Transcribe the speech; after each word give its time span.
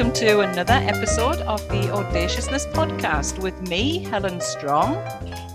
Welcome 0.00 0.16
to 0.28 0.40
another 0.40 0.72
episode 0.72 1.42
of 1.42 1.60
the 1.68 1.92
Audaciousness 1.92 2.64
Podcast 2.68 3.38
with 3.38 3.60
me, 3.68 3.98
Helen 3.98 4.40
Strong. 4.40 4.96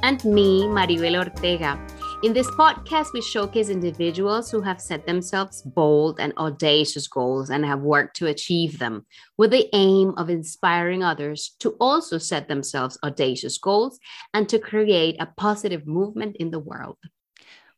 And 0.03 0.23
me, 0.23 0.65
Maribel 0.65 1.17
Ortega. 1.17 1.83
In 2.21 2.31
this 2.31 2.45
podcast, 2.51 3.07
we 3.11 3.23
showcase 3.23 3.69
individuals 3.69 4.51
who 4.51 4.61
have 4.61 4.79
set 4.79 5.07
themselves 5.07 5.63
bold 5.63 6.19
and 6.19 6.31
audacious 6.37 7.07
goals 7.07 7.49
and 7.49 7.65
have 7.65 7.79
worked 7.79 8.17
to 8.17 8.27
achieve 8.27 8.77
them 8.77 9.07
with 9.35 9.49
the 9.49 9.67
aim 9.73 10.13
of 10.15 10.29
inspiring 10.29 11.01
others 11.01 11.55
to 11.57 11.71
also 11.81 12.19
set 12.19 12.47
themselves 12.47 12.99
audacious 13.01 13.57
goals 13.57 13.99
and 14.35 14.47
to 14.49 14.59
create 14.59 15.15
a 15.19 15.25
positive 15.37 15.87
movement 15.87 16.35
in 16.35 16.51
the 16.51 16.59
world. 16.59 16.97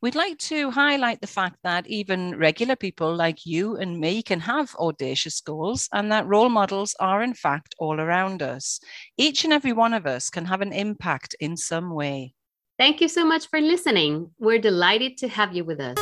We'd 0.00 0.14
like 0.14 0.38
to 0.38 0.70
highlight 0.70 1.20
the 1.20 1.26
fact 1.26 1.56
that 1.64 1.88
even 1.88 2.38
regular 2.38 2.76
people 2.76 3.12
like 3.16 3.44
you 3.44 3.76
and 3.78 3.98
me 3.98 4.22
can 4.22 4.38
have 4.38 4.72
audacious 4.76 5.40
goals 5.40 5.88
and 5.92 6.12
that 6.12 6.24
role 6.28 6.48
models 6.48 6.94
are, 7.00 7.20
in 7.20 7.34
fact, 7.34 7.74
all 7.80 7.98
around 7.98 8.40
us. 8.40 8.78
Each 9.16 9.42
and 9.42 9.52
every 9.52 9.72
one 9.72 9.92
of 9.92 10.06
us 10.06 10.30
can 10.30 10.44
have 10.44 10.60
an 10.60 10.72
impact 10.72 11.34
in 11.40 11.56
some 11.56 11.92
way. 11.92 12.32
Thank 12.78 13.00
you 13.00 13.08
so 13.08 13.24
much 13.24 13.48
for 13.48 13.60
listening. 13.60 14.30
We're 14.38 14.60
delighted 14.60 15.16
to 15.18 15.28
have 15.28 15.52
you 15.52 15.64
with 15.64 15.80
us. 15.80 15.98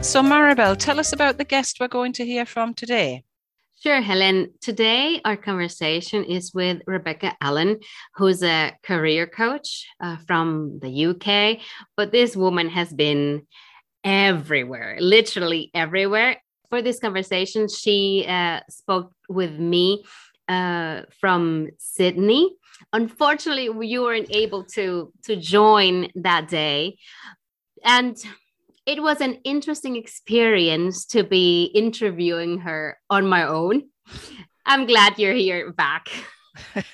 So, 0.00 0.22
Maribel, 0.22 0.76
tell 0.76 1.00
us 1.00 1.12
about 1.12 1.38
the 1.38 1.44
guest 1.44 1.78
we're 1.80 1.88
going 1.88 2.12
to 2.14 2.24
hear 2.24 2.46
from 2.46 2.72
today. 2.72 3.24
Sure, 3.82 4.02
Helen. 4.02 4.52
Today, 4.60 5.22
our 5.24 5.38
conversation 5.38 6.22
is 6.24 6.52
with 6.52 6.82
Rebecca 6.86 7.34
Allen, 7.40 7.78
who's 8.14 8.42
a 8.42 8.76
career 8.82 9.26
coach 9.26 9.86
uh, 10.02 10.18
from 10.26 10.80
the 10.80 11.06
UK. 11.06 11.60
But 11.96 12.12
this 12.12 12.36
woman 12.36 12.68
has 12.68 12.92
been 12.92 13.46
everywhere, 14.04 14.98
literally 15.00 15.70
everywhere. 15.72 16.42
For 16.68 16.82
this 16.82 17.00
conversation, 17.00 17.68
she 17.68 18.26
uh, 18.28 18.60
spoke 18.68 19.14
with 19.30 19.58
me 19.58 20.04
uh, 20.46 21.04
from 21.18 21.68
Sydney. 21.78 22.54
Unfortunately, 22.92 23.70
you 23.88 24.02
weren't 24.02 24.28
able 24.30 24.64
to 24.74 25.10
to 25.24 25.36
join 25.36 26.10
that 26.16 26.48
day, 26.48 26.98
and 27.82 28.14
it 28.90 29.00
was 29.00 29.20
an 29.20 29.38
interesting 29.44 29.94
experience 29.94 31.06
to 31.06 31.22
be 31.22 31.66
interviewing 31.76 32.58
her 32.58 32.98
on 33.08 33.24
my 33.24 33.44
own. 33.44 33.84
I'm 34.66 34.84
glad 34.84 35.16
you're 35.16 35.32
here 35.32 35.70
back. 35.70 36.08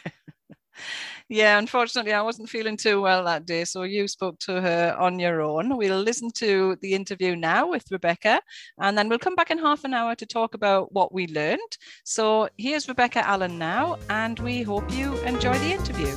yeah, 1.31 1.57
unfortunately, 1.57 2.13
I 2.13 2.21
wasn't 2.21 2.51
feeling 2.51 2.77
too 2.77 3.01
well 3.01 3.25
that 3.25 3.47
day. 3.47 3.65
So 3.65 3.85
you 3.85 4.07
spoke 4.09 4.39
to 4.41 4.61
her 4.61 4.95
on 5.01 5.19
your 5.19 5.41
own. 5.41 5.75
We'll 5.75 6.03
listen 6.03 6.31
to 6.33 6.77
the 6.83 6.93
interview 6.93 7.35
now 7.35 7.71
with 7.71 7.91
Rebecca, 7.91 8.43
and 8.79 8.97
then 8.99 9.09
we'll 9.09 9.19
come 9.19 9.35
back 9.35 9.51
in 9.51 9.57
half 9.57 9.85
an 9.85 9.95
hour 9.95 10.15
to 10.17 10.27
talk 10.27 10.53
about 10.53 10.93
what 10.93 11.15
we 11.15 11.27
learned. 11.29 11.79
So 12.05 12.51
here's 12.59 12.89
Rebecca 12.89 13.27
Allen 13.27 13.59
now, 13.59 13.97
and 14.11 14.39
we 14.41 14.61
hope 14.61 14.93
you 14.93 15.17
enjoy 15.23 15.59
the 15.61 15.73
interview. 15.73 16.15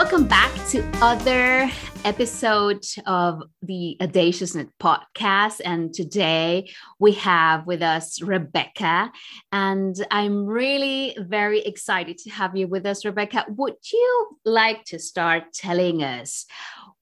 Welcome 0.00 0.28
back 0.28 0.54
to 0.68 0.88
other 1.02 1.68
episode 2.04 2.84
of 3.04 3.42
the 3.62 3.96
Audaciousness 4.00 4.68
podcast. 4.80 5.60
And 5.64 5.92
today 5.92 6.70
we 7.00 7.14
have 7.14 7.66
with 7.66 7.82
us 7.82 8.22
Rebecca. 8.22 9.10
And 9.50 9.96
I'm 10.12 10.46
really 10.46 11.16
very 11.18 11.62
excited 11.62 12.16
to 12.18 12.30
have 12.30 12.56
you 12.56 12.68
with 12.68 12.86
us, 12.86 13.04
Rebecca. 13.04 13.46
Would 13.48 13.74
you 13.92 14.38
like 14.44 14.84
to 14.84 15.00
start 15.00 15.52
telling 15.52 16.04
us 16.04 16.46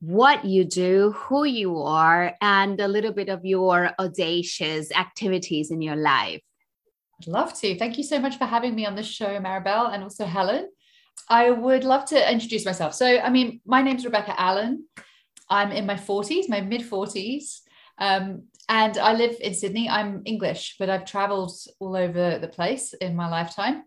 what 0.00 0.46
you 0.46 0.64
do, 0.64 1.12
who 1.18 1.44
you 1.44 1.76
are, 1.82 2.32
and 2.40 2.80
a 2.80 2.88
little 2.88 3.12
bit 3.12 3.28
of 3.28 3.44
your 3.44 3.90
audacious 3.98 4.90
activities 4.90 5.70
in 5.70 5.82
your 5.82 5.96
life? 5.96 6.40
I'd 7.20 7.28
love 7.28 7.52
to. 7.60 7.78
Thank 7.78 7.98
you 7.98 8.04
so 8.04 8.18
much 8.18 8.38
for 8.38 8.46
having 8.46 8.74
me 8.74 8.86
on 8.86 8.94
the 8.94 9.02
show, 9.02 9.38
Maribel, 9.38 9.92
and 9.92 10.02
also 10.02 10.24
Helen. 10.24 10.70
I 11.28 11.50
would 11.50 11.84
love 11.84 12.04
to 12.06 12.32
introduce 12.32 12.64
myself. 12.64 12.94
So, 12.94 13.18
I 13.18 13.30
mean, 13.30 13.60
my 13.66 13.82
name's 13.82 14.04
Rebecca 14.04 14.34
Allen. 14.40 14.86
I'm 15.48 15.72
in 15.72 15.86
my 15.86 15.94
40s, 15.94 16.48
my 16.48 16.60
mid 16.60 16.82
40s. 16.82 17.60
Um, 17.98 18.44
and 18.68 18.98
I 18.98 19.14
live 19.14 19.36
in 19.40 19.54
Sydney. 19.54 19.88
I'm 19.88 20.22
English, 20.24 20.76
but 20.78 20.90
I've 20.90 21.04
traveled 21.04 21.52
all 21.78 21.96
over 21.96 22.38
the 22.38 22.48
place 22.48 22.94
in 22.94 23.16
my 23.16 23.28
lifetime. 23.28 23.84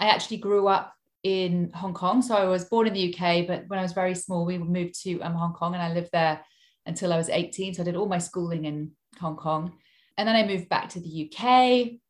I 0.00 0.06
actually 0.08 0.38
grew 0.38 0.68
up 0.68 0.94
in 1.22 1.70
Hong 1.74 1.94
Kong. 1.94 2.22
So 2.22 2.34
I 2.34 2.44
was 2.44 2.64
born 2.64 2.86
in 2.86 2.94
the 2.94 3.14
UK, 3.14 3.46
but 3.46 3.64
when 3.68 3.78
I 3.78 3.82
was 3.82 3.92
very 3.92 4.14
small, 4.14 4.44
we 4.44 4.58
moved 4.58 5.00
to 5.02 5.20
um, 5.20 5.34
Hong 5.34 5.52
Kong 5.52 5.74
and 5.74 5.82
I 5.82 5.92
lived 5.92 6.10
there 6.12 6.40
until 6.86 7.12
I 7.12 7.16
was 7.16 7.28
18. 7.28 7.74
So 7.74 7.82
I 7.82 7.84
did 7.84 7.96
all 7.96 8.08
my 8.08 8.18
schooling 8.18 8.64
in 8.64 8.92
Hong 9.20 9.36
Kong. 9.36 9.72
And 10.18 10.26
then 10.26 10.36
I 10.36 10.46
moved 10.46 10.68
back 10.68 10.88
to 10.90 11.00
the 11.00 11.30
UK 11.30 12.00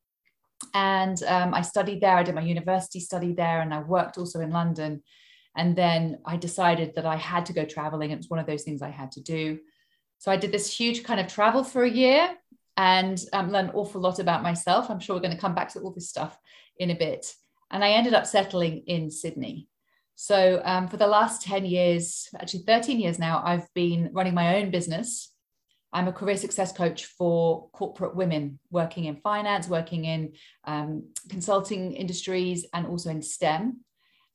and 0.75 1.23
um, 1.25 1.55
I 1.55 1.63
studied 1.63 2.01
there. 2.01 2.17
I 2.17 2.23
did 2.23 2.35
my 2.35 2.43
university 2.43 3.01
study 3.01 3.33
there, 3.33 3.61
and 3.61 3.73
I 3.73 3.81
worked 3.81 4.19
also 4.19 4.41
in 4.41 4.51
London. 4.51 5.03
And 5.57 5.77
then 5.77 6.19
I 6.25 6.37
decided 6.37 6.95
that 6.95 7.07
I 7.07 7.17
had 7.17 7.47
to 7.47 7.53
go 7.53 7.65
traveling. 7.65 8.11
It 8.11 8.17
was 8.17 8.31
one 8.31 8.41
of 8.41 8.47
those 8.47 8.63
things 8.63 8.81
I 8.81 8.89
had 8.89 9.13
to 9.13 9.21
do. 9.21 9.59
So 10.19 10.31
I 10.31 10.37
did 10.37 10.53
this 10.53 10.75
huge 10.75 11.05
kind 11.05 11.21
of 11.21 11.27
travel 11.27 11.63
for 11.65 11.83
a 11.83 11.91
year 11.91 12.31
and 12.77 13.23
um, 13.33 13.51
learned 13.51 13.71
an 13.71 13.75
awful 13.75 14.01
lot 14.01 14.19
about 14.19 14.43
myself. 14.43 14.89
I'm 14.89 15.01
sure 15.01 15.17
we're 15.17 15.23
going 15.23 15.35
to 15.35 15.41
come 15.41 15.55
back 15.55 15.69
to 15.71 15.81
all 15.81 15.93
this 15.93 16.09
stuff 16.09 16.39
in 16.79 16.91
a 16.91 16.95
bit. 16.95 17.35
And 17.71 17.85
I 17.85 17.91
ended 17.91 18.15
up 18.15 18.27
settling 18.27 18.85
in 18.87 19.11
Sydney. 19.11 19.69
So 20.15 20.63
um, 20.65 20.89
for 20.89 20.97
the 20.97 21.07
last 21.07 21.43
10 21.43 21.67
years, 21.67 22.29
actually 22.41 22.63
13 22.63 23.01
years 23.01 23.19
now, 23.19 23.43
I've 23.45 23.67
been 23.75 24.11
running 24.13 24.35
my 24.35 24.57
own 24.57 24.71
business 24.71 25.32
I'm 25.93 26.09
a 26.09 26.13
career 26.13 26.37
success 26.37 26.73
coach 26.73 27.05
for 27.05 27.69
corporate 27.73 28.17
women 28.17 28.59
working 28.71 29.05
in 29.05 29.17
finance, 29.17 29.69
working 29.69 30.05
in 30.05 30.33
um, 30.65 31.09
consulting 31.29 31.93
industries, 31.93 32.67
and 32.73 32.87
also 32.87 33.11
in 33.11 33.23
STEM. 33.23 33.81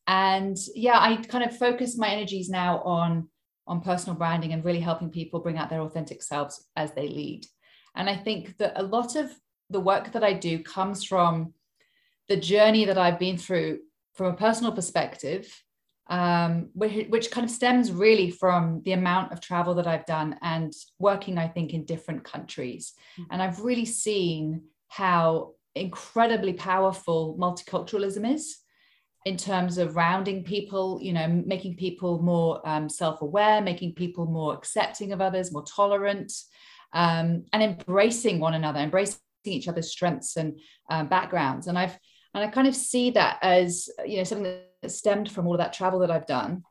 And 0.06 0.58
yeah, 0.76 1.00
I 1.00 1.18
kind 1.18 1.44
of 1.44 1.58
focus 1.58 1.98
my 1.98 2.10
energies 2.10 2.50
now 2.50 2.80
on 2.80 3.30
on 3.68 3.82
personal 3.82 4.18
branding 4.18 4.54
and 4.54 4.64
really 4.64 4.80
helping 4.80 5.10
people 5.10 5.42
bring 5.42 5.58
out 5.58 5.70
their 5.70 5.82
authentic 5.82 6.24
selves 6.24 6.66
as 6.78 6.94
they 6.94 7.10
lead. 7.10 7.46
And 7.96 8.10
I 8.10 8.16
think 8.16 8.58
that 8.60 8.74
a 8.80 8.84
lot 8.84 9.16
of 9.18 9.30
the 9.70 9.82
work 9.82 10.14
that 10.14 10.24
I 10.24 10.34
do 10.34 10.64
comes 10.64 11.04
from 11.04 11.54
the 12.30 12.38
journey 12.38 12.86
that 12.86 12.98
I've 12.98 13.20
been 13.20 13.38
through 13.38 13.80
from 14.14 14.28
a 14.28 14.38
personal 14.38 14.72
perspective 14.72 15.52
um, 16.10 16.70
which, 16.74 17.08
which, 17.08 17.32
kind 17.32 17.44
of 17.44 17.52
stems 17.52 17.92
really 17.92 18.30
from 18.32 18.82
the 18.86 18.94
amount 18.94 19.32
of 19.32 19.42
travel 19.42 19.76
that 19.76 19.88
I've 19.88 20.06
done 20.06 20.38
and 20.42 20.74
working, 21.00 21.38
I 21.38 21.48
think, 21.48 21.74
in 21.74 21.86
different 21.86 22.24
countries. 22.24 22.94
Mm-hmm. 23.20 23.32
And 23.32 23.42
I've 23.42 23.60
really 23.60 23.86
seen 23.86 24.64
how 24.88 25.54
incredibly 25.76 26.54
powerful 26.54 27.38
multiculturalism 27.40 28.34
is 28.34 28.58
in 29.26 29.36
terms 29.36 29.78
of 29.78 29.98
rounding 29.98 30.44
people, 30.44 31.00
you 31.02 31.12
know, 31.12 31.28
making 31.46 31.76
people 31.76 32.22
more 32.22 32.62
um, 32.68 32.88
self 32.88 33.22
aware, 33.22 33.62
making 33.62 33.94
people 33.94 34.26
more 34.26 34.54
accepting 34.54 35.12
of 35.12 35.20
others, 35.20 35.52
more 35.52 35.64
tolerant, 35.64 36.32
um, 36.94 37.44
and 37.52 37.62
embracing 37.62 38.40
one 38.40 38.54
another, 38.54 38.80
embracing 38.80 39.20
each 39.44 39.68
other's 39.68 39.92
strengths 39.92 40.38
and 40.38 40.60
um, 40.90 41.08
backgrounds. 41.08 41.68
And 41.68 41.78
I've 41.78 41.98
and 42.38 42.46
I 42.46 42.52
kind 42.52 42.68
of 42.68 42.76
see 42.76 43.10
that 43.12 43.40
as 43.42 43.90
you 44.06 44.18
know 44.18 44.24
something 44.24 44.60
that 44.84 44.92
stemmed 44.92 45.32
from 45.32 45.48
all 45.48 45.56
of 45.56 45.58
that 45.58 45.74
travel 45.74 46.00
that 46.02 46.12
I've 46.12 46.28
done, 46.28 46.62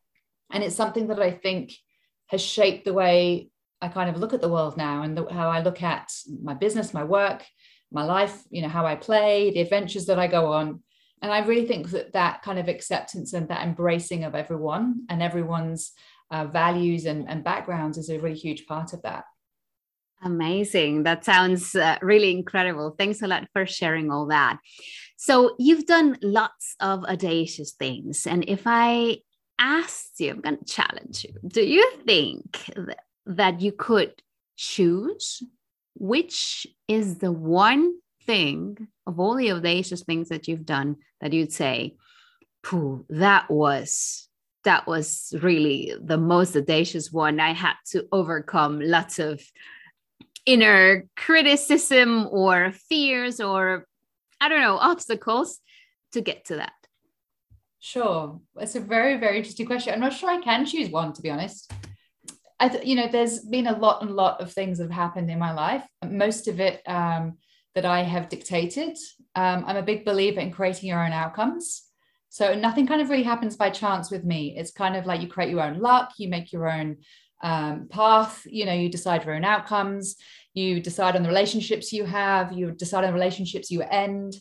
and 0.53 0.63
it's 0.63 0.77
something 0.77 1.09
that 1.09 1.21
I 1.21 1.33
think 1.33 1.73
has 2.29 2.41
shaped 2.41 2.85
the 2.85 2.95
way 2.95 3.51
I 3.83 3.89
kind 3.89 4.09
of 4.09 4.17
look 4.17 4.33
at 4.33 4.41
the 4.41 4.49
world 4.49 4.77
now 4.77 5.03
and 5.03 5.19
the, 5.19 5.27
how 5.33 5.49
I 5.51 5.63
look 5.63 5.83
at 5.83 6.09
my 6.41 6.55
business, 6.55 6.95
my 6.95 7.03
work, 7.03 7.45
my 7.91 8.05
life. 8.05 8.45
You 8.49 8.63
know 8.63 8.69
how 8.69 8.87
I 8.87 8.95
play, 8.95 9.51
the 9.51 9.61
adventures 9.61 10.07
that 10.07 10.21
I 10.21 10.29
go 10.29 10.53
on, 10.53 10.85
and 11.21 11.33
I 11.33 11.41
really 11.41 11.67
think 11.67 11.91
that 11.91 12.13
that 12.13 12.43
kind 12.43 12.61
of 12.61 12.69
acceptance 12.69 13.33
and 13.33 13.49
that 13.49 13.67
embracing 13.67 14.23
of 14.23 14.37
everyone 14.37 15.07
and 15.09 15.21
everyone's 15.21 15.93
uh, 16.31 16.45
values 16.45 17.07
and, 17.07 17.29
and 17.29 17.43
backgrounds 17.43 17.99
is 17.99 18.09
a 18.09 18.21
really 18.21 18.39
huge 18.39 18.67
part 18.67 18.93
of 18.93 19.03
that. 19.03 19.25
Amazing. 20.23 21.03
That 21.03 21.25
sounds 21.25 21.75
uh, 21.75 21.99
really 22.01 22.31
incredible. 22.31 22.95
Thanks 22.97 23.21
a 23.23 23.27
lot 23.27 23.49
for 23.53 23.67
sharing 23.67 24.11
all 24.11 24.27
that. 24.27 24.59
So, 25.17 25.57
you've 25.59 25.87
done 25.87 26.19
lots 26.23 26.77
of 26.81 27.05
audacious 27.05 27.73
things. 27.73 28.27
And 28.27 28.45
if 28.49 28.63
I 28.67 29.19
asked 29.59 30.21
you, 30.21 30.31
I'm 30.33 30.41
going 30.41 30.59
to 30.59 30.65
challenge 30.65 31.25
you. 31.25 31.33
Do 31.49 31.63
you 31.63 31.91
think 32.05 32.71
that 33.27 33.61
you 33.61 33.73
could 33.73 34.13
choose 34.57 35.43
which 35.99 36.67
is 36.89 37.19
the 37.19 37.33
one 37.33 37.95
thing 38.25 38.89
of 39.07 39.19
all 39.19 39.37
the 39.37 39.53
audacious 39.53 40.03
things 40.03 40.29
that 40.29 40.47
you've 40.49 40.67
done 40.67 40.97
that 41.21 41.33
you'd 41.33 41.53
say, 41.53 41.97
Pooh, 42.63 43.05
that 43.09 43.51
was 43.51 44.29
that 44.65 44.87
was 44.89 45.33
really 45.43 45.95
the 46.03 46.19
most 46.19 46.57
audacious 46.57 47.13
one. 47.13 47.39
I 47.39 47.53
had 47.53 47.75
to 47.93 48.05
overcome 48.11 48.81
lots 48.81 49.21
of 49.21 49.41
inner 50.45 51.07
criticism 51.17 52.27
or 52.33 52.73
fears 52.73 53.41
or 53.41 53.87
I 54.41 54.49
don't 54.49 54.61
know, 54.61 54.77
obstacles 54.81 55.61
to 56.13 56.21
get 56.21 56.47
to 56.47 56.57
that? 56.57 56.73
Sure. 57.79 58.41
It's 58.59 58.75
a 58.75 58.81
very, 58.81 59.17
very 59.17 59.39
interesting 59.39 59.67
question. 59.67 59.95
I'm 59.95 60.01
not 60.01 60.13
sure 60.13 60.31
I 60.31 60.41
can 60.41 60.67
choose 60.67 60.91
one, 60.91 61.13
to 61.13 61.23
be 61.23 61.31
honest. 61.31 61.71
I, 62.59 62.69
th- 62.69 62.87
you 62.87 62.97
know, 62.97 63.07
there's 63.07 63.41
been 63.41 63.67
a 63.67 63.79
lot 63.79 64.03
and 64.03 64.11
lot 64.11 64.41
of 64.41 64.53
things 64.53 64.79
that 64.79 64.85
have 64.85 64.91
happened 64.91 65.31
in 65.31 65.39
my 65.39 65.53
life. 65.53 65.85
Most 66.09 66.49
of 66.49 66.59
it 66.59 66.83
um, 66.87 67.37
that 67.75 67.85
I 67.85 68.03
have 68.03 68.29
dictated. 68.29 68.97
Um, 69.35 69.65
I'm 69.67 69.77
a 69.77 69.83
big 69.83 70.05
believer 70.05 70.41
in 70.41 70.51
creating 70.51 70.89
your 70.89 71.05
own 71.05 71.13
outcomes. 71.13 71.83
So 72.31 72.55
nothing 72.55 72.87
kind 72.87 73.01
of 73.01 73.11
really 73.11 73.23
happens 73.23 73.57
by 73.57 73.71
chance 73.71 74.11
with 74.11 74.25
me. 74.25 74.57
It's 74.59 74.71
kind 74.71 74.97
of 74.97 75.07
like 75.07 75.21
you 75.21 75.29
create 75.29 75.51
your 75.51 75.63
own 75.63 75.79
luck, 75.79 76.13
you 76.19 76.29
make 76.29 76.53
your 76.53 76.69
own 76.69 76.97
um, 77.43 77.89
path, 77.89 78.47
you 78.47 78.65
know, 78.65 78.73
you 78.73 78.89
decide 78.89 79.25
your 79.25 79.35
own 79.35 79.45
outcomes, 79.45 80.17
you 80.55 80.81
decide 80.81 81.17
on 81.17 81.23
the 81.23 81.29
relationships 81.29 81.93
you 81.93 82.05
have, 82.05 82.53
you 82.53 82.71
decide 82.73 83.05
on 83.05 83.11
the 83.11 83.19
relationships 83.19 83.71
you 83.71 83.83
end. 83.83 84.35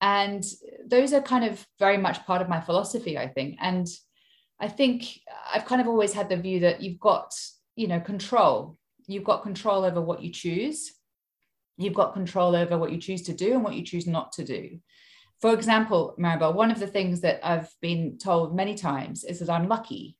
And 0.00 0.44
those 0.86 1.12
are 1.12 1.22
kind 1.22 1.44
of 1.44 1.66
very 1.78 1.96
much 1.96 2.24
part 2.26 2.42
of 2.42 2.48
my 2.48 2.60
philosophy, 2.60 3.16
I 3.16 3.28
think. 3.28 3.56
And 3.60 3.86
I 4.60 4.68
think 4.68 5.18
I've 5.52 5.64
kind 5.64 5.80
of 5.80 5.86
always 5.86 6.12
had 6.12 6.28
the 6.28 6.36
view 6.36 6.60
that 6.60 6.82
you've 6.82 7.00
got, 7.00 7.32
you 7.76 7.88
know, 7.88 8.00
control. 8.00 8.76
You've 9.06 9.24
got 9.24 9.42
control 9.42 9.84
over 9.84 10.00
what 10.00 10.22
you 10.22 10.30
choose. 10.30 10.92
You've 11.78 11.94
got 11.94 12.14
control 12.14 12.54
over 12.56 12.78
what 12.78 12.92
you 12.92 12.98
choose 12.98 13.22
to 13.22 13.34
do 13.34 13.52
and 13.52 13.64
what 13.64 13.74
you 13.74 13.82
choose 13.82 14.06
not 14.06 14.32
to 14.32 14.44
do. 14.44 14.80
For 15.40 15.52
example, 15.52 16.14
Maribel, 16.18 16.54
one 16.54 16.70
of 16.70 16.80
the 16.80 16.86
things 16.86 17.20
that 17.20 17.40
I've 17.42 17.70
been 17.82 18.18
told 18.18 18.56
many 18.56 18.74
times 18.74 19.24
is 19.24 19.40
that 19.40 19.50
I'm 19.50 19.68
lucky. 19.68 20.16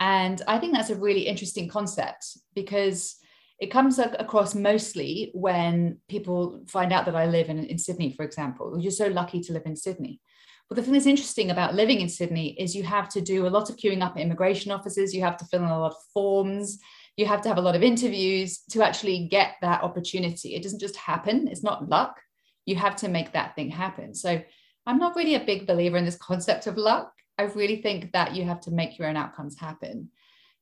And 0.00 0.42
I 0.46 0.58
think 0.58 0.74
that's 0.74 0.90
a 0.90 0.96
really 0.96 1.26
interesting 1.26 1.68
concept 1.68 2.38
because 2.54 3.16
it 3.58 3.70
comes 3.70 3.98
across 3.98 4.54
mostly 4.54 5.30
when 5.32 5.98
people 6.08 6.62
find 6.68 6.92
out 6.92 7.06
that 7.06 7.16
I 7.16 7.26
live 7.26 7.48
in, 7.48 7.64
in 7.64 7.78
Sydney, 7.78 8.12
for 8.12 8.22
example. 8.22 8.78
You're 8.78 8.90
so 8.90 9.06
lucky 9.06 9.40
to 9.40 9.52
live 9.54 9.62
in 9.64 9.76
Sydney. 9.76 10.20
But 10.68 10.76
the 10.76 10.82
thing 10.82 10.92
that's 10.92 11.06
interesting 11.06 11.50
about 11.50 11.74
living 11.74 12.00
in 12.00 12.08
Sydney 12.08 12.60
is 12.60 12.74
you 12.74 12.82
have 12.82 13.08
to 13.10 13.20
do 13.20 13.46
a 13.46 13.48
lot 13.48 13.70
of 13.70 13.76
queuing 13.76 14.02
up 14.02 14.16
at 14.16 14.22
immigration 14.22 14.72
offices, 14.72 15.14
you 15.14 15.22
have 15.22 15.36
to 15.38 15.44
fill 15.46 15.62
in 15.62 15.68
a 15.68 15.78
lot 15.78 15.92
of 15.92 16.02
forms, 16.12 16.78
you 17.16 17.24
have 17.24 17.40
to 17.42 17.48
have 17.48 17.58
a 17.58 17.62
lot 17.62 17.76
of 17.76 17.82
interviews 17.82 18.58
to 18.70 18.82
actually 18.82 19.28
get 19.28 19.54
that 19.62 19.82
opportunity. 19.82 20.54
It 20.54 20.62
doesn't 20.62 20.80
just 20.80 20.96
happen, 20.96 21.48
it's 21.48 21.62
not 21.62 21.88
luck. 21.88 22.20
You 22.66 22.76
have 22.76 22.96
to 22.96 23.08
make 23.08 23.32
that 23.32 23.54
thing 23.54 23.70
happen. 23.70 24.12
So 24.12 24.42
I'm 24.86 24.98
not 24.98 25.16
really 25.16 25.36
a 25.36 25.44
big 25.44 25.66
believer 25.66 25.96
in 25.96 26.04
this 26.04 26.16
concept 26.16 26.66
of 26.66 26.76
luck. 26.76 27.12
I 27.38 27.44
really 27.44 27.82
think 27.82 28.12
that 28.12 28.34
you 28.34 28.44
have 28.44 28.60
to 28.62 28.70
make 28.70 28.98
your 28.98 29.08
own 29.08 29.16
outcomes 29.16 29.58
happen. 29.58 30.10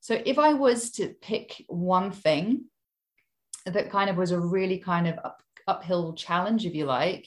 So 0.00 0.20
if 0.24 0.38
I 0.38 0.54
was 0.54 0.90
to 0.92 1.08
pick 1.08 1.64
one 1.68 2.10
thing 2.10 2.64
that 3.66 3.90
kind 3.90 4.10
of 4.10 4.16
was 4.16 4.32
a 4.32 4.38
really 4.38 4.78
kind 4.78 5.06
of 5.06 5.18
up, 5.24 5.42
uphill 5.66 6.12
challenge, 6.14 6.66
if 6.66 6.74
you 6.74 6.84
like, 6.84 7.26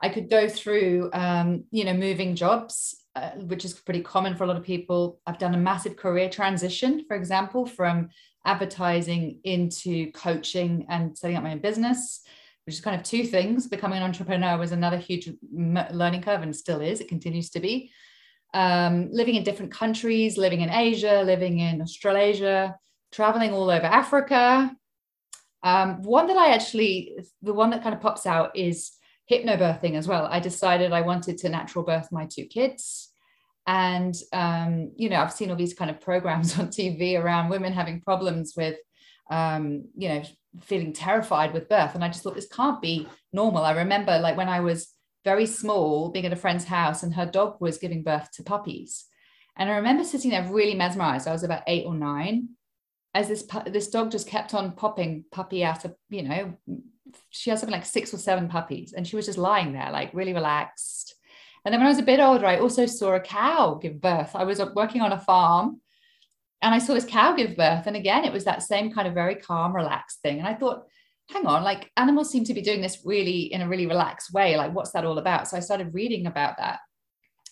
I 0.00 0.08
could 0.10 0.28
go 0.28 0.48
through, 0.48 1.08
um, 1.14 1.64
you 1.70 1.84
know, 1.84 1.94
moving 1.94 2.34
jobs, 2.34 2.94
uh, 3.16 3.30
which 3.30 3.64
is 3.64 3.72
pretty 3.72 4.02
common 4.02 4.36
for 4.36 4.44
a 4.44 4.46
lot 4.46 4.56
of 4.56 4.64
people. 4.64 5.20
I've 5.26 5.38
done 5.38 5.54
a 5.54 5.58
massive 5.58 5.96
career 5.96 6.28
transition, 6.28 7.04
for 7.06 7.16
example, 7.16 7.64
from 7.64 8.10
advertising 8.44 9.40
into 9.44 10.12
coaching 10.12 10.84
and 10.90 11.16
setting 11.16 11.36
up 11.36 11.42
my 11.42 11.52
own 11.52 11.60
business, 11.60 12.20
which 12.66 12.74
is 12.74 12.82
kind 12.82 12.96
of 13.00 13.02
two 13.02 13.24
things. 13.24 13.66
Becoming 13.66 13.98
an 13.98 14.04
entrepreneur 14.04 14.58
was 14.58 14.72
another 14.72 14.98
huge 14.98 15.30
learning 15.50 16.22
curve 16.22 16.42
and 16.42 16.54
still 16.54 16.82
is, 16.82 17.00
it 17.00 17.08
continues 17.08 17.48
to 17.50 17.60
be. 17.60 17.90
Um, 18.54 19.08
living 19.10 19.34
in 19.34 19.42
different 19.42 19.72
countries, 19.72 20.38
living 20.38 20.60
in 20.60 20.70
Asia, 20.70 21.22
living 21.24 21.58
in 21.58 21.82
Australasia, 21.82 22.76
traveling 23.12 23.52
all 23.52 23.68
over 23.68 23.86
Africa. 23.86 24.74
Um, 25.62 26.02
one 26.02 26.28
that 26.28 26.36
I 26.36 26.54
actually, 26.54 27.16
the 27.42 27.52
one 27.52 27.70
that 27.70 27.82
kind 27.82 27.94
of 27.94 28.00
pops 28.00 28.26
out 28.26 28.56
is 28.56 28.92
hypnobirthing 29.30 29.94
as 29.94 30.06
well. 30.06 30.26
I 30.30 30.40
decided 30.40 30.92
I 30.92 31.00
wanted 31.00 31.38
to 31.38 31.48
natural 31.48 31.84
birth 31.84 32.12
my 32.12 32.26
two 32.26 32.44
kids 32.44 33.12
and 33.66 34.14
um, 34.32 34.92
you 34.96 35.08
know 35.08 35.16
i've 35.16 35.32
seen 35.32 35.50
all 35.50 35.56
these 35.56 35.74
kind 35.74 35.90
of 35.90 36.00
programs 36.00 36.58
on 36.58 36.68
tv 36.68 37.20
around 37.20 37.48
women 37.48 37.72
having 37.72 38.00
problems 38.00 38.54
with 38.56 38.76
um, 39.30 39.84
you 39.96 40.08
know 40.08 40.22
feeling 40.62 40.92
terrified 40.92 41.52
with 41.52 41.68
birth 41.68 41.94
and 41.94 42.04
i 42.04 42.08
just 42.08 42.22
thought 42.22 42.34
this 42.34 42.46
can't 42.46 42.80
be 42.80 43.08
normal 43.32 43.64
i 43.64 43.72
remember 43.72 44.18
like 44.18 44.36
when 44.36 44.48
i 44.48 44.60
was 44.60 44.92
very 45.24 45.46
small 45.46 46.10
being 46.10 46.26
at 46.26 46.32
a 46.32 46.36
friend's 46.36 46.64
house 46.64 47.02
and 47.02 47.14
her 47.14 47.26
dog 47.26 47.56
was 47.60 47.78
giving 47.78 48.02
birth 48.02 48.30
to 48.32 48.42
puppies 48.42 49.06
and 49.56 49.70
i 49.70 49.76
remember 49.76 50.04
sitting 50.04 50.30
there 50.30 50.50
really 50.50 50.74
mesmerized 50.74 51.26
i 51.26 51.32
was 51.32 51.44
about 51.44 51.62
eight 51.66 51.86
or 51.86 51.94
nine 51.94 52.48
as 53.14 53.28
this 53.28 53.46
this 53.66 53.88
dog 53.88 54.10
just 54.10 54.28
kept 54.28 54.54
on 54.54 54.72
popping 54.72 55.24
puppy 55.30 55.64
out 55.64 55.84
of 55.84 55.94
you 56.10 56.22
know 56.22 56.54
she 57.30 57.50
has 57.50 57.60
something 57.60 57.74
like 57.74 57.86
six 57.86 58.12
or 58.12 58.18
seven 58.18 58.48
puppies 58.48 58.92
and 58.92 59.06
she 59.06 59.16
was 59.16 59.26
just 59.26 59.38
lying 59.38 59.72
there 59.72 59.90
like 59.90 60.12
really 60.14 60.32
relaxed 60.32 61.14
and 61.64 61.72
then 61.72 61.80
when 61.80 61.86
I 61.86 61.90
was 61.90 61.98
a 61.98 62.02
bit 62.02 62.20
older, 62.20 62.46
I 62.46 62.58
also 62.58 62.84
saw 62.84 63.14
a 63.14 63.20
cow 63.20 63.78
give 63.80 64.00
birth. 64.00 64.32
I 64.34 64.44
was 64.44 64.60
uh, 64.60 64.70
working 64.74 65.00
on 65.00 65.12
a 65.12 65.18
farm 65.18 65.80
and 66.60 66.74
I 66.74 66.78
saw 66.78 66.94
this 66.94 67.06
cow 67.06 67.34
give 67.34 67.56
birth. 67.56 67.86
And 67.86 67.96
again, 67.96 68.24
it 68.24 68.32
was 68.32 68.44
that 68.44 68.62
same 68.62 68.92
kind 68.92 69.08
of 69.08 69.14
very 69.14 69.34
calm, 69.34 69.74
relaxed 69.74 70.20
thing. 70.20 70.38
And 70.38 70.46
I 70.46 70.54
thought, 70.54 70.86
hang 71.30 71.46
on, 71.46 71.64
like 71.64 71.90
animals 71.96 72.30
seem 72.30 72.44
to 72.44 72.54
be 72.54 72.62
doing 72.62 72.80
this 72.80 73.00
really 73.04 73.52
in 73.52 73.62
a 73.62 73.68
really 73.68 73.86
relaxed 73.86 74.32
way. 74.32 74.56
Like, 74.56 74.74
what's 74.74 74.92
that 74.92 75.04
all 75.04 75.18
about? 75.18 75.48
So 75.48 75.56
I 75.56 75.60
started 75.60 75.94
reading 75.94 76.26
about 76.26 76.58
that. 76.58 76.80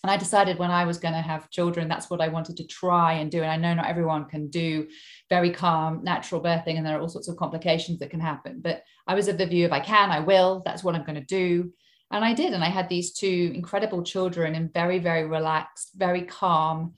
And 0.03 0.11
I 0.11 0.17
decided 0.17 0.59
when 0.59 0.69
I 0.69 0.83
was 0.83 0.97
going 0.97 1.13
to 1.13 1.21
have 1.21 1.49
children, 1.49 1.87
that's 1.87 2.09
what 2.09 2.19
I 2.19 2.27
wanted 2.27 2.57
to 2.57 2.67
try 2.67 3.13
and 3.13 3.31
do. 3.31 3.41
And 3.41 3.49
I 3.49 3.55
know 3.55 3.73
not 3.73 3.87
everyone 3.87 4.25
can 4.25 4.49
do 4.49 4.87
very 5.29 5.49
calm, 5.49 6.03
natural 6.03 6.41
birthing, 6.41 6.75
and 6.75 6.85
there 6.85 6.97
are 6.97 6.99
all 6.99 7.07
sorts 7.07 7.29
of 7.29 7.37
complications 7.37 7.99
that 7.99 8.09
can 8.09 8.19
happen. 8.19 8.59
But 8.61 8.83
I 9.07 9.15
was 9.15 9.29
of 9.29 9.37
the 9.37 9.45
view 9.45 9.65
if 9.65 9.71
I 9.71 9.79
can, 9.79 10.11
I 10.11 10.19
will. 10.19 10.61
That's 10.65 10.83
what 10.83 10.93
I'm 10.93 11.05
going 11.05 11.15
to 11.15 11.21
do. 11.21 11.71
And 12.11 12.23
I 12.23 12.33
did. 12.33 12.51
And 12.51 12.63
I 12.63 12.69
had 12.69 12.89
these 12.89 13.13
two 13.13 13.53
incredible 13.55 14.03
children 14.03 14.55
and 14.55 14.73
very, 14.73 14.99
very 14.99 15.25
relaxed, 15.25 15.91
very 15.95 16.23
calm, 16.23 16.95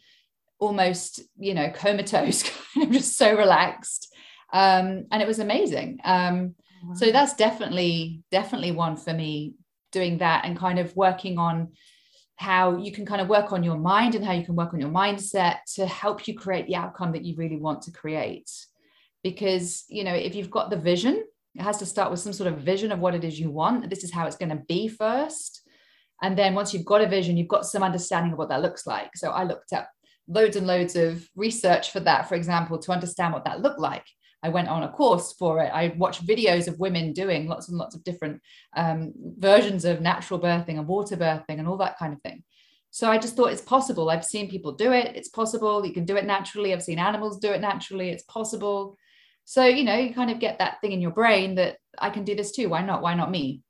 almost, 0.58 1.22
you 1.38 1.54
know, 1.54 1.70
comatose, 1.70 2.42
kind 2.74 2.88
of 2.88 2.92
just 2.92 3.18
so 3.18 3.38
relaxed. 3.38 4.12
Um, 4.52 5.06
and 5.12 5.22
it 5.22 5.28
was 5.28 5.40
amazing. 5.40 6.00
Um, 6.04 6.56
wow. 6.86 6.96
So 6.96 7.12
that's 7.12 7.34
definitely, 7.36 8.22
definitely 8.32 8.72
one 8.72 8.98
for 8.98 9.14
me 9.14 9.56
doing 9.92 10.20
that 10.20 10.46
and 10.46 10.58
kind 10.58 10.80
of 10.80 10.96
working 10.96 11.38
on 11.38 11.74
how 12.38 12.78
you 12.78 12.92
can 12.92 13.06
kind 13.06 13.22
of 13.22 13.30
work 13.30 13.54
on 13.54 13.64
your 13.64 13.78
mind 13.78 14.14
and 14.14 14.26
how 14.26 14.34
you 14.34 14.44
can 14.44 14.56
work 14.56 14.74
on 14.74 14.80
your 14.80 14.90
mindset 14.90 15.58
to 15.76 15.86
help 15.86 16.28
you 16.28 16.36
create 16.36 16.68
the 16.68 16.76
outcome 16.76 17.14
that 17.14 17.24
you 17.24 17.36
really 17.38 17.56
want 17.56 17.82
to 17.84 17.92
create 17.92 18.52
because 19.24 19.86
you 19.88 20.04
know 20.04 20.14
if 20.14 20.36
you've 20.36 20.52
got 20.52 20.70
the 20.70 20.76
vision 20.76 21.24
it 21.56 21.62
has 21.62 21.78
to 21.78 21.86
start 21.86 22.12
with 22.12 22.20
some 22.20 22.34
sort 22.34 22.52
of 22.52 22.60
vision 22.60 22.92
of 22.92 23.00
what 23.00 23.16
it 23.16 23.24
is 23.24 23.40
you 23.40 23.50
want. 23.50 23.90
This 23.90 24.04
is 24.04 24.12
how 24.12 24.28
it's 24.28 24.36
going 24.36 24.50
to 24.50 24.64
be 24.68 24.90
first. 24.90 25.62
And 26.22 26.38
then 26.38 26.54
once 26.54 26.74
you've 26.74 26.86
got 26.86 27.02
a 27.02 27.08
vision, 27.08 27.38
you've 27.38 27.48
got 27.48 27.66
some 27.66 27.84
understanding 27.84 28.34
of 28.34 28.38
what 28.38 28.50
that 28.50 28.62
looks 28.62 28.86
like. 28.86 29.12
So 29.16 29.32
I 29.32 29.44
looked 29.44 29.72
up 29.72 29.90
loads 30.28 30.58
and 30.58 30.68
loads 30.68 30.96
of 30.96 31.28
research 31.36 31.92
for 31.92 32.02
that, 32.02 32.28
for 32.28 32.36
example, 32.36 32.78
to 32.80 32.92
understand 32.92 33.34
what 33.34 33.46
that 33.46 33.62
looked 33.62 33.80
like. 33.80 34.06
I 34.46 34.50
went 34.50 34.68
on 34.68 34.84
a 34.84 34.92
course 34.92 35.34
for 35.34 35.60
it. 35.60 35.72
I 35.74 35.96
watched 35.98 36.28
videos 36.28 36.68
of 36.68 36.80
women 36.80 37.14
doing 37.14 37.48
lots 37.48 37.68
and 37.68 37.80
lots 37.80 37.96
of 37.96 38.04
different 38.04 38.42
um, 38.76 39.12
versions 39.38 39.86
of 39.86 40.02
natural 40.02 40.40
birthing 40.40 40.78
and 40.78 40.88
water 40.88 41.18
birthing 41.18 41.58
and 41.58 41.68
all 41.68 41.78
that 41.78 41.98
kind 41.98 42.14
of 42.14 42.22
thing. 42.22 42.44
So 42.92 43.10
I 43.10 43.18
just 43.18 43.36
thought 43.36 43.52
it's 43.52 43.62
possible. 43.62 44.12
I've 44.12 44.24
seen 44.24 44.50
people 44.50 44.74
do 44.74 44.92
it. 44.92 45.16
It's 45.16 45.30
possible. 45.30 45.84
You 45.84 45.94
can 45.94 46.06
do 46.06 46.16
it 46.16 46.26
naturally. 46.26 46.74
I've 46.74 46.84
seen 46.84 47.00
animals 47.00 47.40
do 47.40 47.52
it 47.52 47.60
naturally. 47.60 48.10
It's 48.10 48.24
possible. 48.24 48.98
So, 49.46 49.66
you 49.66 49.84
know, 49.84 49.98
you 49.98 50.14
kind 50.14 50.30
of 50.30 50.40
get 50.40 50.60
that 50.60 50.80
thing 50.80 50.92
in 50.92 51.02
your 51.02 51.12
brain 51.12 51.56
that 51.56 51.78
I 51.98 52.12
can 52.12 52.24
do 52.24 52.36
this 52.36 52.52
too. 52.52 52.70
Why 52.70 52.84
not? 52.84 53.02
Why 53.02 53.16
not 53.16 53.32
me? 53.32 53.64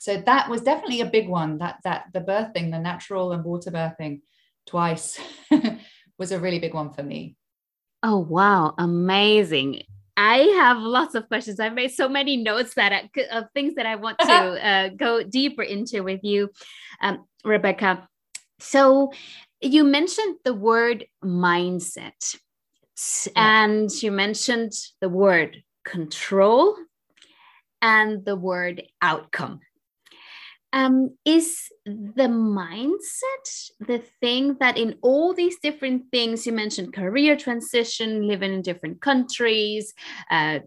So 0.00 0.16
that 0.16 0.50
was 0.50 0.62
definitely 0.62 1.00
a 1.00 1.06
big 1.06 1.28
one. 1.28 1.58
That 1.58 1.76
that 1.84 2.06
the 2.12 2.20
birthing, 2.20 2.72
the 2.72 2.78
natural 2.80 3.32
and 3.32 3.44
water 3.44 3.70
birthing 3.70 4.20
twice 4.66 5.18
was 6.18 6.32
a 6.32 6.40
really 6.40 6.58
big 6.58 6.74
one 6.74 6.92
for 6.92 7.04
me. 7.04 7.36
Oh 8.08 8.18
wow, 8.18 8.72
amazing. 8.78 9.82
I 10.16 10.38
have 10.58 10.78
lots 10.78 11.16
of 11.16 11.26
questions. 11.26 11.58
I've 11.58 11.74
made 11.74 11.90
so 11.90 12.08
many 12.08 12.36
notes 12.36 12.74
that 12.74 12.92
I, 12.92 13.10
of 13.32 13.46
things 13.52 13.74
that 13.74 13.84
I 13.84 13.96
want 13.96 14.20
to 14.20 14.32
uh, 14.32 14.88
go 14.90 15.24
deeper 15.24 15.64
into 15.64 16.02
with 16.04 16.22
you, 16.22 16.50
um, 17.00 17.24
Rebecca. 17.44 18.08
So 18.60 19.10
you 19.60 19.82
mentioned 19.82 20.36
the 20.44 20.54
word 20.54 21.06
mindset. 21.24 22.36
And 23.34 23.90
you 24.02 24.12
mentioned 24.12 24.72
the 25.00 25.08
word 25.08 25.62
control 25.84 26.76
and 27.82 28.24
the 28.24 28.36
word 28.36 28.84
outcome. 29.02 29.60
Um, 30.76 31.16
is 31.24 31.72
the 31.86 32.28
mindset 32.28 33.46
the 33.80 34.02
thing 34.20 34.56
that 34.60 34.76
in 34.76 34.98
all 35.00 35.32
these 35.32 35.56
different 35.62 36.10
things 36.12 36.46
you 36.46 36.52
mentioned 36.52 36.92
career 36.92 37.34
transition 37.34 38.28
living 38.28 38.52
in 38.52 38.60
different 38.60 39.00
countries 39.00 39.94
uh, 40.30 40.58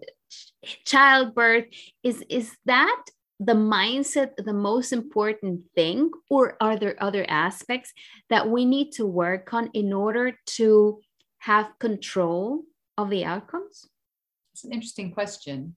childbirth 0.84 1.66
is 2.01 2.24
is 2.28 2.58
that 2.66 3.01
the 3.39 3.54
mindset 3.54 4.32
the 4.38 4.54
most 4.54 4.92
important 4.92 5.62
thing 5.75 6.10
or 6.30 6.58
are 6.60 6.78
there 6.78 6.96
other 7.00 7.25
aspects 7.30 7.94
that 8.30 8.50
we 8.50 8.66
need 8.66 8.92
to 8.94 9.06
work 9.06 9.54
on 9.54 9.70
in 9.74 9.94
order 9.94 10.36
to 10.46 11.00
have 11.39 11.72
control 11.80 12.63
of 12.98 13.10
the 13.10 13.24
outcomes? 13.24 13.88
It's 14.54 14.66
an 14.66 14.74
interesting 14.74 15.12
question. 15.13 15.75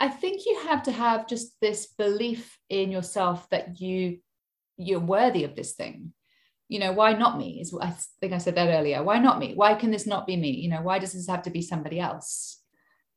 I 0.00 0.08
think 0.08 0.46
you 0.46 0.60
have 0.68 0.82
to 0.84 0.92
have 0.92 1.28
just 1.28 1.60
this 1.60 1.86
belief 1.98 2.58
in 2.68 2.90
yourself 2.90 3.48
that 3.50 3.80
you 3.80 4.18
you're 4.78 4.98
worthy 5.16 5.44
of 5.44 5.54
this 5.54 5.72
thing. 5.74 6.12
you 6.72 6.78
know 6.78 6.92
why 6.92 7.12
not 7.12 7.36
me 7.36 7.48
is 7.62 7.74
i 7.82 7.90
think 8.20 8.32
i 8.32 8.38
said 8.38 8.54
that 8.56 8.74
earlier. 8.78 9.02
Why 9.02 9.18
not 9.18 9.38
me? 9.42 9.48
Why 9.62 9.74
can 9.80 9.90
this 9.90 10.06
not 10.06 10.26
be 10.26 10.36
me? 10.36 10.50
You 10.62 10.70
know 10.72 10.82
why 10.88 10.98
does 11.00 11.12
this 11.12 11.28
have 11.32 11.42
to 11.46 11.50
be 11.56 11.62
somebody 11.62 11.98
else? 12.08 12.28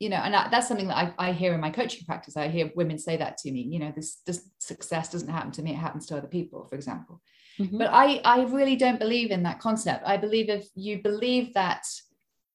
You 0.03 0.09
know 0.09 0.21
and 0.25 0.33
that's 0.33 0.67
something 0.67 0.89
that 0.89 0.97
I, 1.03 1.05
I 1.27 1.31
hear 1.41 1.53
in 1.53 1.61
my 1.61 1.69
coaching 1.69 2.05
practice. 2.09 2.35
I 2.35 2.47
hear 2.55 2.71
women 2.75 2.97
say 2.97 3.15
that 3.17 3.37
to 3.41 3.51
me 3.55 3.61
you 3.73 3.79
know 3.79 3.93
this, 3.95 4.09
this 4.25 4.39
success 4.59 5.11
doesn't 5.13 5.35
happen 5.37 5.51
to 5.53 5.61
me 5.61 5.71
it 5.71 5.83
happens 5.85 6.05
to 6.07 6.17
other 6.17 6.31
people 6.37 6.65
for 6.69 6.75
example. 6.75 7.21
Mm-hmm. 7.59 7.77
but 7.81 7.89
i 7.93 8.05
i 8.35 8.37
really 8.57 8.75
don't 8.75 8.99
believe 9.05 9.29
in 9.31 9.43
that 9.43 9.59
concept. 9.67 10.01
I 10.13 10.17
believe 10.25 10.49
if 10.49 10.65
you 10.75 10.93
believe 11.09 11.53
that 11.53 11.83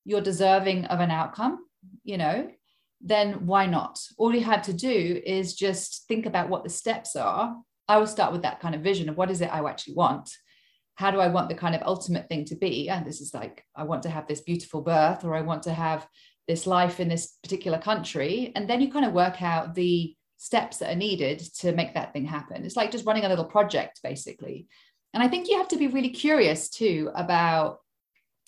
you're 0.04 0.28
deserving 0.32 0.80
of 0.86 0.98
an 1.00 1.12
outcome 1.20 1.54
you 2.02 2.18
know 2.18 2.36
then 3.00 3.46
why 3.46 3.66
not 3.66 4.00
all 4.16 4.34
you 4.34 4.42
had 4.42 4.64
to 4.64 4.72
do 4.72 5.20
is 5.24 5.54
just 5.54 6.06
think 6.08 6.26
about 6.26 6.48
what 6.48 6.64
the 6.64 6.70
steps 6.70 7.14
are 7.14 7.56
i 7.88 7.96
will 7.96 8.06
start 8.06 8.32
with 8.32 8.42
that 8.42 8.60
kind 8.60 8.74
of 8.74 8.80
vision 8.80 9.08
of 9.08 9.16
what 9.16 9.30
is 9.30 9.40
it 9.40 9.52
i 9.52 9.64
actually 9.68 9.94
want 9.94 10.30
how 10.98 11.12
do 11.12 11.20
I 11.20 11.28
want 11.28 11.48
the 11.48 11.54
kind 11.54 11.76
of 11.76 11.82
ultimate 11.82 12.28
thing 12.28 12.44
to 12.46 12.56
be? 12.56 12.88
And 12.88 13.06
this 13.06 13.20
is 13.20 13.32
like, 13.32 13.64
I 13.76 13.84
want 13.84 14.02
to 14.02 14.10
have 14.10 14.26
this 14.26 14.40
beautiful 14.40 14.80
birth, 14.80 15.24
or 15.24 15.32
I 15.32 15.42
want 15.42 15.62
to 15.62 15.72
have 15.72 16.04
this 16.48 16.66
life 16.66 16.98
in 16.98 17.08
this 17.08 17.36
particular 17.40 17.78
country. 17.78 18.50
And 18.56 18.68
then 18.68 18.80
you 18.80 18.90
kind 18.90 19.04
of 19.04 19.12
work 19.12 19.40
out 19.40 19.76
the 19.76 20.16
steps 20.38 20.78
that 20.78 20.92
are 20.92 20.96
needed 20.96 21.38
to 21.58 21.70
make 21.70 21.94
that 21.94 22.12
thing 22.12 22.24
happen. 22.24 22.64
It's 22.64 22.74
like 22.74 22.90
just 22.90 23.06
running 23.06 23.24
a 23.24 23.28
little 23.28 23.44
project, 23.44 24.00
basically. 24.02 24.66
And 25.14 25.22
I 25.22 25.28
think 25.28 25.48
you 25.48 25.58
have 25.58 25.68
to 25.68 25.76
be 25.76 25.86
really 25.86 26.10
curious 26.10 26.68
too 26.68 27.12
about 27.14 27.78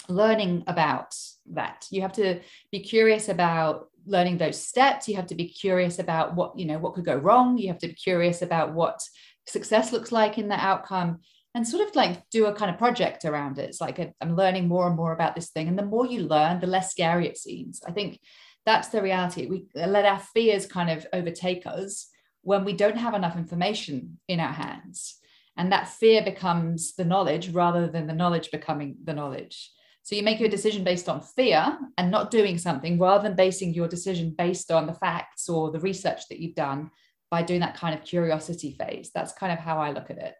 learning 0.08 0.64
about 0.66 1.14
that. 1.52 1.86
You 1.92 2.02
have 2.02 2.14
to 2.14 2.40
be 2.72 2.80
curious 2.80 3.28
about 3.28 3.90
learning 4.10 4.38
those 4.38 4.60
steps. 4.62 5.08
You 5.08 5.16
have 5.16 5.28
to 5.28 5.34
be 5.34 5.48
curious 5.48 5.98
about 5.98 6.34
what, 6.34 6.58
you 6.58 6.66
know, 6.66 6.78
what 6.78 6.94
could 6.94 7.04
go 7.04 7.16
wrong. 7.16 7.56
You 7.56 7.68
have 7.68 7.78
to 7.78 7.88
be 7.88 7.94
curious 7.94 8.42
about 8.42 8.74
what 8.74 9.00
success 9.46 9.92
looks 9.92 10.12
like 10.12 10.36
in 10.36 10.48
the 10.48 10.54
outcome 10.54 11.20
and 11.54 11.66
sort 11.66 11.88
of 11.88 11.94
like 11.96 12.28
do 12.30 12.46
a 12.46 12.54
kind 12.54 12.70
of 12.70 12.78
project 12.78 13.24
around 13.24 13.58
it. 13.58 13.68
It's 13.68 13.80
like 13.80 13.98
i 13.98 14.12
am 14.20 14.36
learning 14.36 14.68
more 14.68 14.86
and 14.86 14.96
more 14.96 15.12
about 15.12 15.34
this 15.34 15.50
thing. 15.50 15.68
And 15.68 15.78
the 15.78 15.84
more 15.84 16.06
you 16.06 16.20
learn, 16.22 16.60
the 16.60 16.66
less 16.66 16.90
scary 16.90 17.26
it 17.26 17.38
seems. 17.38 17.80
I 17.86 17.92
think 17.92 18.20
that's 18.66 18.88
the 18.88 19.02
reality. 19.02 19.46
We 19.46 19.66
uh, 19.80 19.86
let 19.86 20.04
our 20.04 20.20
fears 20.20 20.66
kind 20.66 20.90
of 20.90 21.06
overtake 21.12 21.66
us 21.66 22.08
when 22.42 22.64
we 22.64 22.72
don't 22.72 22.96
have 22.96 23.14
enough 23.14 23.36
information 23.36 24.18
in 24.28 24.40
our 24.40 24.52
hands. 24.52 25.16
And 25.56 25.72
that 25.72 25.88
fear 25.88 26.22
becomes 26.22 26.94
the 26.94 27.04
knowledge 27.04 27.50
rather 27.50 27.88
than 27.88 28.06
the 28.06 28.14
knowledge 28.14 28.50
becoming 28.50 28.96
the 29.02 29.14
knowledge. 29.14 29.70
So 30.02 30.16
you 30.16 30.22
make 30.22 30.40
your 30.40 30.48
decision 30.48 30.82
based 30.82 31.08
on 31.08 31.20
fear 31.20 31.78
and 31.98 32.10
not 32.10 32.30
doing 32.30 32.58
something 32.58 32.98
rather 32.98 33.22
than 33.22 33.36
basing 33.36 33.74
your 33.74 33.86
decision 33.86 34.34
based 34.36 34.70
on 34.70 34.86
the 34.86 34.94
facts 34.94 35.48
or 35.48 35.70
the 35.70 35.80
research 35.80 36.28
that 36.28 36.40
you've 36.40 36.54
done 36.54 36.90
by 37.30 37.42
doing 37.42 37.60
that 37.60 37.76
kind 37.76 37.94
of 37.94 38.04
curiosity 38.04 38.76
phase. 38.78 39.10
That's 39.14 39.32
kind 39.32 39.52
of 39.52 39.58
how 39.58 39.78
I 39.78 39.92
look 39.92 40.10
at 40.10 40.18
it. 40.18 40.34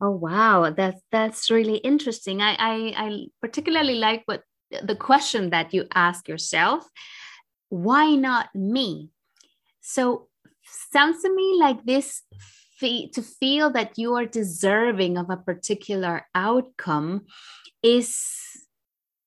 Oh 0.00 0.10
wow, 0.10 0.70
that's 0.70 1.00
that's 1.12 1.50
really 1.50 1.76
interesting. 1.76 2.42
I, 2.42 2.56
I 2.58 2.94
I 2.96 3.26
particularly 3.40 3.94
like 3.94 4.22
what 4.26 4.42
the 4.82 4.96
question 4.96 5.50
that 5.50 5.72
you 5.72 5.86
ask 5.94 6.28
yourself. 6.28 6.88
Why 7.68 8.14
not 8.16 8.54
me? 8.54 9.10
So 9.80 10.28
sounds 10.64 11.22
to 11.22 11.34
me 11.34 11.56
like 11.58 11.84
this 11.84 12.22
to 12.80 13.22
feel 13.22 13.70
that 13.70 13.96
you 13.96 14.16
are 14.16 14.26
deserving 14.26 15.16
of 15.16 15.30
a 15.30 15.36
particular 15.36 16.26
outcome 16.34 17.26
is 17.80 18.51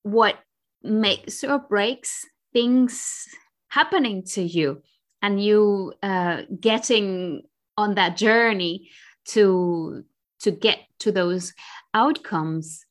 what 0.06 0.38
makes 0.84 1.42
or 1.42 1.58
breaks 1.58 2.24
things 2.52 3.26
happening 3.66 4.22
to 4.22 4.40
you 4.40 4.80
and 5.20 5.42
you 5.42 5.92
uh, 6.00 6.42
getting 6.60 7.42
on 7.76 7.96
that 7.96 8.16
journey 8.16 8.88
to 9.24 10.04
to 10.38 10.52
get 10.52 10.78
to 11.00 11.10
those 11.10 11.52
outcomes. 11.92 12.86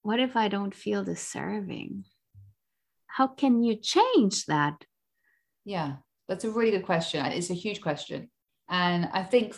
What 0.00 0.18
if 0.18 0.34
i 0.34 0.48
don't 0.48 0.74
feel 0.74 1.04
deserving? 1.04 2.04
How 3.06 3.26
can 3.26 3.62
you 3.62 3.76
change 3.76 4.46
that? 4.46 4.82
Yeah 5.64 5.96
that's 6.26 6.44
a 6.44 6.50
really 6.50 6.70
good 6.70 6.86
question. 6.86 7.24
It's 7.26 7.50
a 7.50 7.54
huge 7.64 7.82
question. 7.82 8.30
And 8.70 9.10
i 9.12 9.22
think 9.22 9.54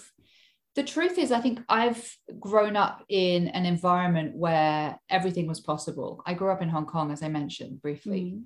the 0.74 0.82
truth 0.82 1.18
is 1.18 1.32
i 1.32 1.40
think 1.40 1.60
i've 1.68 2.16
grown 2.38 2.76
up 2.76 3.04
in 3.08 3.48
an 3.48 3.66
environment 3.66 4.34
where 4.36 4.98
everything 5.10 5.46
was 5.46 5.60
possible 5.60 6.22
i 6.26 6.34
grew 6.34 6.50
up 6.50 6.62
in 6.62 6.68
hong 6.68 6.86
kong 6.86 7.10
as 7.10 7.22
i 7.22 7.28
mentioned 7.28 7.80
briefly 7.82 8.20
mm-hmm. 8.20 8.40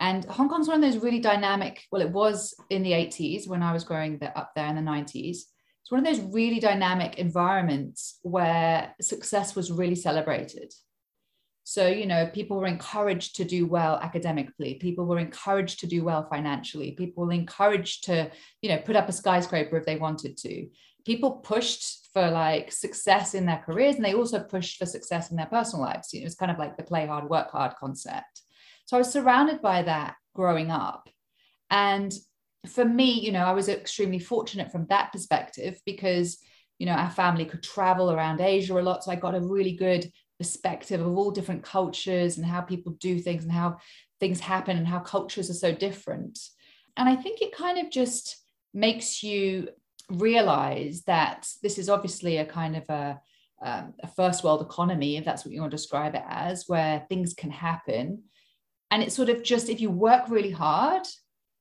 and 0.00 0.24
hong 0.26 0.48
kong's 0.48 0.68
one 0.68 0.82
of 0.82 0.92
those 0.92 1.02
really 1.02 1.20
dynamic 1.20 1.84
well 1.90 2.02
it 2.02 2.10
was 2.10 2.54
in 2.70 2.82
the 2.82 2.92
80s 2.92 3.46
when 3.46 3.62
i 3.62 3.72
was 3.72 3.84
growing 3.84 4.20
up 4.34 4.52
there 4.54 4.66
in 4.66 4.76
the 4.76 4.82
90s 4.82 5.44
it's 5.86 5.92
one 5.92 6.04
of 6.04 6.16
those 6.16 6.32
really 6.32 6.58
dynamic 6.58 7.14
environments 7.16 8.18
where 8.22 8.92
success 9.00 9.54
was 9.54 9.70
really 9.70 9.94
celebrated. 9.94 10.74
So, 11.62 11.86
you 11.86 12.06
know, 12.06 12.26
people 12.26 12.58
were 12.58 12.66
encouraged 12.66 13.36
to 13.36 13.44
do 13.44 13.66
well 13.66 13.96
academically. 14.02 14.74
People 14.74 15.04
were 15.04 15.20
encouraged 15.20 15.78
to 15.80 15.86
do 15.86 16.02
well 16.02 16.26
financially. 16.28 16.90
People 16.90 17.24
were 17.24 17.32
encouraged 17.32 18.02
to, 18.06 18.32
you 18.62 18.68
know, 18.68 18.78
put 18.78 18.96
up 18.96 19.08
a 19.08 19.12
skyscraper 19.12 19.76
if 19.76 19.86
they 19.86 19.94
wanted 19.94 20.36
to. 20.38 20.66
People 21.06 21.30
pushed 21.30 22.08
for 22.12 22.30
like 22.30 22.72
success 22.72 23.34
in 23.34 23.46
their 23.46 23.62
careers 23.64 23.94
and 23.94 24.04
they 24.04 24.14
also 24.14 24.40
pushed 24.40 24.76
for 24.76 24.86
success 24.86 25.30
in 25.30 25.36
their 25.36 25.46
personal 25.46 25.84
lives. 25.84 26.12
You 26.12 26.20
know, 26.20 26.24
it 26.24 26.26
was 26.26 26.34
kind 26.34 26.50
of 26.50 26.58
like 26.58 26.76
the 26.76 26.82
play 26.82 27.06
hard, 27.06 27.30
work 27.30 27.50
hard 27.52 27.74
concept. 27.78 28.42
So 28.86 28.96
I 28.96 28.98
was 28.98 29.12
surrounded 29.12 29.62
by 29.62 29.82
that 29.82 30.16
growing 30.34 30.70
up. 30.70 31.08
And 31.70 32.12
for 32.66 32.84
me, 32.84 33.20
you 33.20 33.30
know, 33.32 33.44
I 33.44 33.52
was 33.52 33.68
extremely 33.68 34.18
fortunate 34.18 34.72
from 34.72 34.86
that 34.88 35.12
perspective 35.12 35.80
because, 35.86 36.38
you 36.78 36.86
know, 36.86 36.92
our 36.92 37.10
family 37.10 37.44
could 37.44 37.62
travel 37.62 38.10
around 38.10 38.40
Asia 38.40 38.76
a 38.76 38.80
lot. 38.80 39.04
So 39.04 39.12
I 39.12 39.16
got 39.16 39.36
a 39.36 39.40
really 39.40 39.76
good 39.76 40.10
perspective 40.38 41.00
of 41.00 41.16
all 41.16 41.30
different 41.30 41.62
cultures 41.62 42.36
and 42.36 42.46
how 42.46 42.60
people 42.60 42.92
do 43.00 43.18
things 43.20 43.44
and 43.44 43.52
how 43.52 43.78
things 44.20 44.40
happen 44.40 44.76
and 44.76 44.86
how 44.86 44.98
cultures 44.98 45.50
are 45.50 45.54
so 45.54 45.72
different. 45.72 46.38
And 46.96 47.08
I 47.08 47.16
think 47.16 47.40
it 47.40 47.56
kind 47.56 47.78
of 47.78 47.90
just 47.90 48.36
makes 48.74 49.22
you 49.22 49.68
realize 50.10 51.02
that 51.02 51.48
this 51.62 51.78
is 51.78 51.88
obviously 51.88 52.36
a 52.38 52.44
kind 52.44 52.76
of 52.76 52.88
a, 52.88 53.20
um, 53.62 53.94
a 54.02 54.08
first 54.08 54.44
world 54.44 54.62
economy, 54.62 55.16
if 55.16 55.24
that's 55.24 55.44
what 55.44 55.52
you 55.52 55.60
want 55.60 55.70
to 55.70 55.76
describe 55.76 56.14
it 56.14 56.22
as, 56.28 56.68
where 56.68 57.04
things 57.08 57.34
can 57.34 57.50
happen. 57.50 58.22
And 58.90 59.02
it's 59.02 59.16
sort 59.16 59.28
of 59.28 59.42
just 59.42 59.68
if 59.68 59.80
you 59.80 59.90
work 59.90 60.28
really 60.28 60.50
hard, 60.50 61.02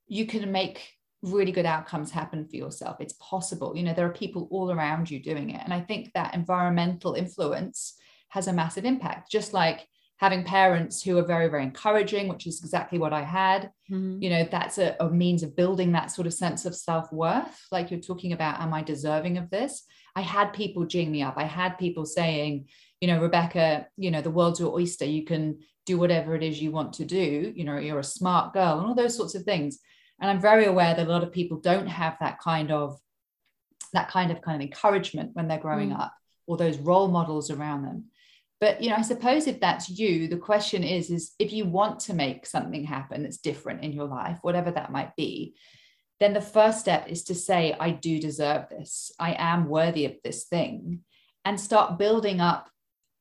you 0.07 0.27
can 0.27 0.51
make 0.51 0.91
really 1.21 1.51
good 1.51 1.65
outcomes 1.65 2.11
happen 2.11 2.45
for 2.47 2.55
yourself. 2.55 2.97
It's 2.99 3.15
possible. 3.19 3.75
You 3.75 3.83
know, 3.83 3.93
there 3.93 4.05
are 4.05 4.13
people 4.13 4.47
all 4.51 4.71
around 4.71 5.09
you 5.09 5.19
doing 5.19 5.49
it. 5.49 5.61
And 5.63 5.73
I 5.73 5.81
think 5.81 6.11
that 6.13 6.35
environmental 6.35 7.13
influence 7.13 7.95
has 8.29 8.47
a 8.47 8.53
massive 8.53 8.85
impact, 8.85 9.31
just 9.31 9.53
like 9.53 9.87
having 10.17 10.43
parents 10.43 11.03
who 11.03 11.17
are 11.17 11.25
very, 11.25 11.47
very 11.49 11.63
encouraging, 11.63 12.27
which 12.27 12.47
is 12.47 12.61
exactly 12.61 12.97
what 12.97 13.13
I 13.13 13.21
had. 13.21 13.71
Mm-hmm. 13.91 14.21
You 14.21 14.29
know, 14.29 14.47
that's 14.49 14.77
a, 14.77 14.95
a 14.99 15.09
means 15.09 15.43
of 15.43 15.55
building 15.55 15.91
that 15.91 16.11
sort 16.11 16.27
of 16.27 16.33
sense 16.33 16.65
of 16.65 16.75
self 16.75 17.11
worth. 17.11 17.65
Like 17.71 17.91
you're 17.91 17.99
talking 17.99 18.31
about, 18.31 18.61
am 18.61 18.73
I 18.73 18.81
deserving 18.81 19.37
of 19.37 19.49
this? 19.49 19.83
I 20.15 20.21
had 20.21 20.53
people 20.53 20.85
geeing 20.85 21.09
me 21.09 21.21
up. 21.21 21.35
I 21.37 21.43
had 21.43 21.77
people 21.77 22.05
saying, 22.05 22.67
you 23.01 23.07
know, 23.07 23.21
Rebecca, 23.21 23.87
you 23.97 24.11
know, 24.11 24.21
the 24.21 24.31
world's 24.31 24.59
your 24.59 24.73
oyster. 24.73 25.05
You 25.05 25.25
can 25.25 25.59
do 25.85 25.97
whatever 25.97 26.33
it 26.35 26.43
is 26.43 26.61
you 26.61 26.71
want 26.71 26.93
to 26.93 27.05
do. 27.05 27.51
You 27.53 27.65
know, 27.65 27.77
you're 27.77 27.99
a 27.99 28.03
smart 28.03 28.53
girl 28.53 28.79
and 28.79 28.87
all 28.87 28.95
those 28.95 29.17
sorts 29.17 29.35
of 29.35 29.43
things 29.43 29.79
and 30.19 30.29
i'm 30.29 30.39
very 30.39 30.65
aware 30.65 30.93
that 30.93 31.07
a 31.07 31.09
lot 31.09 31.23
of 31.23 31.31
people 31.31 31.57
don't 31.57 31.87
have 31.87 32.17
that 32.19 32.39
kind 32.39 32.71
of 32.71 32.99
that 33.93 34.09
kind 34.09 34.31
of 34.31 34.41
kind 34.41 34.61
of 34.61 34.65
encouragement 34.65 35.31
when 35.33 35.47
they're 35.47 35.57
growing 35.57 35.89
mm. 35.89 35.99
up 35.99 36.13
or 36.47 36.57
those 36.57 36.77
role 36.77 37.07
models 37.07 37.49
around 37.49 37.83
them 37.83 38.05
but 38.59 38.81
you 38.81 38.89
know 38.89 38.95
i 38.95 39.01
suppose 39.01 39.47
if 39.47 39.59
that's 39.59 39.89
you 39.89 40.27
the 40.27 40.37
question 40.37 40.83
is 40.83 41.09
is 41.09 41.33
if 41.39 41.51
you 41.53 41.65
want 41.65 41.99
to 41.99 42.13
make 42.13 42.45
something 42.45 42.83
happen 42.83 43.23
that's 43.23 43.37
different 43.37 43.83
in 43.83 43.91
your 43.91 44.07
life 44.07 44.37
whatever 44.41 44.71
that 44.71 44.91
might 44.91 45.15
be 45.15 45.55
then 46.19 46.33
the 46.33 46.41
first 46.41 46.79
step 46.79 47.07
is 47.07 47.23
to 47.23 47.35
say 47.35 47.75
i 47.79 47.89
do 47.89 48.19
deserve 48.19 48.69
this. 48.69 49.11
I 49.19 49.35
am 49.37 49.67
worthy 49.67 50.05
of 50.05 50.15
this 50.23 50.45
thing 50.45 51.01
and 51.43 51.59
start 51.59 51.99
building 51.99 52.41
up 52.41 52.69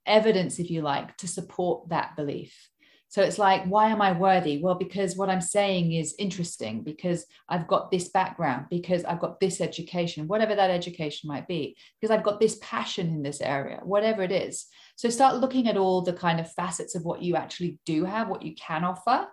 evidence 0.07 0.59
if 0.59 0.71
you 0.71 0.83
like 0.83 1.17
to 1.19 1.29
support 1.29 1.89
that 1.89 2.17
belief 2.17 2.69
so 3.15 3.23
it's 3.23 3.39
like, 3.39 3.65
why 3.67 3.91
am 3.91 4.03
I 4.03 4.11
worthy? 4.11 4.59
Well, 4.61 4.75
because 4.75 5.17
what 5.17 5.31
I'm 5.31 5.41
saying 5.41 5.93
is 5.93 6.17
interesting, 6.19 6.83
because 6.83 7.25
I've 7.49 7.69
got 7.69 7.93
this 7.93 8.09
background, 8.09 8.67
because 8.71 9.05
I've 9.05 9.21
got 9.21 9.39
this 9.39 9.61
education, 9.61 10.27
whatever 10.27 10.57
that 10.57 10.73
education 10.73 11.29
might 11.29 11.47
be, 11.47 11.77
because 12.01 12.13
I've 12.13 12.25
got 12.25 12.41
this 12.41 12.59
passion 12.61 13.07
in 13.07 13.23
this 13.23 13.41
area, 13.41 13.79
whatever 13.85 14.25
it 14.25 14.33
is. 14.33 14.67
So 14.97 15.11
start 15.11 15.37
looking 15.37 15.69
at 15.69 15.77
all 15.77 16.03
the 16.03 16.13
kind 16.13 16.41
of 16.41 16.51
facets 16.55 16.97
of 16.97 17.05
what 17.05 17.23
you 17.23 17.37
actually 17.37 17.79
do 17.87 18.05
have, 18.05 18.29
what 18.29 18.43
you 18.43 18.57
can 18.57 18.83
offer, 18.83 19.29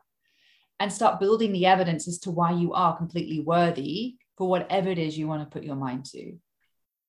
and 0.79 0.93
start 0.93 1.19
building 1.19 1.51
the 1.51 1.65
evidence 1.65 2.07
as 2.07 2.19
to 2.19 2.29
why 2.29 2.51
you 2.51 2.73
are 2.73 2.95
completely 2.95 3.39
worthy 3.39 4.17
for 4.37 4.47
whatever 4.47 4.89
it 4.89 4.99
is 4.99 5.17
you 5.17 5.27
want 5.27 5.41
to 5.41 5.51
put 5.51 5.65
your 5.65 5.75
mind 5.75 6.05
to. 6.05 6.33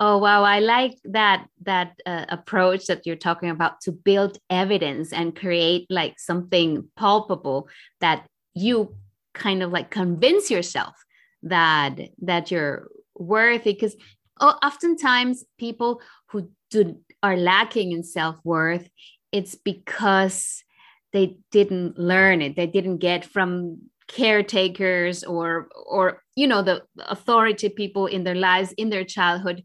Oh 0.05 0.19
wow, 0.19 0.43
I 0.43 0.59
like 0.59 0.99
that 1.05 1.47
that 1.63 1.93
uh, 2.05 2.25
approach 2.29 2.87
that 2.87 3.07
you're 3.07 3.15
talking 3.29 3.51
about 3.51 3.81
to 3.83 3.93
build 3.93 4.37
evidence 4.51 5.13
and 5.13 5.37
create 5.37 5.87
like 5.91 6.19
something 6.19 6.89
palpable 6.97 7.69
that 8.01 8.27
you 8.53 8.97
kind 9.33 9.63
of 9.63 9.71
like 9.71 9.91
convince 9.91 10.51
yourself 10.51 10.97
that 11.45 12.01
that 12.21 12.51
you're 12.51 12.89
worthy. 13.15 13.75
Because 13.75 13.95
oh, 14.41 14.59
oftentimes 14.61 15.45
people 15.57 16.03
who 16.31 16.51
do 16.73 16.99
are 17.23 17.37
lacking 17.37 17.93
in 17.93 18.03
self-worth 18.03 18.89
it's 19.31 19.55
because 19.55 20.65
they 21.13 21.37
didn't 21.53 21.97
learn 21.97 22.43
it. 22.43 22.57
They 22.57 22.67
didn't 22.67 22.99
get 22.99 23.25
from 23.25 23.83
caretakers 24.13 25.25
or 25.25 25.69
or 25.87 26.23
you 26.37 26.47
know 26.47 26.63
the 26.63 26.83
authority 26.99 27.69
people 27.69 28.07
in 28.07 28.25
their 28.25 28.35
lives 28.35 28.73
in 28.73 28.91
their 28.91 29.05
childhood 29.05 29.63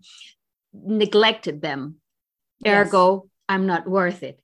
neglected 0.73 1.61
them. 1.61 1.95
Yes. 2.63 2.87
ergo 2.87 3.29
i'm 3.49 3.65
not 3.67 3.87
worth 3.87 4.23
it. 4.23 4.39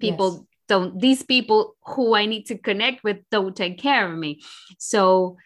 People 0.00 0.30
yes. 0.32 0.42
don't 0.68 1.00
these 1.00 1.22
people 1.22 1.74
who 1.84 2.14
i 2.14 2.26
need 2.26 2.44
to 2.46 2.56
connect 2.56 3.04
with 3.04 3.18
don't 3.30 3.56
take 3.56 3.78
care 3.78 4.10
of 4.10 4.16
me. 4.16 4.40
So 4.78 5.36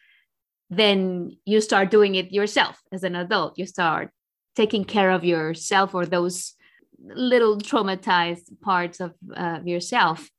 then 0.70 1.36
you 1.44 1.60
start 1.60 1.90
doing 1.90 2.14
it 2.14 2.32
yourself 2.32 2.80
as 2.92 3.04
an 3.04 3.14
adult. 3.14 3.58
You 3.58 3.66
start 3.66 4.10
taking 4.54 4.84
care 4.84 5.10
of 5.10 5.24
yourself 5.24 5.94
or 5.94 6.06
those 6.06 6.54
little 7.02 7.58
traumatized 7.58 8.48
parts 8.60 9.00
of 9.00 9.12
uh, 9.34 9.60
yourself. 9.64 10.30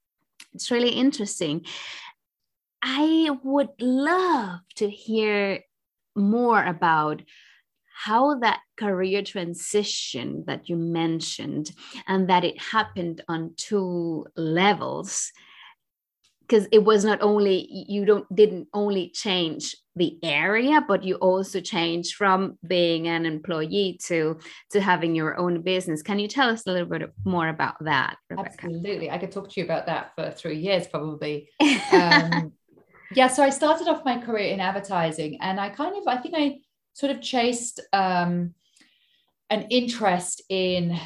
It's 0.54 0.72
really 0.72 0.90
interesting 0.90 1.66
i 2.84 3.30
would 3.44 3.70
love 3.80 4.60
to 4.76 4.90
hear 4.90 5.60
more 6.16 6.64
about 6.64 7.22
how 7.96 8.40
that 8.40 8.60
career 8.78 9.22
transition 9.22 10.44
that 10.48 10.68
you 10.68 10.76
mentioned 10.76 11.72
and 12.08 12.30
that 12.30 12.44
it 12.44 12.60
happened 12.60 13.24
on 13.28 13.54
two 13.56 14.26
levels 14.36 15.32
because 16.42 16.68
it 16.72 16.84
was 16.84 17.06
not 17.06 17.22
only 17.22 17.68
you 17.88 18.06
don't 18.06 18.36
didn't 18.36 18.68
only 18.74 19.10
change 19.10 19.76
the 19.96 20.18
area 20.24 20.84
but 20.88 21.04
you 21.04 21.16
also 21.16 21.62
changed 21.62 22.16
from 22.16 22.58
being 22.68 23.08
an 23.08 23.26
employee 23.26 23.98
to 24.04 24.38
to 24.72 24.82
having 24.82 25.16
your 25.16 25.38
own 25.38 25.62
business. 25.62 26.02
Can 26.02 26.20
you 26.20 26.28
tell 26.28 26.50
us 26.50 26.64
a 26.68 26.72
little 26.72 26.90
bit 26.90 27.10
more 27.24 27.48
about 27.48 27.76
that 27.82 28.18
Rebecca? 28.30 28.50
absolutely. 28.66 29.10
I 29.10 29.18
could 29.18 29.32
talk 29.32 29.50
to 29.50 29.60
you 29.60 29.66
about 29.66 29.86
that 29.86 30.12
for 30.16 30.32
three 30.32 30.58
years 30.58 30.88
probably. 30.88 31.50
Um, 31.92 32.54
yeah 33.16 33.28
so 33.28 33.44
i 33.44 33.50
started 33.50 33.88
off 33.88 34.06
my 34.06 34.18
career 34.20 34.54
in 34.54 34.60
advertising 34.60 35.38
and 35.42 35.60
i 35.60 35.70
kind 35.70 35.96
of 35.96 36.04
i 36.08 36.18
think 36.18 36.36
i 36.38 36.58
sort 36.94 37.12
of 37.12 37.22
chased 37.22 37.82
um, 37.92 38.54
an 39.50 39.68
interest 39.70 40.42
in 40.50 40.98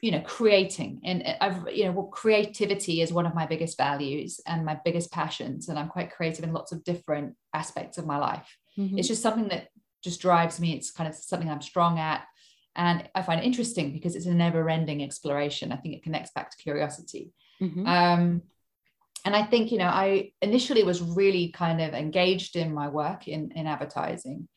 you 0.00 0.10
know 0.10 0.20
creating 0.20 1.00
and 1.04 1.22
i've 1.40 1.68
you 1.68 1.84
know 1.84 1.92
well, 1.92 2.06
creativity 2.06 3.02
is 3.02 3.12
one 3.12 3.26
of 3.26 3.34
my 3.34 3.46
biggest 3.46 3.76
values 3.76 4.40
and 4.46 4.64
my 4.64 4.78
biggest 4.84 5.10
passions 5.10 5.68
and 5.68 5.78
i'm 5.78 5.88
quite 5.88 6.10
creative 6.10 6.44
in 6.44 6.52
lots 6.52 6.72
of 6.72 6.84
different 6.84 7.34
aspects 7.52 7.98
of 7.98 8.06
my 8.06 8.16
life 8.16 8.56
mm-hmm. 8.78 8.98
it's 8.98 9.08
just 9.08 9.22
something 9.22 9.48
that 9.48 9.68
just 10.02 10.20
drives 10.20 10.60
me 10.60 10.74
it's 10.74 10.90
kind 10.90 11.08
of 11.08 11.14
something 11.14 11.50
i'm 11.50 11.60
strong 11.60 11.98
at 11.98 12.24
and 12.76 13.08
i 13.14 13.22
find 13.22 13.40
it 13.40 13.46
interesting 13.46 13.92
because 13.92 14.16
it's 14.16 14.26
a 14.26 14.34
never 14.34 14.68
ending 14.70 15.02
exploration 15.02 15.72
i 15.72 15.76
think 15.76 15.94
it 15.94 16.02
connects 16.02 16.30
back 16.32 16.50
to 16.50 16.62
curiosity 16.62 17.32
mm-hmm. 17.60 17.86
um, 17.86 18.42
and 19.24 19.34
i 19.36 19.42
think 19.42 19.70
you 19.72 19.78
know 19.78 19.86
i 19.86 20.30
initially 20.42 20.82
was 20.82 21.02
really 21.02 21.48
kind 21.48 21.80
of 21.80 21.94
engaged 21.94 22.56
in 22.56 22.72
my 22.74 22.88
work 22.88 23.28
in 23.28 23.50
in 23.52 23.66
advertising 23.66 24.48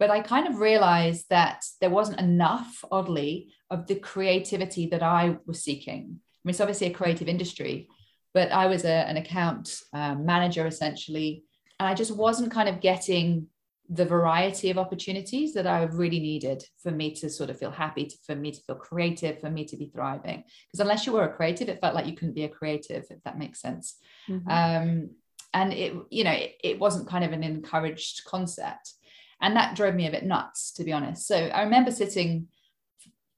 but 0.00 0.10
I 0.10 0.20
kind 0.20 0.48
of 0.48 0.58
realized 0.58 1.26
that 1.28 1.62
there 1.82 1.90
wasn't 1.90 2.20
enough, 2.20 2.82
oddly, 2.90 3.52
of 3.68 3.86
the 3.86 3.96
creativity 3.96 4.86
that 4.86 5.02
I 5.02 5.36
was 5.46 5.62
seeking. 5.62 6.04
I 6.16 6.40
mean, 6.42 6.50
it's 6.50 6.60
obviously 6.60 6.86
a 6.86 6.94
creative 6.94 7.28
industry, 7.28 7.86
but 8.32 8.50
I 8.50 8.66
was 8.66 8.86
a, 8.86 8.88
an 8.88 9.18
account 9.18 9.78
um, 9.92 10.24
manager 10.24 10.66
essentially, 10.66 11.44
and 11.78 11.86
I 11.86 11.92
just 11.92 12.16
wasn't 12.16 12.50
kind 12.50 12.68
of 12.70 12.80
getting 12.80 13.48
the 13.92 14.04
variety 14.04 14.70
of 14.70 14.78
opportunities 14.78 15.52
that 15.52 15.66
I 15.66 15.82
really 15.82 16.20
needed 16.20 16.64
for 16.80 16.92
me 16.92 17.12
to 17.16 17.28
sort 17.28 17.50
of 17.50 17.58
feel 17.58 17.72
happy, 17.72 18.06
to, 18.06 18.16
for 18.24 18.36
me 18.36 18.52
to 18.52 18.60
feel 18.60 18.76
creative, 18.76 19.40
for 19.40 19.50
me 19.50 19.64
to 19.64 19.76
be 19.76 19.90
thriving. 19.92 20.44
Because 20.68 20.80
unless 20.80 21.06
you 21.06 21.12
were 21.12 21.24
a 21.24 21.34
creative, 21.34 21.68
it 21.68 21.80
felt 21.80 21.96
like 21.96 22.06
you 22.06 22.14
couldn't 22.14 22.36
be 22.36 22.44
a 22.44 22.48
creative, 22.48 23.04
if 23.10 23.20
that 23.24 23.36
makes 23.36 23.60
sense. 23.60 23.96
Mm-hmm. 24.28 24.48
Um, 24.48 25.10
and 25.52 25.72
it, 25.72 25.92
you 26.08 26.22
know, 26.22 26.30
it, 26.30 26.54
it 26.62 26.78
wasn't 26.78 27.08
kind 27.08 27.24
of 27.24 27.32
an 27.32 27.42
encouraged 27.42 28.24
concept. 28.24 28.94
And 29.40 29.56
that 29.56 29.74
drove 29.74 29.96
me 29.96 30.06
a 30.06 30.12
bit 30.12 30.24
nuts, 30.24 30.72
to 30.74 30.84
be 30.84 30.92
honest. 30.92 31.26
So 31.26 31.36
I 31.36 31.62
remember 31.62 31.90
sitting 31.90 32.46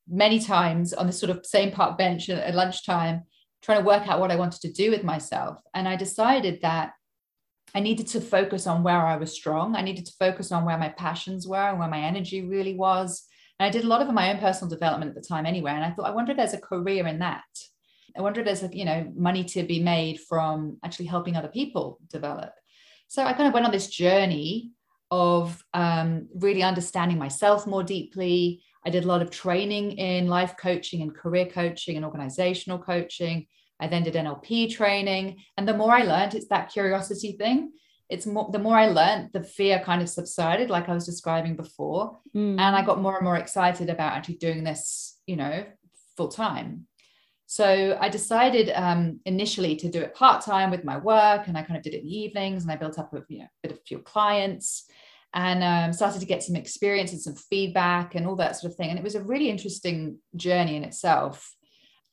many 0.07 0.39
times 0.39 0.93
on 0.93 1.07
the 1.07 1.13
sort 1.15 1.31
of 1.31 1.47
same 1.47 1.71
park 1.71 1.97
bench 1.97 2.29
at 2.29 2.55
lunchtime, 2.55 3.23
trying 3.63 3.79
to 3.79 3.87
work 3.87 4.07
out 4.07 4.21
what 4.21 4.31
I 4.31 4.37
wanted 4.37 4.61
to 4.63 4.73
do 4.73 4.91
with 4.91 5.03
myself. 5.03 5.63
And 5.73 5.89
I 5.89 5.97
decided 5.97 6.61
that 6.61 6.93
I 7.75 7.81
needed 7.81 8.07
to 8.09 8.21
focus 8.21 8.67
on 8.67 8.83
where 8.83 9.07
I 9.07 9.17
was 9.17 9.33
strong. 9.33 9.77
I 9.77 9.83
needed 9.83 10.07
to 10.07 10.13
focus 10.19 10.53
on 10.53 10.65
where 10.65 10.79
my 10.79 10.91
passions 10.91 11.47
were 11.47 11.57
and 11.57 11.79
where 11.79 11.89
my 11.89 12.01
energy 12.01 12.43
really 12.47 12.75
was. 12.75 13.27
And 13.59 13.67
I 13.67 13.71
did 13.71 13.85
a 13.85 13.89
lot 13.89 14.03
of 14.03 14.13
my 14.13 14.33
own 14.33 14.41
personal 14.41 14.69
development 14.69 15.11
at 15.11 15.15
the 15.15 15.27
time 15.27 15.47
anyway. 15.47 15.73
And 15.73 15.85
I 15.85 15.91
thought, 15.91 16.07
I 16.07 16.11
wonder 16.11 16.33
if 16.33 16.37
there's 16.37 16.55
a 16.55 16.61
career 16.61 17.07
in 17.07 17.19
that. 17.21 17.45
I 18.17 18.21
wonder 18.21 18.41
if 18.41 18.47
there's, 18.47 18.75
you 18.75 18.85
know, 18.85 19.11
money 19.17 19.45
to 19.45 19.63
be 19.63 19.81
made 19.81 20.21
from 20.21 20.79
actually 20.85 21.07
helping 21.07 21.37
other 21.37 21.49
people 21.49 21.99
develop. 22.11 22.53
So 23.09 23.25
I 23.25 23.33
kind 23.33 23.47
of 23.47 23.55
went 23.55 23.67
on 23.67 23.73
this 23.73 23.89
journey 23.89 24.73
of 25.11 25.63
um, 25.75 26.29
really 26.35 26.63
understanding 26.63 27.19
myself 27.19 27.67
more 27.67 27.83
deeply. 27.83 28.63
I 28.85 28.91
did 28.91 29.05
a 29.05 29.07
lot 29.07 29.23
of 29.23 29.31
training 29.31 29.93
in 29.93 30.27
life 30.27 30.55
coaching 30.59 31.03
and 31.03 31.15
career 31.15 31.47
coaching 31.47 31.97
and 31.97 32.05
organizational 32.05 32.79
coaching. 32.79 33.47
I 33.83 33.89
then 33.89 34.05
did 34.05 34.15
NLP 34.15 34.73
training. 34.73 35.39
And 35.57 35.67
the 35.67 35.77
more 35.77 35.93
I 35.93 36.03
learned, 36.03 36.35
it's 36.35 36.49
that 36.49 36.73
curiosity 36.73 37.33
thing. 37.33 37.73
It's 38.09 38.27
more, 38.27 38.49
the 38.53 38.59
more 38.59 38.77
I 38.77 38.87
learned, 38.87 39.31
the 39.33 39.43
fear 39.43 39.83
kind 39.85 40.03
of 40.03 40.09
subsided, 40.09 40.71
like 40.71 40.89
I 40.89 40.95
was 40.95 41.07
describing 41.07 41.57
before. 41.57 42.21
Mm. 42.37 42.61
And 42.61 42.77
I 42.77 42.83
got 42.83 43.01
more 43.01 43.17
and 43.17 43.25
more 43.25 43.37
excited 43.37 43.91
about 43.91 44.13
actually 44.13 44.37
doing 44.37 44.63
this, 44.63 45.19
you 45.27 45.37
know, 45.37 45.65
full 46.17 46.29
time. 46.29 46.87
So 47.47 47.99
I 48.01 48.09
decided 48.09 48.71
um, 48.75 49.21
initially 49.27 49.77
to 49.77 49.91
do 49.91 50.01
it 50.01 50.15
part 50.15 50.43
time 50.43 50.71
with 50.71 50.85
my 50.85 50.97
work, 50.97 51.49
and 51.49 51.59
I 51.59 51.63
kind 51.63 51.77
of 51.77 51.83
did 51.83 51.93
it 51.93 52.01
in 52.01 52.07
the 52.07 52.19
evenings, 52.19 52.63
and 52.63 52.73
I 52.73 52.77
built 52.77 52.99
up 52.99 53.13
a 53.13 53.23
you 53.29 53.41
know, 53.41 53.47
bit 53.63 53.73
of 53.73 53.79
a 53.79 53.83
few 53.87 53.99
clients 53.99 54.89
and 55.35 55.63
um, 55.63 55.93
started 55.93 56.21
to 56.21 56.27
get 56.27 56.43
some 56.43 56.57
experience 56.57 57.13
and 57.13 57.21
some 57.21 57.35
feedback 57.35 58.15
and 58.15 58.27
all 58.27 58.37
that 58.37 58.57
sort 58.57 58.71
of 58.71 58.77
thing. 58.77 58.91
And 58.91 58.99
it 58.99 59.05
was 59.05 59.15
a 59.15 59.23
really 59.23 59.51
interesting 59.51 60.19
journey 60.37 60.77
in 60.77 60.85
itself. 60.85 61.55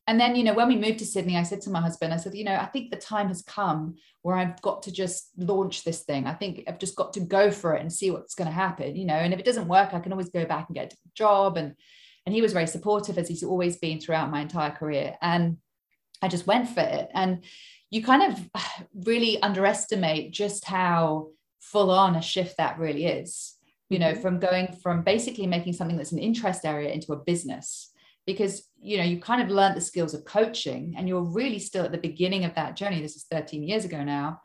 And 0.09 0.19
then, 0.19 0.35
you 0.35 0.43
know, 0.43 0.55
when 0.55 0.67
we 0.67 0.75
moved 0.75 0.97
to 0.99 1.05
Sydney, 1.05 1.37
I 1.37 1.43
said 1.43 1.61
to 1.61 1.69
my 1.69 1.79
husband, 1.79 2.11
I 2.11 2.17
said, 2.17 2.33
you 2.33 2.43
know, 2.43 2.55
I 2.55 2.65
think 2.65 2.89
the 2.89 2.97
time 2.97 3.27
has 3.27 3.43
come 3.43 3.93
where 4.23 4.35
I've 4.35 4.59
got 4.63 4.81
to 4.83 4.91
just 4.91 5.29
launch 5.37 5.83
this 5.83 6.01
thing. 6.01 6.25
I 6.25 6.33
think 6.33 6.63
I've 6.67 6.79
just 6.79 6.95
got 6.95 7.13
to 7.13 7.19
go 7.19 7.51
for 7.51 7.75
it 7.75 7.81
and 7.81 7.93
see 7.93 8.09
what's 8.09 8.33
going 8.33 8.47
to 8.47 8.53
happen, 8.53 8.95
you 8.95 9.05
know. 9.05 9.13
And 9.13 9.35
if 9.35 9.39
it 9.39 9.45
doesn't 9.45 9.67
work, 9.67 9.93
I 9.93 9.99
can 9.99 10.11
always 10.11 10.29
go 10.29 10.45
back 10.45 10.65
and 10.67 10.73
get 10.75 10.93
a 10.93 10.97
job. 11.13 11.57
And 11.57 11.75
and 12.25 12.33
he 12.33 12.41
was 12.41 12.53
very 12.53 12.65
supportive 12.65 13.19
as 13.19 13.27
he's 13.27 13.43
always 13.43 13.77
been 13.77 13.99
throughout 13.99 14.31
my 14.31 14.41
entire 14.41 14.71
career. 14.71 15.15
And 15.21 15.57
I 16.23 16.27
just 16.27 16.47
went 16.47 16.69
for 16.69 16.81
it. 16.81 17.09
And 17.13 17.43
you 17.91 18.03
kind 18.03 18.33
of 18.33 18.49
really 19.05 19.39
underestimate 19.43 20.33
just 20.33 20.65
how 20.65 21.27
full 21.61 21.91
on 21.91 22.15
a 22.15 22.21
shift 22.23 22.57
that 22.57 22.79
really 22.79 23.05
is 23.05 23.57
you 23.89 23.99
know 23.99 24.13
mm-hmm. 24.13 24.21
from 24.21 24.39
going 24.39 24.71
from 24.81 25.01
basically 25.03 25.45
making 25.45 25.73
something 25.73 25.97
that's 25.97 26.13
an 26.13 26.19
interest 26.19 26.65
area 26.65 26.89
into 26.89 27.11
a 27.11 27.17
business 27.17 27.91
because 28.33 28.69
you 28.79 28.97
know 28.97 29.03
you 29.03 29.19
kind 29.19 29.41
of 29.41 29.49
learned 29.49 29.75
the 29.75 29.81
skills 29.81 30.13
of 30.13 30.23
coaching 30.23 30.93
and 30.95 31.07
you're 31.07 31.33
really 31.39 31.57
still 31.57 31.83
at 31.83 31.91
the 31.91 31.97
beginning 31.97 32.45
of 32.45 32.53
that 32.53 32.75
journey 32.75 33.01
this 33.01 33.15
is 33.15 33.25
13 33.31 33.63
years 33.63 33.85
ago 33.85 34.03
now 34.03 34.39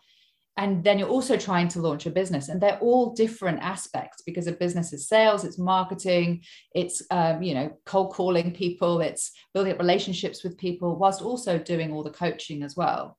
and 0.56 0.82
then 0.84 0.98
you're 0.98 1.16
also 1.16 1.36
trying 1.36 1.68
to 1.68 1.80
launch 1.80 2.06
a 2.06 2.10
business 2.10 2.48
and 2.48 2.60
they're 2.60 2.78
all 2.78 3.12
different 3.12 3.60
aspects 3.60 4.22
because 4.24 4.46
a 4.46 4.52
business 4.52 4.94
is 4.94 5.06
sales 5.06 5.44
it's 5.44 5.58
marketing 5.58 6.42
it's 6.74 7.02
um, 7.10 7.42
you 7.42 7.52
know 7.52 7.70
cold 7.84 8.14
calling 8.14 8.52
people 8.52 9.02
it's 9.02 9.32
building 9.52 9.72
up 9.72 9.78
relationships 9.78 10.42
with 10.42 10.56
people 10.56 10.96
whilst 10.96 11.20
also 11.20 11.58
doing 11.58 11.92
all 11.92 12.02
the 12.02 12.18
coaching 12.24 12.62
as 12.62 12.74
well 12.74 13.18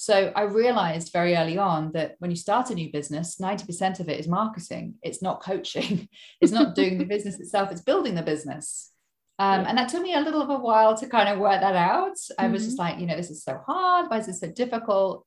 so 0.00 0.32
I 0.36 0.42
realized 0.42 1.12
very 1.12 1.34
early 1.36 1.58
on 1.58 1.90
that 1.90 2.14
when 2.20 2.30
you 2.30 2.36
start 2.36 2.70
a 2.70 2.74
new 2.76 2.88
business, 2.92 3.38
90% 3.42 3.98
of 3.98 4.08
it 4.08 4.20
is 4.20 4.28
marketing. 4.28 4.94
It's 5.02 5.22
not 5.22 5.42
coaching. 5.42 6.08
it's 6.40 6.52
not 6.52 6.76
doing 6.76 6.98
the 6.98 7.04
business 7.14 7.40
itself. 7.40 7.72
It's 7.72 7.80
building 7.80 8.14
the 8.14 8.22
business. 8.22 8.92
Um, 9.40 9.66
and 9.66 9.78
that 9.78 9.88
took 9.88 10.02
me 10.02 10.14
a 10.14 10.20
little 10.20 10.42
of 10.42 10.50
a 10.50 10.58
while 10.58 10.96
to 10.96 11.06
kind 11.06 11.28
of 11.28 11.38
work 11.38 11.60
that 11.60 11.76
out. 11.76 12.16
I 12.38 12.48
was 12.48 12.64
just 12.64 12.76
mm-hmm. 12.76 12.82
like, 12.82 12.98
you 12.98 13.06
know, 13.06 13.16
this 13.16 13.30
is 13.30 13.44
so 13.44 13.60
hard. 13.64 14.10
Why 14.10 14.18
is 14.18 14.26
this 14.26 14.40
so 14.40 14.50
difficult? 14.50 15.24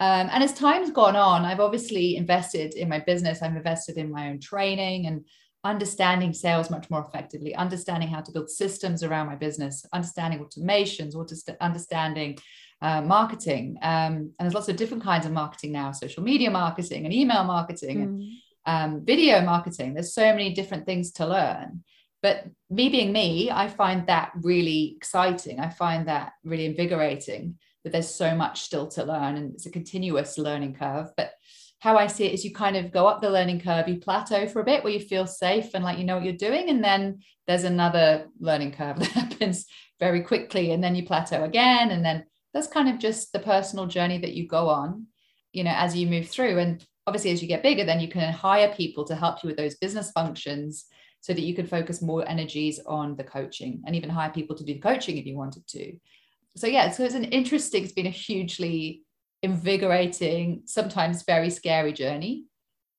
Um, 0.00 0.30
and 0.32 0.42
as 0.42 0.54
time's 0.54 0.90
gone 0.90 1.14
on, 1.14 1.44
I've 1.44 1.60
obviously 1.60 2.16
invested 2.16 2.74
in 2.74 2.88
my 2.88 3.00
business. 3.00 3.42
I've 3.42 3.54
invested 3.54 3.98
in 3.98 4.10
my 4.10 4.30
own 4.30 4.40
training 4.40 5.06
and 5.06 5.26
understanding 5.62 6.32
sales 6.32 6.70
much 6.70 6.88
more 6.88 7.04
effectively, 7.06 7.54
understanding 7.54 8.08
how 8.08 8.22
to 8.22 8.32
build 8.32 8.48
systems 8.48 9.02
around 9.02 9.26
my 9.26 9.36
business, 9.36 9.84
understanding 9.92 10.42
automations, 10.42 11.14
understanding 11.60 12.38
uh, 12.80 13.02
marketing. 13.02 13.76
Um, 13.82 14.14
and 14.14 14.32
there's 14.38 14.54
lots 14.54 14.70
of 14.70 14.76
different 14.76 15.02
kinds 15.02 15.26
of 15.26 15.32
marketing 15.32 15.72
now 15.72 15.92
social 15.92 16.22
media 16.22 16.50
marketing 16.50 17.04
and 17.04 17.12
email 17.12 17.44
marketing 17.44 17.98
mm. 17.98 18.38
and 18.64 18.94
um, 18.94 19.04
video 19.04 19.42
marketing. 19.42 19.92
There's 19.92 20.14
so 20.14 20.32
many 20.32 20.54
different 20.54 20.86
things 20.86 21.12
to 21.12 21.26
learn. 21.26 21.84
But 22.22 22.44
me 22.68 22.88
being 22.88 23.12
me, 23.12 23.50
I 23.50 23.68
find 23.68 24.06
that 24.06 24.32
really 24.42 24.94
exciting. 24.96 25.58
I 25.58 25.70
find 25.70 26.08
that 26.08 26.32
really 26.44 26.66
invigorating 26.66 27.58
that 27.84 27.92
there's 27.92 28.14
so 28.14 28.34
much 28.34 28.60
still 28.60 28.88
to 28.88 29.04
learn 29.04 29.36
and 29.36 29.54
it's 29.54 29.66
a 29.66 29.70
continuous 29.70 30.36
learning 30.36 30.74
curve. 30.74 31.08
But 31.16 31.32
how 31.78 31.96
I 31.96 32.08
see 32.08 32.26
it 32.26 32.34
is 32.34 32.44
you 32.44 32.52
kind 32.52 32.76
of 32.76 32.92
go 32.92 33.06
up 33.06 33.22
the 33.22 33.30
learning 33.30 33.60
curve, 33.60 33.88
you 33.88 33.96
plateau 33.96 34.46
for 34.46 34.60
a 34.60 34.64
bit 34.64 34.84
where 34.84 34.92
you 34.92 35.00
feel 35.00 35.26
safe 35.26 35.70
and 35.72 35.82
like 35.82 35.98
you 35.98 36.04
know 36.04 36.16
what 36.16 36.24
you're 36.24 36.34
doing. 36.34 36.68
And 36.68 36.84
then 36.84 37.20
there's 37.46 37.64
another 37.64 38.26
learning 38.38 38.72
curve 38.72 38.98
that 38.98 39.08
happens 39.08 39.64
very 39.98 40.20
quickly. 40.20 40.72
And 40.72 40.84
then 40.84 40.94
you 40.94 41.06
plateau 41.06 41.42
again. 41.42 41.90
And 41.90 42.04
then 42.04 42.24
that's 42.52 42.66
kind 42.66 42.90
of 42.90 42.98
just 42.98 43.32
the 43.32 43.38
personal 43.38 43.86
journey 43.86 44.18
that 44.18 44.34
you 44.34 44.46
go 44.46 44.68
on, 44.68 45.06
you 45.52 45.64
know, 45.64 45.72
as 45.74 45.96
you 45.96 46.06
move 46.06 46.28
through. 46.28 46.58
And 46.58 46.84
obviously, 47.06 47.30
as 47.30 47.40
you 47.40 47.48
get 47.48 47.62
bigger, 47.62 47.84
then 47.84 48.00
you 48.00 48.08
can 48.08 48.30
hire 48.30 48.74
people 48.74 49.04
to 49.06 49.16
help 49.16 49.42
you 49.42 49.46
with 49.48 49.56
those 49.56 49.76
business 49.76 50.10
functions 50.10 50.84
so 51.20 51.32
that 51.32 51.42
you 51.42 51.54
can 51.54 51.66
focus 51.66 52.00
more 52.00 52.26
energies 52.28 52.80
on 52.86 53.16
the 53.16 53.24
coaching 53.24 53.82
and 53.86 53.94
even 53.94 54.10
hire 54.10 54.30
people 54.30 54.56
to 54.56 54.64
do 54.64 54.74
the 54.74 54.80
coaching 54.80 55.18
if 55.18 55.26
you 55.26 55.36
wanted 55.36 55.66
to. 55.68 55.96
So, 56.56 56.66
yeah, 56.66 56.90
so 56.90 57.04
it's 57.04 57.14
an 57.14 57.24
interesting, 57.24 57.84
it's 57.84 57.92
been 57.92 58.06
a 58.06 58.10
hugely 58.10 59.02
invigorating, 59.42 60.62
sometimes 60.66 61.22
very 61.22 61.50
scary 61.50 61.92
journey. 61.92 62.44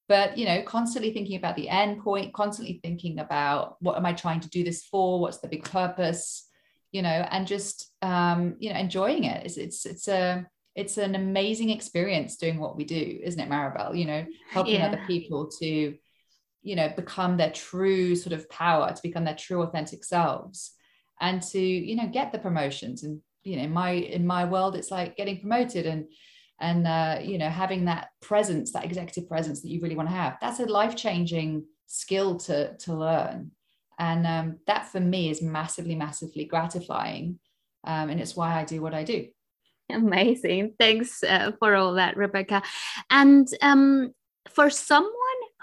But 0.07 0.37
you 0.37 0.45
know, 0.45 0.61
constantly 0.63 1.13
thinking 1.13 1.37
about 1.37 1.55
the 1.55 1.69
end 1.69 2.03
point, 2.03 2.33
constantly 2.33 2.81
thinking 2.83 3.19
about 3.19 3.77
what 3.79 3.95
am 3.95 4.05
I 4.05 4.11
trying 4.11 4.41
to 4.41 4.49
do 4.49 4.61
this 4.61 4.83
for? 4.83 5.21
What's 5.21 5.37
the 5.37 5.47
big 5.47 5.63
purpose? 5.63 6.49
You 6.91 7.01
know, 7.01 7.09
and 7.09 7.47
just 7.47 7.89
um, 8.01 8.55
you 8.59 8.73
know, 8.73 8.79
enjoying 8.79 9.23
it. 9.23 9.45
It's 9.45 9.55
it's 9.55 9.85
it's 9.85 10.07
a 10.09 10.45
it's 10.75 10.97
an 10.97 11.15
amazing 11.15 11.69
experience 11.69 12.37
doing 12.37 12.59
what 12.59 12.75
we 12.75 12.83
do, 12.83 13.19
isn't 13.23 13.39
it, 13.39 13.49
Maribel? 13.49 13.97
You 13.97 14.05
know, 14.05 14.25
helping 14.49 14.75
yeah. 14.75 14.87
other 14.87 15.01
people 15.07 15.49
to, 15.59 15.95
you 16.61 16.75
know, 16.75 16.89
become 16.95 17.37
their 17.37 17.51
true 17.51 18.15
sort 18.15 18.33
of 18.33 18.49
power, 18.49 18.91
to 18.91 19.01
become 19.01 19.25
their 19.25 19.35
true 19.35 19.61
authentic 19.61 20.03
selves, 20.03 20.73
and 21.19 21.41
to, 21.41 21.59
you 21.59 21.95
know, 21.95 22.07
get 22.07 22.31
the 22.31 22.39
promotions. 22.39 23.03
And 23.03 23.21
you 23.43 23.57
know, 23.57 23.63
in 23.63 23.71
my 23.71 23.91
in 23.91 24.25
my 24.25 24.45
world, 24.45 24.75
it's 24.75 24.91
like 24.91 25.17
getting 25.17 25.39
promoted 25.39 25.85
and 25.85 26.05
and 26.59 26.87
uh, 26.87 27.19
you 27.21 27.37
know 27.37 27.49
having 27.49 27.85
that 27.85 28.09
presence 28.21 28.71
that 28.73 28.85
executive 28.85 29.27
presence 29.27 29.61
that 29.61 29.69
you 29.69 29.81
really 29.81 29.95
want 29.95 30.09
to 30.09 30.15
have. 30.15 30.37
That's 30.41 30.59
a 30.59 30.65
life-changing 30.65 31.65
skill 31.87 32.37
to 32.39 32.77
to 32.77 32.93
learn. 32.93 33.51
And 33.99 34.25
um, 34.25 34.57
that 34.65 34.87
for 34.87 34.99
me 34.99 35.29
is 35.29 35.41
massively 35.41 35.95
massively 35.95 36.45
gratifying 36.45 37.39
um, 37.83 38.09
and 38.09 38.19
it's 38.19 38.35
why 38.35 38.59
i 38.59 38.63
do 38.63 38.81
what 38.81 38.93
i 38.93 39.03
do. 39.03 39.27
Amazing. 39.89 40.75
Thanks 40.79 41.21
uh, 41.23 41.51
for 41.59 41.75
all 41.75 41.95
that 41.95 42.15
rebecca. 42.15 42.63
And 43.09 43.47
um, 43.61 44.13
for 44.49 44.69
someone 44.69 45.11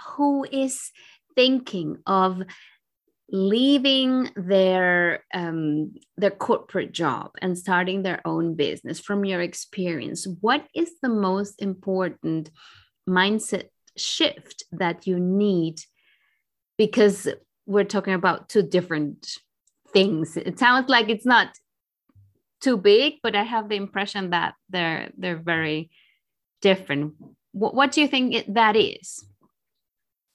who 0.07 0.45
is 0.51 0.91
thinking 1.35 1.99
of 2.07 2.43
leaving 3.31 4.31
their 4.37 5.25
um, 5.35 5.95
their 6.17 6.31
corporate 6.31 6.93
job 6.93 7.33
and 7.43 7.59
starting 7.59 8.03
their 8.03 8.21
own 8.27 8.55
business 8.55 9.01
from 9.01 9.25
your 9.25 9.41
experience? 9.41 10.27
What 10.41 10.67
is 10.75 10.93
the 11.03 11.09
most 11.09 11.61
important 11.63 12.51
mindset 13.09 13.69
shift 13.97 14.65
that 14.73 15.07
you 15.07 15.19
need? 15.19 15.81
Because 16.77 17.29
we're 17.67 17.85
talking 17.85 18.15
about 18.15 18.49
two 18.49 18.63
different 18.63 19.29
things. 19.93 20.37
It 20.37 20.59
sounds 20.59 20.89
like 20.89 21.09
it's 21.09 21.27
not 21.27 21.49
too 22.61 22.77
big 22.77 23.15
but 23.23 23.37
i 23.37 23.45
have 23.45 23.69
the 23.69 23.77
impression 23.77 24.31
that 24.31 24.53
they're 24.69 25.13
they're 25.17 25.37
very 25.37 25.89
different. 26.61 27.15
What, 27.53 27.75
what 27.75 27.93
do 27.93 28.01
you 28.01 28.09
think 28.09 28.35
it, 28.35 28.55
that 28.55 28.77
is 28.77 29.25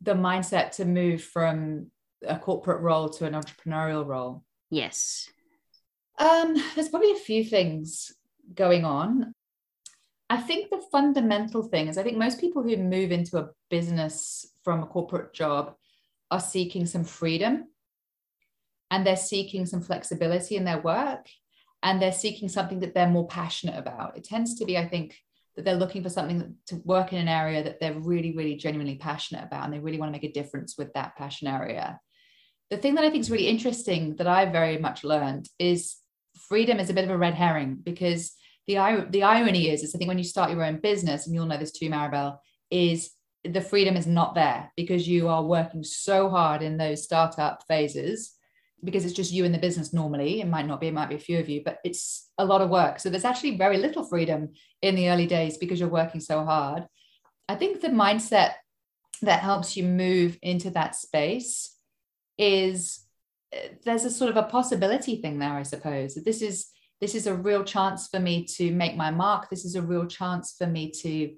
the 0.03 0.13
mindset 0.13 0.71
to 0.71 0.85
move 0.85 1.23
from 1.23 1.87
a 2.25 2.37
corporate 2.37 2.81
role 2.81 3.09
to 3.09 3.25
an 3.25 3.33
entrepreneurial 3.33 4.05
role? 4.05 4.43
Yes. 4.69 5.29
Um, 6.19 6.55
there's 6.75 6.89
probably 6.89 7.11
a 7.11 7.15
few 7.15 7.43
things 7.43 8.11
going 8.53 8.85
on. 8.85 9.33
I 10.29 10.37
think 10.37 10.69
the 10.69 10.83
fundamental 10.91 11.63
thing 11.63 11.87
is 11.87 11.97
I 11.97 12.03
think 12.03 12.17
most 12.17 12.39
people 12.39 12.63
who 12.63 12.75
move 12.77 13.11
into 13.11 13.37
a 13.37 13.49
business 13.69 14.47
from 14.63 14.81
a 14.81 14.87
corporate 14.87 15.33
job 15.33 15.75
are 16.31 16.39
seeking 16.39 16.85
some 16.85 17.03
freedom 17.03 17.67
and 18.89 19.05
they're 19.05 19.15
seeking 19.15 19.65
some 19.65 19.81
flexibility 19.81 20.55
in 20.55 20.65
their 20.65 20.81
work 20.81 21.27
and 21.83 22.01
they're 22.01 22.11
seeking 22.11 22.49
something 22.49 22.79
that 22.79 22.93
they're 22.93 23.09
more 23.09 23.27
passionate 23.27 23.77
about. 23.77 24.17
It 24.17 24.23
tends 24.23 24.55
to 24.55 24.65
be, 24.65 24.77
I 24.77 24.87
think, 24.87 25.17
that 25.55 25.65
they're 25.65 25.75
looking 25.75 26.03
for 26.03 26.09
something 26.09 26.55
to 26.67 26.75
work 26.83 27.13
in 27.13 27.19
an 27.19 27.27
area 27.27 27.63
that 27.63 27.79
they're 27.79 27.99
really, 27.99 28.35
really 28.35 28.55
genuinely 28.55 28.95
passionate 28.95 29.43
about 29.43 29.65
and 29.65 29.73
they 29.73 29.79
really 29.79 29.99
want 29.99 30.09
to 30.09 30.19
make 30.19 30.29
a 30.29 30.33
difference 30.33 30.77
with 30.77 30.91
that 30.93 31.15
passion 31.15 31.47
area. 31.47 31.99
The 32.69 32.77
thing 32.77 32.95
that 32.95 33.03
I 33.03 33.09
think 33.09 33.21
is 33.21 33.31
really 33.31 33.47
interesting 33.47 34.15
that 34.15 34.27
I 34.27 34.45
very 34.45 34.77
much 34.77 35.03
learned 35.03 35.47
is 35.59 35.97
freedom 36.47 36.79
is 36.79 36.89
a 36.89 36.93
bit 36.93 37.03
of 37.03 37.11
a 37.11 37.17
red 37.17 37.35
herring 37.35 37.77
because 37.83 38.33
the, 38.67 39.07
the 39.09 39.23
irony 39.23 39.69
is, 39.69 39.83
is 39.83 39.93
I 39.93 39.97
think 39.97 40.07
when 40.07 40.17
you 40.17 40.23
start 40.23 40.51
your 40.51 40.63
own 40.63 40.79
business, 40.79 41.25
and 41.25 41.35
you'll 41.35 41.45
know 41.45 41.57
this 41.57 41.71
too, 41.71 41.89
Maribel, 41.89 42.37
is 42.71 43.11
the 43.43 43.61
freedom 43.61 43.97
is 43.97 44.07
not 44.07 44.35
there 44.35 44.71
because 44.77 45.07
you 45.07 45.27
are 45.27 45.43
working 45.43 45.83
so 45.83 46.29
hard 46.29 46.61
in 46.61 46.77
those 46.77 47.03
startup 47.03 47.63
phases 47.67 48.33
because 48.83 49.05
it's 49.05 49.13
just 49.13 49.31
you 49.31 49.45
in 49.45 49.51
the 49.51 49.57
business 49.57 49.93
normally. 49.93 50.41
It 50.41 50.47
might 50.47 50.67
not 50.67 50.81
be, 50.81 50.87
it 50.87 50.93
might 50.93 51.09
be 51.09 51.15
a 51.15 51.19
few 51.19 51.39
of 51.39 51.49
you, 51.49 51.61
but 51.63 51.79
it's 51.83 52.29
a 52.37 52.45
lot 52.45 52.61
of 52.61 52.69
work. 52.69 52.99
So 52.99 53.09
there's 53.09 53.25
actually 53.25 53.57
very 53.57 53.77
little 53.77 54.03
freedom 54.03 54.49
in 54.81 54.95
the 54.95 55.09
early 55.09 55.27
days 55.27 55.57
because 55.57 55.79
you're 55.79 55.89
working 55.89 56.21
so 56.21 56.43
hard. 56.43 56.85
I 57.47 57.55
think 57.55 57.81
the 57.81 57.89
mindset 57.89 58.53
that 59.21 59.39
helps 59.39 59.75
you 59.77 59.83
move 59.83 60.37
into 60.41 60.69
that 60.71 60.95
space 60.95 61.75
is 62.37 63.05
uh, 63.53 63.59
there's 63.85 64.05
a 64.05 64.11
sort 64.11 64.29
of 64.29 64.37
a 64.37 64.43
possibility 64.43 65.21
thing 65.21 65.39
there 65.39 65.53
i 65.53 65.63
suppose 65.63 66.15
this 66.15 66.41
is 66.41 66.67
this 66.99 67.15
is 67.15 67.27
a 67.27 67.35
real 67.35 67.63
chance 67.63 68.07
for 68.07 68.19
me 68.19 68.45
to 68.45 68.71
make 68.71 68.95
my 68.95 69.11
mark 69.11 69.49
this 69.49 69.65
is 69.65 69.75
a 69.75 69.81
real 69.81 70.05
chance 70.05 70.55
for 70.57 70.67
me 70.67 70.91
to 70.91 71.33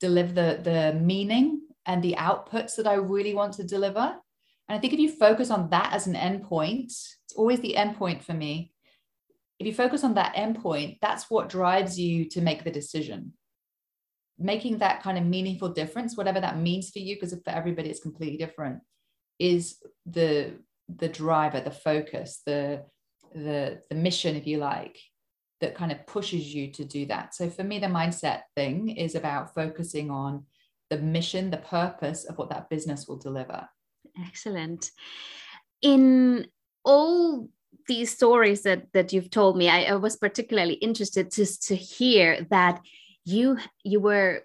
deliver 0.00 0.32
the 0.32 0.60
the 0.62 0.98
meaning 1.00 1.60
and 1.86 2.02
the 2.02 2.14
outputs 2.18 2.76
that 2.76 2.86
i 2.86 2.94
really 2.94 3.34
want 3.34 3.52
to 3.52 3.64
deliver 3.64 4.16
and 4.68 4.76
i 4.76 4.78
think 4.78 4.92
if 4.92 4.98
you 4.98 5.10
focus 5.10 5.50
on 5.50 5.70
that 5.70 5.92
as 5.92 6.06
an 6.06 6.14
endpoint 6.14 6.92
it's 7.28 7.36
always 7.36 7.60
the 7.60 7.74
endpoint 7.76 8.22
for 8.22 8.32
me. 8.32 8.72
If 9.58 9.66
you 9.66 9.74
focus 9.74 10.02
on 10.02 10.14
that 10.14 10.34
endpoint 10.34 10.98
that's 11.02 11.28
what 11.28 11.50
drives 11.50 12.00
you 12.00 12.26
to 12.30 12.40
make 12.40 12.64
the 12.64 12.70
decision. 12.70 13.34
Making 14.38 14.78
that 14.78 15.02
kind 15.02 15.18
of 15.18 15.24
meaningful 15.26 15.68
difference 15.68 16.16
whatever 16.16 16.40
that 16.40 16.58
means 16.58 16.88
for 16.90 17.00
you 17.00 17.16
because 17.16 17.32
for 17.32 17.50
everybody 17.50 17.90
it's 17.90 18.00
completely 18.00 18.38
different 18.38 18.80
is 19.38 19.76
the 20.06 20.54
the 20.88 21.08
driver 21.08 21.60
the 21.60 21.70
focus 21.70 22.40
the 22.46 22.82
the 23.34 23.82
the 23.90 23.94
mission 23.94 24.36
if 24.36 24.46
you 24.46 24.56
like 24.56 24.98
that 25.60 25.74
kind 25.74 25.92
of 25.92 26.06
pushes 26.06 26.54
you 26.54 26.72
to 26.72 26.84
do 26.84 27.04
that. 27.06 27.34
So 27.34 27.50
for 27.50 27.62
me 27.62 27.78
the 27.78 27.88
mindset 27.88 28.42
thing 28.56 28.88
is 28.88 29.14
about 29.14 29.54
focusing 29.54 30.10
on 30.10 30.44
the 30.88 30.96
mission 30.96 31.50
the 31.50 31.58
purpose 31.58 32.24
of 32.24 32.38
what 32.38 32.48
that 32.48 32.70
business 32.70 33.06
will 33.06 33.18
deliver 33.18 33.68
excellent 34.26 34.90
in 35.82 36.46
all 36.84 37.48
these 37.86 38.12
stories 38.12 38.62
that 38.62 38.92
that 38.92 39.12
you've 39.12 39.30
told 39.30 39.56
me 39.56 39.68
I, 39.68 39.84
I 39.84 39.94
was 39.94 40.16
particularly 40.16 40.74
interested 40.74 41.30
to 41.32 41.46
to 41.68 41.74
hear 41.74 42.46
that 42.50 42.80
you 43.24 43.58
you 43.84 44.00
were 44.00 44.44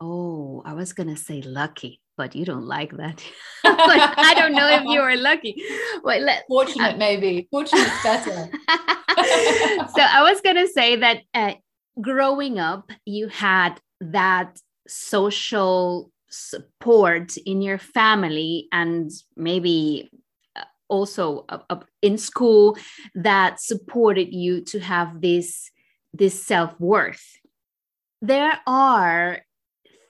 oh 0.00 0.62
i 0.64 0.72
was 0.74 0.92
going 0.92 1.08
to 1.08 1.16
say 1.16 1.42
lucky 1.42 2.00
but 2.16 2.34
you 2.34 2.44
don't 2.44 2.66
like 2.66 2.96
that. 2.96 3.24
I 3.64 4.34
don't 4.36 4.52
know 4.52 4.68
if 4.68 4.84
you 4.84 5.00
are 5.00 5.16
lucky. 5.16 5.62
Wait, 6.02 6.22
let, 6.22 6.44
Fortunate, 6.48 6.94
uh, 6.94 6.96
maybe. 6.96 7.48
Fortunate 7.50 7.90
better. 8.02 8.50
so 8.68 10.02
I 10.02 10.20
was 10.22 10.40
going 10.40 10.56
to 10.56 10.68
say 10.68 10.96
that 10.96 11.22
uh, 11.34 11.54
growing 12.00 12.58
up, 12.58 12.90
you 13.04 13.28
had 13.28 13.80
that 14.00 14.58
social 14.86 16.10
support 16.34 17.36
in 17.36 17.62
your 17.62 17.78
family 17.78 18.68
and 18.72 19.10
maybe 19.36 20.10
uh, 20.56 20.64
also 20.88 21.44
uh, 21.48 21.58
uh, 21.70 21.80
in 22.02 22.18
school 22.18 22.76
that 23.14 23.60
supported 23.60 24.34
you 24.34 24.60
to 24.62 24.80
have 24.80 25.20
this 25.20 25.70
this 26.12 26.44
self-worth. 26.44 27.38
There 28.22 28.60
are 28.66 29.40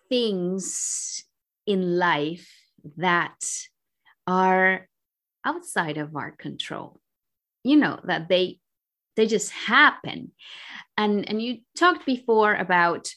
things 0.09 1.25
in 1.67 1.99
life 1.99 2.49
that 2.97 3.39
are 4.27 4.89
outside 5.45 5.97
of 5.97 6.15
our 6.15 6.31
control 6.31 7.01
you 7.65 7.77
know 7.77 7.99
that 8.05 8.29
they 8.29 8.61
they 9.17 9.27
just 9.27 9.51
happen. 9.51 10.33
And 10.97 11.29
and 11.29 11.43
you 11.43 11.59
talked 11.77 12.07
before 12.07 12.55
about 12.55 13.09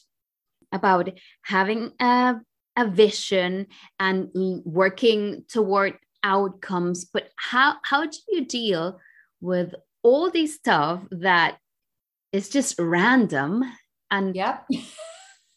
about 0.72 1.10
having 1.44 1.92
a, 2.00 2.36
a 2.78 2.86
vision 2.86 3.66
and 4.00 4.30
working 4.64 5.44
toward 5.48 5.98
outcomes 6.24 7.04
but 7.04 7.28
how 7.36 7.76
how 7.84 8.04
do 8.04 8.18
you 8.28 8.44
deal 8.44 8.98
with 9.40 9.74
all 10.02 10.30
this 10.30 10.54
stuff 10.54 11.00
that 11.10 11.58
is 12.32 12.48
just 12.48 12.74
random 12.78 13.62
and 14.10 14.34
yeah 14.34 14.60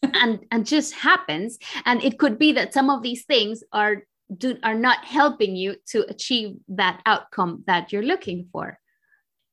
and 0.02 0.40
and 0.50 0.66
just 0.66 0.94
happens? 0.94 1.58
And 1.84 2.02
it 2.02 2.18
could 2.18 2.38
be 2.38 2.52
that 2.52 2.74
some 2.74 2.90
of 2.90 3.02
these 3.02 3.24
things 3.24 3.62
are 3.72 4.04
do 4.36 4.56
are 4.62 4.74
not 4.74 5.04
helping 5.04 5.56
you 5.56 5.76
to 5.88 6.08
achieve 6.08 6.56
that 6.68 7.00
outcome 7.06 7.64
that 7.66 7.92
you're 7.92 8.02
looking 8.02 8.48
for. 8.52 8.78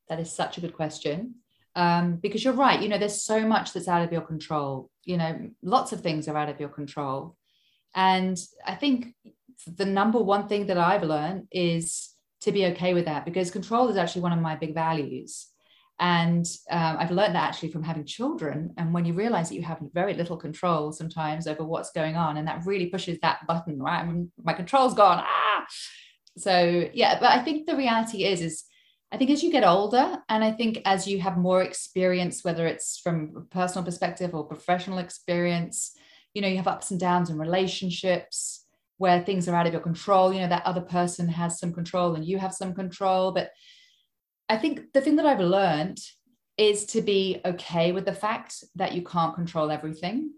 That 0.07 0.19
is 0.19 0.31
such 0.31 0.57
a 0.57 0.61
good 0.61 0.73
question. 0.73 1.35
Um, 1.75 2.15
because 2.15 2.43
you're 2.43 2.53
right 2.53 2.81
you 2.81 2.89
know 2.89 2.97
there's 2.97 3.21
so 3.21 3.45
much 3.45 3.73
that's 3.73 3.87
out 3.87 4.03
of 4.03 4.11
your 4.11 4.21
control. 4.21 4.89
You 5.03 5.17
know 5.17 5.49
lots 5.61 5.91
of 5.91 6.01
things 6.01 6.27
are 6.27 6.37
out 6.37 6.49
of 6.49 6.59
your 6.59 6.69
control 6.69 7.37
and 7.95 8.37
i 8.65 8.75
think 8.75 9.13
the 9.67 9.85
number 9.85 10.19
one 10.19 10.47
thing 10.47 10.67
that 10.67 10.77
i've 10.77 11.03
learned 11.03 11.47
is 11.51 12.13
to 12.41 12.51
be 12.51 12.65
okay 12.67 12.93
with 12.93 13.05
that 13.05 13.25
because 13.25 13.51
control 13.51 13.89
is 13.89 13.97
actually 13.97 14.21
one 14.21 14.31
of 14.31 14.39
my 14.39 14.55
big 14.55 14.73
values 14.73 15.47
and 15.99 16.45
um, 16.71 16.95
I've 16.97 17.11
learned 17.11 17.35
that 17.35 17.49
actually 17.49 17.71
from 17.71 17.83
having 17.83 18.05
children. 18.05 18.73
And 18.77 18.93
when 18.93 19.03
you 19.03 19.13
realize 19.13 19.49
that 19.49 19.55
you 19.55 19.63
have 19.63 19.79
very 19.93 20.13
little 20.13 20.37
control 20.37 20.93
sometimes 20.93 21.45
over 21.45 21.63
what's 21.63 21.91
going 21.91 22.15
on, 22.15 22.37
and 22.37 22.47
that 22.47 22.65
really 22.65 22.85
pushes 22.85 23.19
that 23.19 23.45
button, 23.47 23.79
right? 23.79 23.99
I 23.99 24.05
mean, 24.05 24.31
my 24.41 24.53
control's 24.53 24.93
gone. 24.93 25.21
Ah! 25.21 25.65
So 26.37 26.89
yeah, 26.93 27.19
but 27.19 27.31
I 27.31 27.43
think 27.43 27.67
the 27.67 27.75
reality 27.75 28.23
is, 28.23 28.41
is 28.41 28.63
I 29.11 29.17
think 29.17 29.29
as 29.29 29.43
you 29.43 29.51
get 29.51 29.65
older, 29.65 30.19
and 30.29 30.41
I 30.41 30.53
think 30.53 30.81
as 30.85 31.05
you 31.05 31.19
have 31.19 31.37
more 31.37 31.63
experience, 31.63 32.45
whether 32.45 32.65
it's 32.65 32.99
from 32.99 33.33
a 33.35 33.41
personal 33.41 33.83
perspective 33.83 34.33
or 34.33 34.45
professional 34.45 34.99
experience, 34.99 35.97
you 36.39 36.41
know, 36.41 36.47
you 36.47 36.55
have 36.55 36.69
ups 36.69 36.89
and 36.89 36.99
downs 37.01 37.29
in 37.29 37.37
relationships 37.37 38.65
where 38.95 39.21
things 39.21 39.49
are 39.49 39.55
out 39.55 39.67
of 39.67 39.73
your 39.73 39.81
control. 39.81 40.31
You 40.31 40.39
know, 40.39 40.47
that 40.47 40.65
other 40.65 40.79
person 40.79 41.27
has 41.27 41.59
some 41.59 41.73
control 41.73 42.15
and 42.15 42.23
you 42.23 42.37
have 42.37 42.53
some 42.53 42.73
control, 42.73 43.33
but 43.33 43.51
I 44.47 44.55
think 44.55 44.93
the 44.93 45.01
thing 45.01 45.17
that 45.17 45.25
I've 45.25 45.41
learned 45.41 45.99
is 46.57 46.85
to 46.87 47.01
be 47.01 47.41
okay 47.43 47.91
with 47.91 48.05
the 48.05 48.13
fact 48.13 48.63
that 48.75 48.93
you 48.93 49.01
can't 49.01 49.35
control 49.35 49.69
everything, 49.69 50.31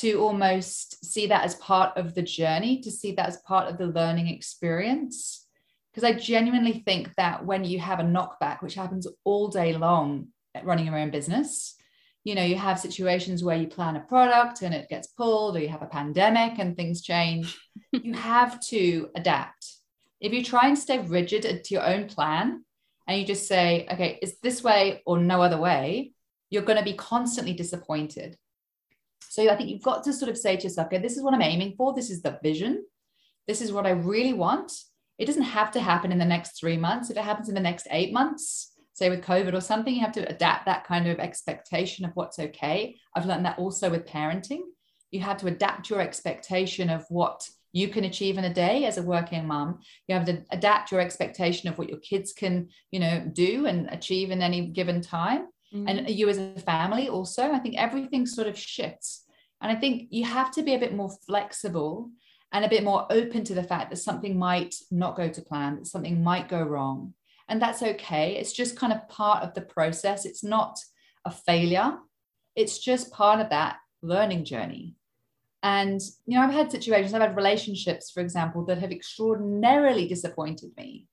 to 0.00 0.14
almost 0.14 1.04
see 1.04 1.28
that 1.28 1.44
as 1.44 1.54
part 1.54 1.96
of 1.96 2.16
the 2.16 2.22
journey, 2.22 2.80
to 2.80 2.90
see 2.90 3.12
that 3.12 3.28
as 3.28 3.36
part 3.38 3.68
of 3.68 3.78
the 3.78 3.86
learning 3.86 4.26
experience. 4.26 5.46
Because 5.92 6.02
I 6.02 6.18
genuinely 6.18 6.82
think 6.84 7.14
that 7.14 7.46
when 7.46 7.64
you 7.64 7.78
have 7.78 8.00
a 8.00 8.02
knockback, 8.02 8.60
which 8.60 8.74
happens 8.74 9.06
all 9.22 9.46
day 9.46 9.72
long 9.76 10.30
at 10.52 10.64
running 10.64 10.86
your 10.86 10.98
own 10.98 11.12
business, 11.12 11.75
you 12.26 12.34
know, 12.34 12.42
you 12.42 12.56
have 12.56 12.80
situations 12.80 13.44
where 13.44 13.56
you 13.56 13.68
plan 13.68 13.94
a 13.94 14.00
product 14.00 14.62
and 14.62 14.74
it 14.74 14.88
gets 14.88 15.06
pulled, 15.06 15.56
or 15.56 15.60
you 15.60 15.68
have 15.68 15.82
a 15.82 15.86
pandemic 15.86 16.58
and 16.58 16.76
things 16.76 17.00
change. 17.00 17.56
you 17.92 18.14
have 18.14 18.58
to 18.62 19.08
adapt. 19.14 19.64
If 20.20 20.32
you 20.32 20.42
try 20.42 20.66
and 20.66 20.76
stay 20.76 20.98
rigid 20.98 21.44
to 21.62 21.74
your 21.74 21.86
own 21.86 22.08
plan, 22.08 22.64
and 23.06 23.20
you 23.20 23.24
just 23.24 23.46
say, 23.46 23.86
okay, 23.92 24.18
it's 24.20 24.40
this 24.40 24.64
way 24.64 25.02
or 25.06 25.20
no 25.20 25.40
other 25.40 25.56
way, 25.56 26.14
you're 26.50 26.64
going 26.64 26.78
to 26.78 26.84
be 26.84 26.94
constantly 26.94 27.54
disappointed. 27.54 28.36
So 29.28 29.48
I 29.48 29.54
think 29.54 29.70
you've 29.70 29.82
got 29.82 30.02
to 30.02 30.12
sort 30.12 30.28
of 30.28 30.36
say 30.36 30.56
to 30.56 30.64
yourself, 30.64 30.88
okay, 30.88 30.98
this 30.98 31.16
is 31.16 31.22
what 31.22 31.32
I'm 31.32 31.42
aiming 31.42 31.74
for. 31.76 31.94
This 31.94 32.10
is 32.10 32.22
the 32.22 32.40
vision. 32.42 32.84
This 33.46 33.60
is 33.60 33.70
what 33.70 33.86
I 33.86 33.90
really 33.90 34.32
want. 34.32 34.72
It 35.16 35.26
doesn't 35.26 35.42
have 35.42 35.70
to 35.72 35.80
happen 35.80 36.10
in 36.10 36.18
the 36.18 36.24
next 36.24 36.58
three 36.58 36.76
months. 36.76 37.08
If 37.08 37.16
it 37.16 37.22
happens 37.22 37.48
in 37.48 37.54
the 37.54 37.60
next 37.60 37.86
eight 37.92 38.12
months, 38.12 38.72
say 38.96 39.10
with 39.10 39.24
COVID 39.24 39.52
or 39.52 39.60
something, 39.60 39.94
you 39.94 40.00
have 40.00 40.12
to 40.12 40.28
adapt 40.28 40.64
that 40.64 40.86
kind 40.86 41.06
of 41.06 41.18
expectation 41.18 42.06
of 42.06 42.12
what's 42.14 42.38
okay. 42.38 42.96
I've 43.14 43.26
learned 43.26 43.44
that 43.44 43.58
also 43.58 43.90
with 43.90 44.06
parenting. 44.06 44.60
You 45.10 45.20
have 45.20 45.36
to 45.38 45.48
adapt 45.48 45.90
your 45.90 46.00
expectation 46.00 46.88
of 46.88 47.04
what 47.10 47.46
you 47.72 47.88
can 47.88 48.04
achieve 48.04 48.38
in 48.38 48.44
a 48.44 48.54
day 48.54 48.86
as 48.86 48.96
a 48.96 49.02
working 49.02 49.46
mom 49.46 49.80
you 50.08 50.14
have 50.14 50.24
to 50.24 50.42
adapt 50.50 50.90
your 50.90 51.00
expectation 51.00 51.68
of 51.68 51.76
what 51.76 51.90
your 51.90 51.98
kids 51.98 52.32
can 52.32 52.68
you 52.90 52.98
know 52.98 53.22
do 53.34 53.66
and 53.66 53.86
achieve 53.90 54.30
in 54.30 54.40
any 54.40 54.68
given 54.68 55.02
time 55.02 55.46
mm-hmm. 55.74 55.86
and 55.86 56.08
you 56.08 56.26
as 56.28 56.38
a 56.38 56.58
family 56.60 57.08
also 57.08 57.52
i 57.52 57.58
think 57.58 57.76
everything 57.76 58.24
sort 58.24 58.46
of 58.46 58.58
shifts 58.58 59.26
and 59.60 59.70
i 59.70 59.74
think 59.74 60.08
you 60.10 60.24
have 60.24 60.50
to 60.50 60.62
be 60.62 60.74
a 60.74 60.78
bit 60.78 60.94
more 60.94 61.10
flexible 61.26 62.08
and 62.52 62.64
a 62.64 62.68
bit 62.68 62.82
more 62.82 63.06
open 63.10 63.44
to 63.44 63.54
the 63.54 63.62
fact 63.62 63.90
that 63.90 63.96
something 63.96 64.38
might 64.38 64.74
not 64.90 65.16
go 65.16 65.28
to 65.28 65.42
plan 65.42 65.76
that 65.76 65.86
something 65.86 66.24
might 66.24 66.48
go 66.48 66.62
wrong 66.62 67.12
and 67.48 67.60
that's 67.60 67.82
okay 67.82 68.36
it's 68.36 68.52
just 68.52 68.76
kind 68.76 68.92
of 68.92 69.08
part 69.08 69.42
of 69.42 69.54
the 69.54 69.60
process 69.60 70.24
it's 70.24 70.44
not 70.44 70.78
a 71.24 71.30
failure 71.30 71.96
it's 72.54 72.78
just 72.78 73.12
part 73.12 73.40
of 73.40 73.50
that 73.50 73.76
learning 74.02 74.44
journey 74.44 74.96
and, 75.66 76.00
you 76.26 76.38
know, 76.38 76.44
I've 76.44 76.52
had 76.52 76.70
situations, 76.70 77.12
I've 77.12 77.22
had 77.22 77.34
relationships, 77.34 78.12
for 78.12 78.20
example, 78.20 78.64
that 78.66 78.78
have 78.78 78.92
extraordinarily 78.92 80.06
disappointed 80.06 80.70
me. 80.76 81.08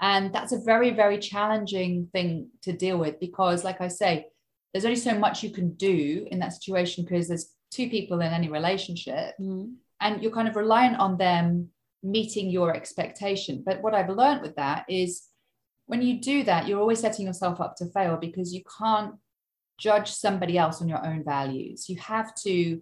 And 0.00 0.32
that's 0.32 0.52
a 0.52 0.58
very, 0.58 0.90
very 0.90 1.18
challenging 1.18 2.08
thing 2.12 2.50
to 2.62 2.72
deal 2.72 2.98
with 2.98 3.20
because, 3.20 3.62
like 3.62 3.80
I 3.80 3.86
say, 3.86 4.26
there's 4.72 4.84
only 4.84 4.96
so 4.96 5.16
much 5.16 5.44
you 5.44 5.50
can 5.50 5.74
do 5.74 6.26
in 6.30 6.40
that 6.40 6.52
situation 6.52 7.04
because 7.04 7.28
there's 7.28 7.52
two 7.70 7.88
people 7.88 8.20
in 8.22 8.32
any 8.32 8.48
relationship 8.48 9.34
mm. 9.40 9.72
and 10.00 10.20
you're 10.20 10.32
kind 10.32 10.48
of 10.48 10.56
reliant 10.56 10.98
on 10.98 11.16
them 11.16 11.68
meeting 12.02 12.50
your 12.50 12.74
expectation. 12.74 13.62
But 13.64 13.82
what 13.82 13.94
I've 13.94 14.10
learned 14.10 14.42
with 14.42 14.56
that 14.56 14.84
is 14.88 15.22
when 15.86 16.02
you 16.02 16.20
do 16.20 16.42
that, 16.44 16.66
you're 16.66 16.80
always 16.80 17.00
setting 17.00 17.26
yourself 17.26 17.60
up 17.60 17.76
to 17.76 17.86
fail 17.86 18.16
because 18.16 18.52
you 18.52 18.62
can't 18.78 19.14
judge 19.78 20.10
somebody 20.10 20.58
else 20.58 20.80
on 20.80 20.88
your 20.88 21.04
own 21.04 21.24
values. 21.24 21.88
You 21.88 21.96
have 21.98 22.34
to 22.42 22.80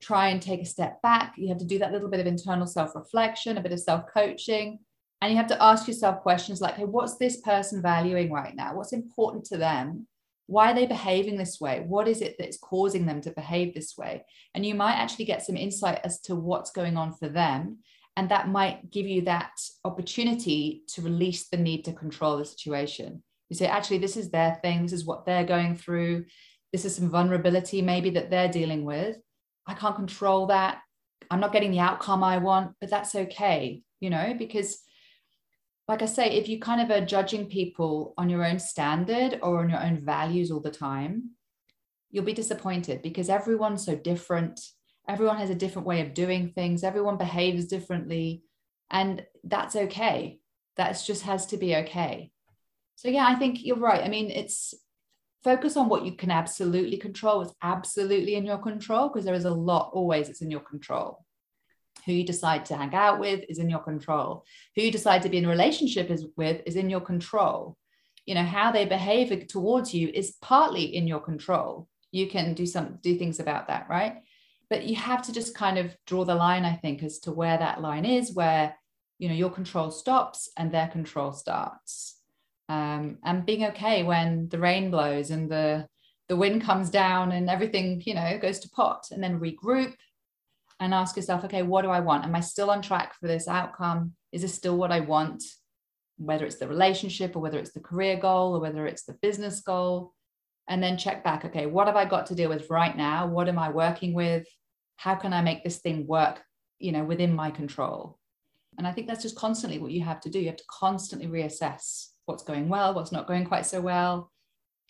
try 0.00 0.28
and 0.28 0.40
take 0.40 0.60
a 0.60 0.66
step 0.66 1.00
back. 1.02 1.34
You 1.36 1.48
have 1.48 1.58
to 1.58 1.64
do 1.64 1.78
that 1.78 1.92
little 1.92 2.08
bit 2.08 2.20
of 2.20 2.26
internal 2.26 2.66
self 2.66 2.94
reflection, 2.94 3.56
a 3.56 3.62
bit 3.62 3.72
of 3.72 3.80
self 3.80 4.04
coaching. 4.12 4.78
And 5.22 5.30
you 5.30 5.38
have 5.38 5.46
to 5.48 5.62
ask 5.62 5.88
yourself 5.88 6.20
questions 6.20 6.60
like, 6.60 6.74
hey, 6.74 6.84
what's 6.84 7.16
this 7.16 7.40
person 7.40 7.80
valuing 7.80 8.30
right 8.30 8.54
now? 8.54 8.74
What's 8.74 8.92
important 8.92 9.44
to 9.46 9.56
them? 9.56 10.06
Why 10.46 10.70
are 10.70 10.74
they 10.74 10.86
behaving 10.86 11.36
this 11.36 11.60
way? 11.60 11.84
What 11.86 12.06
is 12.06 12.20
it 12.20 12.36
that's 12.38 12.58
causing 12.58 13.06
them 13.06 13.20
to 13.22 13.30
behave 13.32 13.74
this 13.74 13.96
way? 13.96 14.24
And 14.54 14.64
you 14.64 14.74
might 14.74 14.94
actually 14.94 15.24
get 15.24 15.42
some 15.42 15.56
insight 15.56 16.00
as 16.04 16.20
to 16.22 16.36
what's 16.36 16.70
going 16.70 16.96
on 16.96 17.14
for 17.14 17.28
them. 17.28 17.78
And 18.16 18.30
that 18.30 18.48
might 18.48 18.90
give 18.90 19.06
you 19.06 19.22
that 19.22 19.52
opportunity 19.84 20.82
to 20.94 21.02
release 21.02 21.48
the 21.48 21.58
need 21.58 21.84
to 21.84 21.92
control 21.92 22.38
the 22.38 22.44
situation. 22.44 23.22
You 23.50 23.56
say, 23.56 23.66
actually, 23.66 23.98
this 23.98 24.16
is 24.16 24.30
their 24.30 24.58
thing. 24.62 24.82
This 24.82 24.92
is 24.92 25.04
what 25.04 25.26
they're 25.26 25.44
going 25.44 25.76
through. 25.76 26.24
This 26.72 26.84
is 26.84 26.96
some 26.96 27.10
vulnerability 27.10 27.82
maybe 27.82 28.10
that 28.10 28.30
they're 28.30 28.48
dealing 28.48 28.84
with 28.84 29.16
I 29.66 29.74
can't 29.74 29.96
control 29.96 30.46
that. 30.46 30.80
I'm 31.30 31.40
not 31.40 31.52
getting 31.52 31.72
the 31.72 31.80
outcome 31.80 32.22
I 32.22 32.38
want, 32.38 32.72
but 32.80 32.90
that's 32.90 33.14
okay, 33.14 33.82
you 34.00 34.10
know, 34.10 34.34
because 34.38 34.78
like 35.88 36.02
I 36.02 36.06
say, 36.06 36.30
if 36.32 36.48
you 36.48 36.60
kind 36.60 36.80
of 36.80 36.90
are 36.90 37.04
judging 37.04 37.46
people 37.46 38.14
on 38.16 38.30
your 38.30 38.44
own 38.44 38.58
standard 38.58 39.38
or 39.42 39.60
on 39.60 39.70
your 39.70 39.82
own 39.82 40.04
values 40.04 40.50
all 40.50 40.60
the 40.60 40.70
time, 40.70 41.30
you'll 42.10 42.24
be 42.24 42.32
disappointed 42.32 43.02
because 43.02 43.28
everyone's 43.28 43.84
so 43.84 43.96
different. 43.96 44.60
Everyone 45.08 45.38
has 45.38 45.50
a 45.50 45.54
different 45.54 45.86
way 45.86 46.00
of 46.00 46.14
doing 46.14 46.50
things, 46.50 46.84
everyone 46.84 47.16
behaves 47.16 47.66
differently. 47.66 48.42
And 48.90 49.24
that's 49.44 49.76
okay. 49.76 50.38
That 50.76 51.00
just 51.04 51.22
has 51.22 51.46
to 51.46 51.56
be 51.56 51.74
okay. 51.76 52.30
So, 52.96 53.08
yeah, 53.08 53.26
I 53.26 53.34
think 53.34 53.64
you're 53.64 53.78
right. 53.78 54.02
I 54.02 54.08
mean, 54.08 54.30
it's 54.30 54.74
focus 55.46 55.76
on 55.76 55.88
what 55.88 56.04
you 56.04 56.10
can 56.10 56.32
absolutely 56.32 56.96
control 56.96 57.40
is 57.40 57.52
absolutely 57.62 58.34
in 58.34 58.44
your 58.44 58.58
control 58.58 59.08
because 59.08 59.24
there 59.24 59.32
is 59.32 59.44
a 59.44 59.50
lot 59.50 59.90
always 59.92 60.28
it's 60.28 60.42
in 60.42 60.50
your 60.50 60.58
control 60.60 61.24
who 62.04 62.12
you 62.12 62.24
decide 62.24 62.64
to 62.64 62.76
hang 62.76 62.92
out 62.96 63.20
with 63.20 63.44
is 63.48 63.60
in 63.60 63.70
your 63.70 63.78
control 63.78 64.44
who 64.74 64.82
you 64.82 64.90
decide 64.90 65.22
to 65.22 65.28
be 65.28 65.38
in 65.38 65.44
a 65.44 65.48
relationship 65.48 66.10
is 66.10 66.26
with 66.36 66.62
is 66.66 66.74
in 66.74 66.90
your 66.90 67.00
control 67.00 67.76
you 68.24 68.34
know 68.34 68.42
how 68.42 68.72
they 68.72 68.84
behave 68.84 69.46
towards 69.46 69.94
you 69.94 70.08
is 70.12 70.34
partly 70.42 70.96
in 70.96 71.06
your 71.06 71.20
control 71.20 71.86
you 72.10 72.26
can 72.28 72.52
do 72.52 72.66
some 72.66 72.98
do 73.00 73.16
things 73.16 73.38
about 73.38 73.68
that 73.68 73.86
right 73.88 74.16
but 74.68 74.84
you 74.84 74.96
have 74.96 75.22
to 75.22 75.32
just 75.32 75.54
kind 75.54 75.78
of 75.78 75.96
draw 76.06 76.24
the 76.24 76.34
line 76.34 76.64
i 76.64 76.74
think 76.74 77.02
as 77.02 77.18
to 77.18 77.32
where 77.32 77.58
that 77.58 77.80
line 77.80 78.04
is 78.04 78.34
where 78.34 78.74
you 79.18 79.28
know 79.28 79.34
your 79.34 79.50
control 79.50 79.90
stops 79.90 80.50
and 80.56 80.72
their 80.72 80.88
control 80.88 81.32
starts. 81.32 82.20
Um, 82.68 83.18
and 83.24 83.46
being 83.46 83.64
okay 83.66 84.02
when 84.02 84.48
the 84.48 84.58
rain 84.58 84.90
blows 84.90 85.30
and 85.30 85.50
the 85.50 85.86
the 86.28 86.36
wind 86.36 86.62
comes 86.62 86.90
down 86.90 87.30
and 87.30 87.48
everything 87.48 88.02
you 88.04 88.14
know 88.14 88.38
goes 88.38 88.58
to 88.60 88.70
pot 88.70 89.06
and 89.12 89.22
then 89.22 89.38
regroup 89.38 89.94
and 90.80 90.92
ask 90.92 91.16
yourself 91.16 91.44
okay 91.44 91.62
what 91.62 91.82
do 91.82 91.90
i 91.90 92.00
want? 92.00 92.24
Am 92.24 92.34
i 92.34 92.40
still 92.40 92.70
on 92.70 92.82
track 92.82 93.14
for 93.18 93.28
this 93.28 93.48
outcome? 93.48 94.12
Is 94.32 94.42
this 94.42 94.54
still 94.54 94.76
what 94.76 94.92
i 94.92 95.00
want? 95.00 95.42
Whether 96.18 96.44
it's 96.44 96.58
the 96.58 96.68
relationship 96.68 97.36
or 97.36 97.40
whether 97.40 97.58
it's 97.58 97.72
the 97.72 97.80
career 97.80 98.16
goal 98.16 98.56
or 98.56 98.60
whether 98.60 98.86
it's 98.86 99.04
the 99.04 99.16
business 99.22 99.60
goal 99.60 100.12
and 100.68 100.82
then 100.82 100.98
check 100.98 101.22
back 101.22 101.44
okay 101.44 101.66
what 101.66 101.86
have 101.86 101.96
i 101.96 102.04
got 102.04 102.26
to 102.26 102.34
deal 102.34 102.48
with 102.48 102.70
right 102.70 102.96
now 102.96 103.26
what 103.26 103.48
am 103.48 103.58
i 103.58 103.68
working 103.68 104.12
with 104.12 104.46
how 104.96 105.14
can 105.14 105.32
i 105.32 105.40
make 105.40 105.62
this 105.62 105.78
thing 105.78 106.06
work 106.06 106.42
you 106.78 106.92
know 106.92 107.04
within 107.04 107.34
my 107.34 107.50
control 107.50 108.18
and 108.78 108.86
i 108.86 108.92
think 108.92 109.06
that's 109.06 109.22
just 109.22 109.36
constantly 109.36 109.78
what 109.78 109.90
you 109.90 110.02
have 110.02 110.20
to 110.20 110.30
do 110.30 110.38
you 110.38 110.46
have 110.46 110.56
to 110.56 110.64
constantly 110.68 111.28
reassess 111.28 112.08
what's 112.26 112.42
going 112.42 112.68
well, 112.68 112.92
what's 112.92 113.12
not 113.12 113.26
going 113.26 113.46
quite 113.46 113.66
so 113.66 113.80
well, 113.80 114.30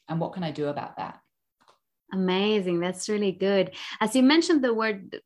and 0.09 0.19
what 0.19 0.33
can 0.33 0.43
I 0.43 0.51
do 0.51 0.67
about 0.67 0.97
that? 0.97 1.21
Amazing. 2.13 2.81
That's 2.81 3.09
really 3.09 3.33
good. 3.33 3.73
As 4.01 4.17
you 4.17 4.23
mentioned 4.23 4.65
the 4.65 4.75
word, 4.75 5.21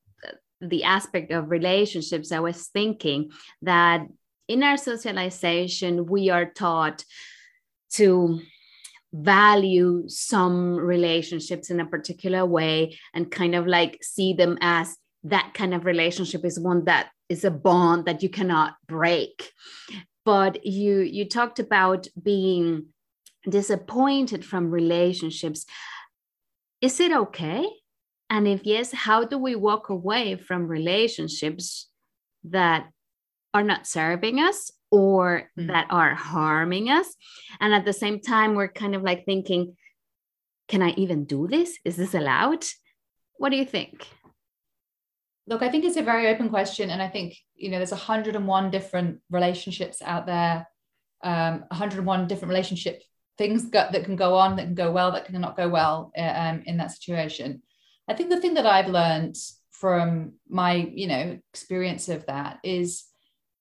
the 0.61 0.85
aspect 0.85 1.31
of 1.31 1.51
relationships, 1.51 2.33
I 2.33 2.41
was 2.41 2.69
thinking 2.69 3.31
that 3.63 4.07
in 4.49 4.63
our 4.63 4.77
socialization, 4.77 6.07
we 6.07 6.31
are 6.31 6.47
taught 6.47 7.05
to 7.95 8.41
value 9.13 10.05
some 10.09 10.77
relationships 10.77 11.71
in 11.71 11.81
a 11.81 11.87
particular 11.87 12.47
way 12.47 12.97
and 13.13 13.31
kind 13.31 13.55
of 13.55 13.67
like 13.67 13.99
see 14.03 14.33
them 14.33 14.57
as 14.61 14.97
that 15.25 15.53
kind 15.55 15.75
of 15.75 15.85
relationship 15.85 16.45
is 16.45 16.59
one 16.59 16.85
that 16.85 17.11
is 17.29 17.45
a 17.45 17.51
bond 17.51 18.07
that 18.07 18.23
you 18.23 18.29
cannot 18.29 18.75
break. 18.87 19.53
But 20.25 20.65
you 20.65 21.01
you 21.01 21.29
talked 21.29 21.59
about 21.59 22.07
being 22.21 22.87
disappointed 23.49 24.45
from 24.45 24.71
relationships. 24.71 25.67
Is 26.81 27.01
it 27.01 27.13
okay? 27.13 27.67
And 28.29 28.47
if 28.47 28.65
yes, 28.65 28.93
how 28.93 29.25
do 29.25 29.39
we 29.39 29.57
walk 29.57 29.89
away 29.89 30.37
from 30.37 30.69
relationships 30.69 31.89
that 32.45 32.89
are 33.53 33.65
not 33.65 33.87
serving 33.87 34.39
us 34.39 34.71
or 34.91 35.51
mm. 35.59 35.69
that 35.69 35.87
are 35.91 36.15
harming 36.15 36.91
us? 36.91 37.15
And 37.61 37.75
at 37.75 37.85
the 37.85 37.93
same 37.93 38.21
time, 38.21 38.55
we're 38.55 38.69
kind 38.69 38.95
of 38.95 39.03
like 39.03 39.25
thinking, 39.25 39.77
can 40.69 40.83
I 40.83 40.91
even 40.91 41.25
do 41.25 41.49
this? 41.49 41.79
Is 41.85 41.97
this 41.97 42.15
allowed? 42.15 42.65
What 43.37 43.51
do 43.51 43.57
you 43.57 43.65
think? 43.65 44.07
Look, 45.47 45.63
I 45.63 45.69
think 45.69 45.85
it's 45.85 45.97
a 45.97 46.03
very 46.03 46.29
open 46.29 46.49
question. 46.49 46.91
And 46.91 47.03
I 47.03 47.09
think, 47.09 47.37
you 47.57 47.71
know, 47.71 47.79
there's 47.79 47.91
101 47.91 48.71
different 48.71 49.21
relationships 49.31 50.01
out 50.03 50.27
there, 50.27 50.69
um, 51.25 51.65
101 51.71 52.29
different 52.29 52.51
relationship 52.51 53.03
things 53.41 53.71
that 53.71 54.05
can 54.05 54.17
go 54.17 54.35
on, 54.35 54.57
that 54.57 54.65
can 54.65 54.75
go 54.75 54.93
well, 54.93 55.13
that 55.13 55.25
cannot 55.25 55.57
go 55.57 55.67
well 55.67 56.13
uh, 56.17 56.21
um, 56.37 56.63
in 56.67 56.77
that 56.77 56.91
situation. 56.91 57.63
I 58.07 58.13
think 58.13 58.29
the 58.29 58.39
thing 58.39 58.55
that 58.55 58.67
I've 58.67 58.89
learned 58.89 59.35
from 59.71 60.35
my, 60.47 60.75
you 60.75 61.07
know, 61.07 61.39
experience 61.55 62.11
of 62.11 62.27
that 62.27 62.59
is 62.63 63.05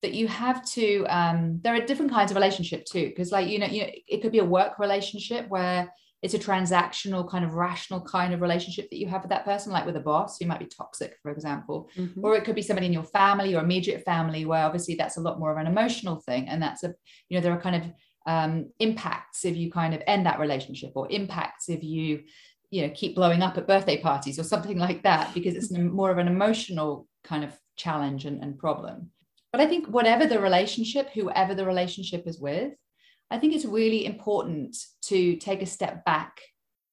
that 0.02 0.14
you 0.14 0.28
have 0.28 0.66
to 0.66 1.06
um, 1.10 1.60
there 1.64 1.76
are 1.76 1.86
different 1.86 2.12
kinds 2.12 2.32
of 2.32 2.36
relationship 2.36 2.86
too 2.86 3.08
because 3.08 3.32
like 3.32 3.48
you 3.48 3.60
know 3.60 3.68
you 3.68 3.82
know 3.82 3.90
it 4.08 4.22
could 4.22 4.32
be 4.32 4.40
a 4.40 4.46
work 4.46 4.80
relationship 4.80 5.48
where 5.50 5.92
it's 6.22 6.34
a 6.34 6.40
transactional 6.40 7.30
kind 7.30 7.46
of 7.46 7.54
rational 7.54 8.02
kind 8.02 8.34
of 8.34 8.42
relationship 8.42 8.90
that 8.90 9.00
you 9.00 9.08
have 9.08 9.22
with 9.22 9.30
that 9.30 9.46
person 9.46 9.72
like 9.72 9.86
with 9.86 9.96
a 9.96 10.02
boss 10.02 10.38
who 10.38 10.46
might 10.46 10.60
be 10.60 10.66
toxic 10.66 11.16
for 11.22 11.32
example 11.32 11.90
mm-hmm. 11.96 12.24
or 12.24 12.36
it 12.36 12.44
could 12.44 12.56
be 12.56 12.62
somebody 12.62 12.88
in 12.88 12.94
your 12.94 13.04
family 13.04 13.56
or 13.56 13.62
immediate 13.62 14.04
family 14.04 14.46
where 14.46 14.66
obviously 14.66 14.96
that's 14.96 15.18
a 15.18 15.22
lot 15.22 15.40
more 15.40 15.52
of 15.52 15.58
an 15.58 15.68
emotional 15.68 16.18
thing 16.18 16.48
and 16.48 16.62
that's 16.62 16.84
a 16.84 16.94
you 17.30 17.38
know 17.38 17.42
there 17.42 17.54
are 17.54 17.62
kind 17.62 17.76
of 17.76 17.92
um, 18.26 18.70
impacts 18.80 19.46
if 19.46 19.56
you 19.56 19.72
kind 19.72 19.94
of 19.94 20.04
end 20.06 20.26
that 20.26 20.40
relationship 20.40 20.92
or 20.96 21.10
impacts 21.10 21.70
if 21.70 21.84
you 21.84 22.24
you 22.70 22.84
know 22.84 22.94
keep 22.94 23.16
blowing 23.16 23.42
up 23.42 23.58
at 23.58 23.68
birthday 23.68 24.00
parties 24.00 24.38
or 24.38 24.44
something 24.44 24.78
like 24.88 25.04
that 25.04 25.34
because 25.34 25.56
it's 25.56 25.72
more 25.78 26.12
of 26.12 26.18
an 26.18 26.28
emotional 26.28 27.08
kind 27.24 27.44
of 27.44 27.58
challenge 27.76 28.26
and, 28.26 28.44
and 28.44 28.58
problem 28.58 29.10
but 29.52 29.62
i 29.62 29.66
think 29.66 29.88
whatever 29.88 30.26
the 30.26 30.40
relationship 30.40 31.10
whoever 31.14 31.56
the 31.56 31.66
relationship 31.66 32.28
is 32.28 32.40
with 32.40 32.74
i 33.32 33.38
think 33.38 33.54
it's 33.54 33.66
really 33.66 34.06
important 34.06 34.76
to 35.02 35.36
take 35.38 35.62
a 35.62 35.66
step 35.66 36.04
back 36.06 36.42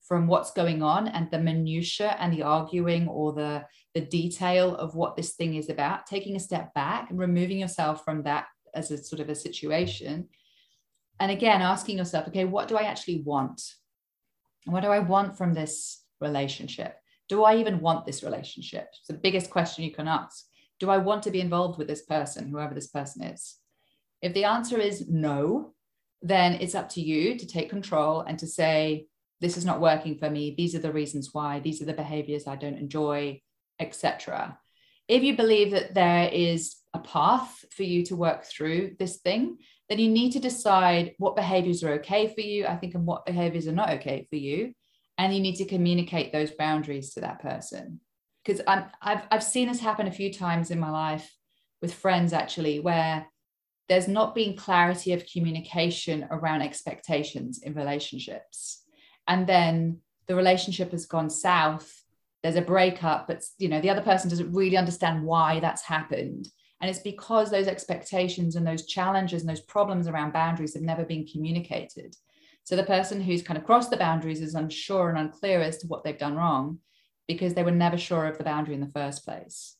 from 0.07 0.29
what's 0.29 0.53
going 0.53 0.83
on 0.83 1.09
and 1.09 1.31
the 1.31 1.38
minutia 1.38 2.16
and 2.21 2.33
the 2.33 2.42
arguing 2.42 3.09
or 3.09 3.33
the 3.33 3.64
the 3.95 4.01
detail 4.01 4.77
of 4.77 4.95
what 4.95 5.16
this 5.16 5.35
thing 5.35 5.55
is 5.55 5.69
about 5.69 6.07
taking 6.07 6.37
a 6.37 6.40
step 6.40 6.73
back 6.75 7.11
and 7.11 7.19
removing 7.19 7.59
yourself 7.59 8.05
from 8.05 8.23
that 8.23 8.47
as 8.75 8.90
a 8.90 9.03
sort 9.03 9.21
of 9.21 9.29
a 9.29 9.35
situation 9.35 10.29
and 11.19 11.31
again 11.31 11.62
asking 11.62 11.99
yourself 11.99 12.29
okay 12.29 12.45
what 12.45 12.69
do 12.69 12.77
i 12.77 12.83
actually 12.83 13.23
want 13.23 13.61
what 14.66 14.83
do 14.83 14.88
I 14.88 14.99
want 14.99 15.38
from 15.38 15.55
this 15.55 16.03
relationship? 16.21 16.97
Do 17.29 17.45
I 17.45 17.57
even 17.57 17.81
want 17.81 18.05
this 18.05 18.23
relationship? 18.23 18.88
It's 18.99 19.09
the 19.09 19.14
biggest 19.14 19.51
question 19.51 19.85
you 19.85 19.92
can 19.92 20.09
ask. 20.09 20.45
Do 20.79 20.91
I 20.91 20.99
want 20.99 21.23
to 21.25 21.31
be 21.31 21.41
involved 21.41 21.79
with 21.79 21.89
this 21.89 22.03
person, 22.03 22.49
whoever 22.49 22.75
this 22.75 22.89
person 22.89 23.23
is? 23.25 23.57
If 24.23 24.35
the 24.35 24.45
answer 24.45 24.79
is 24.79 25.09
no, 25.09 25.75
then 26.23 26.55
it's 26.55 26.75
up 26.75 26.89
to 26.91 27.01
you 27.01 27.39
to 27.39 27.47
take 27.47 27.71
control 27.71 28.23
and 28.23 28.39
to 28.39 28.47
say, 28.47 29.07
this 29.41 29.57
is 29.57 29.65
not 29.65 29.81
working 29.81 30.17
for 30.19 30.31
me. 30.31 30.55
These 30.57 30.75
are 30.75 30.81
the 30.81 30.93
reasons 30.93 31.31
why. 31.33 31.61
These 31.61 31.83
are 31.83 31.87
the 31.87 31.93
behaviors 31.93 32.47
I 32.47 32.57
don't 32.57 32.79
enjoy, 32.79 33.43
etc. 33.79 34.59
If 35.09 35.23
you 35.23 35.37
believe 35.37 35.71
that 35.73 35.95
there 35.95 36.29
is 36.29 36.77
a 36.95 36.99
path 36.99 37.65
for 37.71 37.83
you 37.83 38.05
to 38.07 38.17
work 38.17 38.45
through 38.45 38.97
this 38.99 39.19
thing, 39.19 39.59
then 39.89 39.99
you 39.99 40.11
need 40.11 40.33
to 40.33 40.41
decide 40.41 41.15
what 41.19 41.37
behaviors 41.37 41.85
are 41.85 41.93
okay 41.95 42.33
for 42.35 42.41
you, 42.41 42.67
I 42.67 42.77
think, 42.77 42.95
and 42.95 43.07
what 43.07 43.27
behaviors 43.27 43.69
are 43.69 43.73
not 43.73 43.91
okay 43.91 44.27
for 44.29 44.37
you. 44.37 44.73
And 45.19 45.35
you 45.35 45.41
need 45.41 45.57
to 45.57 45.65
communicate 45.65 46.33
those 46.33 46.51
boundaries 46.51 47.15
to 47.15 47.21
that 47.21 47.41
person. 47.41 48.01
Because 48.46 48.62
I've, 48.66 49.26
I've 49.30 49.42
seen 49.42 49.68
this 49.68 49.80
happen 49.80 50.06
a 50.06 50.12
few 50.12 50.32
times 50.32 50.70
in 50.70 50.78
my 50.78 50.90
life 50.90 51.35
with 51.82 51.92
friends, 51.92 52.32
actually, 52.32 52.78
where 52.78 53.26
there's 53.88 54.06
not 54.06 54.35
been 54.35 54.56
clarity 54.56 55.12
of 55.12 55.26
communication 55.32 56.28
around 56.30 56.62
expectations 56.62 57.61
in 57.62 57.74
relationships. 57.74 58.85
And 59.26 59.46
then 59.46 60.00
the 60.28 60.37
relationship 60.37 60.92
has 60.92 61.06
gone 61.06 61.30
south. 61.30 62.02
There's 62.42 62.56
a 62.56 62.62
breakup, 62.62 63.26
but 63.26 63.44
you 63.59 63.68
know, 63.68 63.80
the 63.80 63.90
other 63.90 64.02
person 64.02 64.30
doesn't 64.30 64.52
really 64.52 64.76
understand 64.76 65.24
why 65.24 65.59
that's 65.59 65.82
happened 65.82 66.48
and 66.80 66.90
it's 66.90 67.00
because 67.00 67.50
those 67.50 67.68
expectations 67.68 68.56
and 68.56 68.66
those 68.66 68.87
challenges 68.87 69.42
and 69.42 69.48
those 69.48 69.62
problems 69.62 70.09
around 70.09 70.32
boundaries 70.32 70.74
have 70.74 70.82
never 70.82 71.04
been 71.04 71.26
communicated. 71.26 72.14
So 72.64 72.76
the 72.76 72.85
person 72.85 73.20
who's 73.20 73.42
kind 73.42 73.56
of 73.56 73.64
crossed 73.64 73.90
the 73.90 73.96
boundaries 73.96 74.42
is 74.42 74.54
unsure 74.54 75.09
and 75.09 75.18
unclear 75.18 75.61
as 75.62 75.78
to 75.78 75.87
what 75.87 76.04
they've 76.04 76.18
done 76.18 76.37
wrong 76.37 76.80
because 77.29 77.55
they 77.55 77.62
were 77.62 77.71
never 77.71 77.99
sure 77.99 78.27
of 78.27 78.39
the 78.39 78.45
boundary 78.45 78.75
in 78.75 78.81
the 78.81 78.93
first 78.95 79.25
place. 79.25 79.77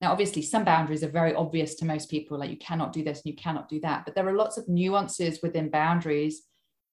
Now, 0.00 0.12
obviously, 0.12 0.42
some 0.42 0.64
boundaries 0.64 1.04
are 1.04 1.10
very 1.10 1.34
obvious 1.34 1.74
to 1.76 1.84
most 1.84 2.08
people, 2.10 2.38
like 2.38 2.50
you 2.50 2.56
cannot 2.56 2.92
do 2.92 3.04
this 3.04 3.18
and 3.18 3.26
you 3.26 3.36
cannot 3.36 3.68
do 3.68 3.80
that. 3.80 4.04
But 4.04 4.14
there 4.14 4.26
are 4.26 4.36
lots 4.36 4.56
of 4.56 4.68
nuances 4.68 5.40
within 5.42 5.68
boundaries 5.68 6.42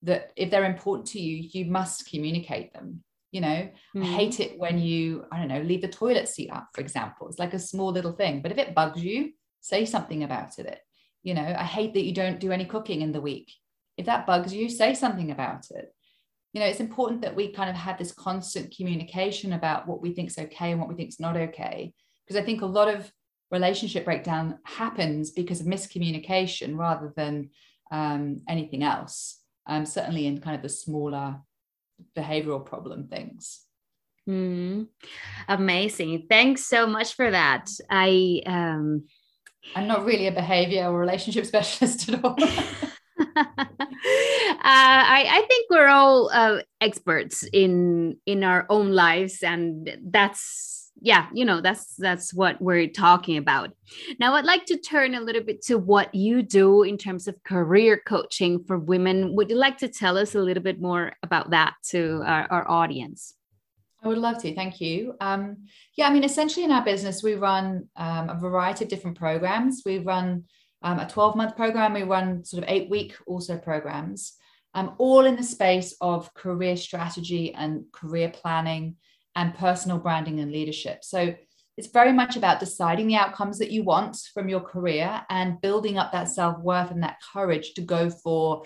that, 0.03 0.31
if 0.35 0.51
they're 0.51 0.65
important 0.65 1.07
to 1.09 1.19
you, 1.19 1.49
you 1.53 1.71
must 1.71 2.09
communicate 2.09 2.73
them. 2.73 3.03
You 3.31 3.41
know, 3.41 3.69
mm-hmm. 3.95 4.03
I 4.03 4.05
hate 4.05 4.39
it 4.39 4.57
when 4.57 4.77
you, 4.79 5.25
I 5.31 5.37
don't 5.37 5.47
know, 5.47 5.61
leave 5.61 5.81
the 5.81 5.87
toilet 5.87 6.27
seat 6.27 6.49
up, 6.49 6.69
for 6.73 6.81
example. 6.81 7.27
It's 7.27 7.39
like 7.39 7.53
a 7.53 7.59
small 7.59 7.91
little 7.91 8.13
thing. 8.13 8.41
But 8.41 8.51
if 8.51 8.57
it 8.57 8.75
bugs 8.75 9.03
you, 9.03 9.31
say 9.61 9.85
something 9.85 10.23
about 10.23 10.59
it. 10.59 10.79
You 11.23 11.33
know, 11.33 11.55
I 11.57 11.63
hate 11.63 11.93
that 11.93 12.03
you 12.03 12.13
don't 12.13 12.39
do 12.39 12.51
any 12.51 12.65
cooking 12.65 13.01
in 13.01 13.11
the 13.11 13.21
week. 13.21 13.51
If 13.97 14.05
that 14.05 14.27
bugs 14.27 14.53
you, 14.53 14.69
say 14.69 14.93
something 14.93 15.31
about 15.31 15.67
it. 15.71 15.93
You 16.57 16.63
know, 16.63 16.69
it's 16.69 16.79
important 16.79 17.21
that 17.21 17.35
we 17.35 17.51
kind 17.51 17.69
of 17.69 17.75
have 17.75 17.99
this 17.99 18.11
constant 18.11 18.75
communication 18.75 19.53
about 19.53 19.87
what 19.87 20.01
we 20.01 20.11
think 20.11 20.29
is 20.29 20.39
okay 20.39 20.71
and 20.71 20.79
what 20.79 20.89
we 20.89 20.95
think 20.95 21.09
is 21.09 21.19
not 21.19 21.37
okay. 21.37 21.93
Because 22.25 22.41
I 22.41 22.43
think 22.43 22.63
a 22.63 22.65
lot 22.65 22.87
of 22.87 23.11
relationship 23.51 24.05
breakdown 24.05 24.57
happens 24.65 25.29
because 25.29 25.61
of 25.61 25.67
miscommunication 25.67 26.75
rather 26.75 27.13
than 27.15 27.51
um, 27.91 28.41
anything 28.49 28.81
else. 28.81 29.39
Um, 29.67 29.85
certainly 29.85 30.25
in 30.25 30.41
kind 30.41 30.55
of 30.55 30.63
the 30.63 30.69
smaller 30.69 31.41
behavioral 32.17 32.65
problem 32.65 33.07
things. 33.07 33.61
Mm, 34.27 34.87
amazing. 35.47 36.25
Thanks 36.27 36.65
so 36.65 36.87
much 36.87 37.13
for 37.13 37.29
that. 37.29 37.69
I 37.87 38.41
um 38.47 39.03
I'm 39.75 39.85
not 39.85 40.05
really 40.05 40.25
a 40.25 40.31
behavior 40.31 40.87
or 40.87 40.99
relationship 40.99 41.45
specialist 41.53 42.09
at 42.09 42.25
all. 42.25 42.35
uh, 43.37 43.43
I, 44.63 45.25
I, 45.29 45.45
think 45.47 45.69
we're 45.69 45.87
all 45.87 46.29
uh, 46.33 46.61
experts 46.81 47.43
in 47.53 48.17
in 48.25 48.43
our 48.43 48.65
own 48.69 48.91
lives, 48.91 49.43
and 49.43 49.97
that's 50.03 50.91
yeah, 51.01 51.27
you 51.33 51.45
know 51.45 51.61
that's 51.61 51.95
that's 51.95 52.33
what 52.33 52.59
we're 52.61 52.87
talking 52.87 53.37
about. 53.37 53.71
Now, 54.19 54.33
I'd 54.33 54.45
like 54.45 54.65
to 54.65 54.77
turn 54.77 55.13
a 55.13 55.21
little 55.21 55.43
bit 55.43 55.61
to 55.63 55.77
what 55.77 56.13
you 56.15 56.41
do 56.41 56.83
in 56.83 56.97
terms 56.97 57.27
of 57.27 57.41
career 57.43 58.01
coaching 58.05 58.63
for 58.63 58.79
women. 58.79 59.35
Would 59.35 59.49
you 59.49 59.57
like 59.57 59.77
to 59.79 59.87
tell 59.87 60.17
us 60.17 60.33
a 60.33 60.41
little 60.41 60.63
bit 60.63 60.81
more 60.81 61.13
about 61.21 61.51
that 61.51 61.75
to 61.89 62.23
our, 62.25 62.47
our 62.49 62.69
audience? 62.69 63.35
I 64.03 64.07
would 64.07 64.17
love 64.17 64.41
to. 64.43 64.55
Thank 64.55 64.79
you. 64.79 65.15
Um, 65.21 65.65
yeah, 65.95 66.07
I 66.07 66.13
mean, 66.13 66.23
essentially 66.23 66.63
in 66.63 66.71
our 66.71 66.83
business, 66.83 67.23
we 67.23 67.35
run 67.35 67.89
um, 67.95 68.29
a 68.29 68.39
variety 68.39 68.85
of 68.85 68.89
different 68.89 69.17
programs. 69.17 69.83
We 69.85 69.99
run 69.99 70.45
um, 70.81 70.99
a 70.99 71.07
12 71.07 71.35
month 71.35 71.55
program, 71.55 71.93
we 71.93 72.03
run 72.03 72.43
sort 72.45 72.63
of 72.63 72.69
eight 72.69 72.89
week 72.89 73.15
also 73.25 73.57
programs, 73.57 74.33
um, 74.73 74.95
all 74.97 75.25
in 75.25 75.35
the 75.35 75.43
space 75.43 75.95
of 76.01 76.33
career 76.33 76.75
strategy 76.75 77.53
and 77.53 77.83
career 77.91 78.29
planning 78.29 78.95
and 79.35 79.55
personal 79.55 79.97
branding 79.97 80.39
and 80.39 80.51
leadership. 80.51 81.03
So 81.03 81.35
it's 81.77 81.87
very 81.87 82.11
much 82.11 82.35
about 82.35 82.59
deciding 82.59 83.07
the 83.07 83.15
outcomes 83.15 83.59
that 83.59 83.71
you 83.71 83.83
want 83.83 84.17
from 84.33 84.49
your 84.49 84.61
career 84.61 85.23
and 85.29 85.61
building 85.61 85.97
up 85.97 86.11
that 86.11 86.27
self 86.27 86.59
worth 86.59 86.91
and 86.91 87.03
that 87.03 87.17
courage 87.33 87.73
to 87.75 87.81
go 87.81 88.09
for 88.09 88.63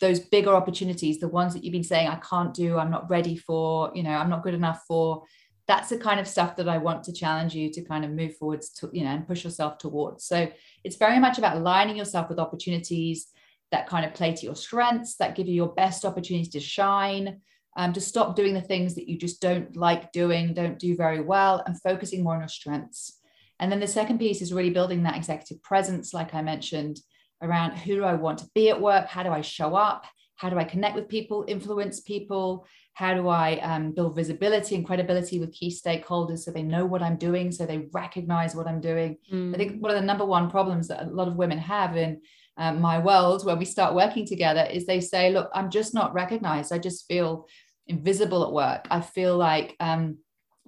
those 0.00 0.20
bigger 0.20 0.54
opportunities, 0.54 1.18
the 1.18 1.28
ones 1.28 1.54
that 1.54 1.64
you've 1.64 1.72
been 1.72 1.84
saying, 1.84 2.08
I 2.08 2.16
can't 2.16 2.54
do, 2.54 2.78
I'm 2.78 2.90
not 2.90 3.10
ready 3.10 3.36
for, 3.36 3.90
you 3.94 4.02
know, 4.02 4.10
I'm 4.10 4.30
not 4.30 4.42
good 4.42 4.54
enough 4.54 4.82
for. 4.86 5.24
That's 5.68 5.90
the 5.90 5.98
kind 5.98 6.18
of 6.18 6.26
stuff 6.26 6.56
that 6.56 6.68
I 6.68 6.78
want 6.78 7.04
to 7.04 7.12
challenge 7.12 7.54
you 7.54 7.70
to 7.72 7.84
kind 7.84 8.04
of 8.04 8.10
move 8.10 8.36
forwards 8.36 8.70
to, 8.70 8.90
you 8.92 9.04
know, 9.04 9.10
and 9.10 9.26
push 9.26 9.44
yourself 9.44 9.78
towards. 9.78 10.24
So 10.24 10.50
it's 10.82 10.96
very 10.96 11.20
much 11.20 11.38
about 11.38 11.56
aligning 11.56 11.96
yourself 11.96 12.28
with 12.28 12.38
opportunities 12.38 13.28
that 13.70 13.86
kind 13.86 14.06
of 14.06 14.14
play 14.14 14.34
to 14.34 14.46
your 14.46 14.56
strengths, 14.56 15.16
that 15.16 15.34
give 15.36 15.46
you 15.46 15.54
your 15.54 15.74
best 15.74 16.04
opportunities 16.06 16.48
to 16.52 16.60
shine, 16.60 17.40
um, 17.76 17.92
to 17.92 18.00
stop 18.00 18.34
doing 18.34 18.54
the 18.54 18.62
things 18.62 18.94
that 18.94 19.08
you 19.08 19.18
just 19.18 19.40
don't 19.40 19.76
like 19.76 20.10
doing, 20.10 20.54
don't 20.54 20.78
do 20.78 20.96
very 20.96 21.20
well, 21.20 21.62
and 21.66 21.80
focusing 21.80 22.24
more 22.24 22.34
on 22.34 22.40
your 22.40 22.48
strengths. 22.48 23.18
And 23.60 23.70
then 23.70 23.80
the 23.80 23.86
second 23.86 24.18
piece 24.18 24.40
is 24.40 24.52
really 24.52 24.70
building 24.70 25.02
that 25.02 25.16
executive 25.16 25.62
presence, 25.62 26.14
like 26.14 26.34
I 26.34 26.42
mentioned, 26.42 26.98
around 27.42 27.72
who 27.72 27.96
do 27.96 28.04
I 28.04 28.14
want 28.14 28.38
to 28.38 28.48
be 28.54 28.70
at 28.70 28.80
work? 28.80 29.06
How 29.06 29.22
do 29.22 29.30
I 29.30 29.42
show 29.42 29.74
up? 29.74 30.06
How 30.38 30.48
do 30.48 30.56
I 30.56 30.64
connect 30.64 30.94
with 30.94 31.08
people, 31.08 31.44
influence 31.48 32.00
people? 32.00 32.64
How 32.94 33.12
do 33.12 33.26
I 33.28 33.58
um, 33.58 33.90
build 33.90 34.14
visibility 34.14 34.76
and 34.76 34.86
credibility 34.86 35.40
with 35.40 35.52
key 35.52 35.68
stakeholders 35.68 36.38
so 36.38 36.52
they 36.52 36.62
know 36.62 36.86
what 36.86 37.02
I'm 37.02 37.16
doing, 37.16 37.50
so 37.50 37.66
they 37.66 37.88
recognize 37.92 38.54
what 38.54 38.68
I'm 38.68 38.80
doing? 38.80 39.18
Mm. 39.32 39.52
I 39.52 39.58
think 39.58 39.82
one 39.82 39.90
of 39.90 40.00
the 40.00 40.06
number 40.06 40.24
one 40.24 40.48
problems 40.48 40.86
that 40.88 41.02
a 41.02 41.10
lot 41.10 41.26
of 41.26 41.34
women 41.34 41.58
have 41.58 41.96
in 41.96 42.20
um, 42.56 42.80
my 42.80 43.00
world 43.00 43.44
when 43.44 43.58
we 43.58 43.64
start 43.64 43.96
working 43.96 44.26
together 44.26 44.62
is 44.70 44.86
they 44.86 45.00
say, 45.00 45.32
Look, 45.32 45.50
I'm 45.54 45.70
just 45.70 45.92
not 45.92 46.14
recognized. 46.14 46.72
I 46.72 46.78
just 46.78 47.08
feel 47.08 47.48
invisible 47.88 48.44
at 48.44 48.52
work. 48.52 48.86
I 48.92 49.00
feel 49.00 49.36
like 49.36 49.74
um, 49.80 50.18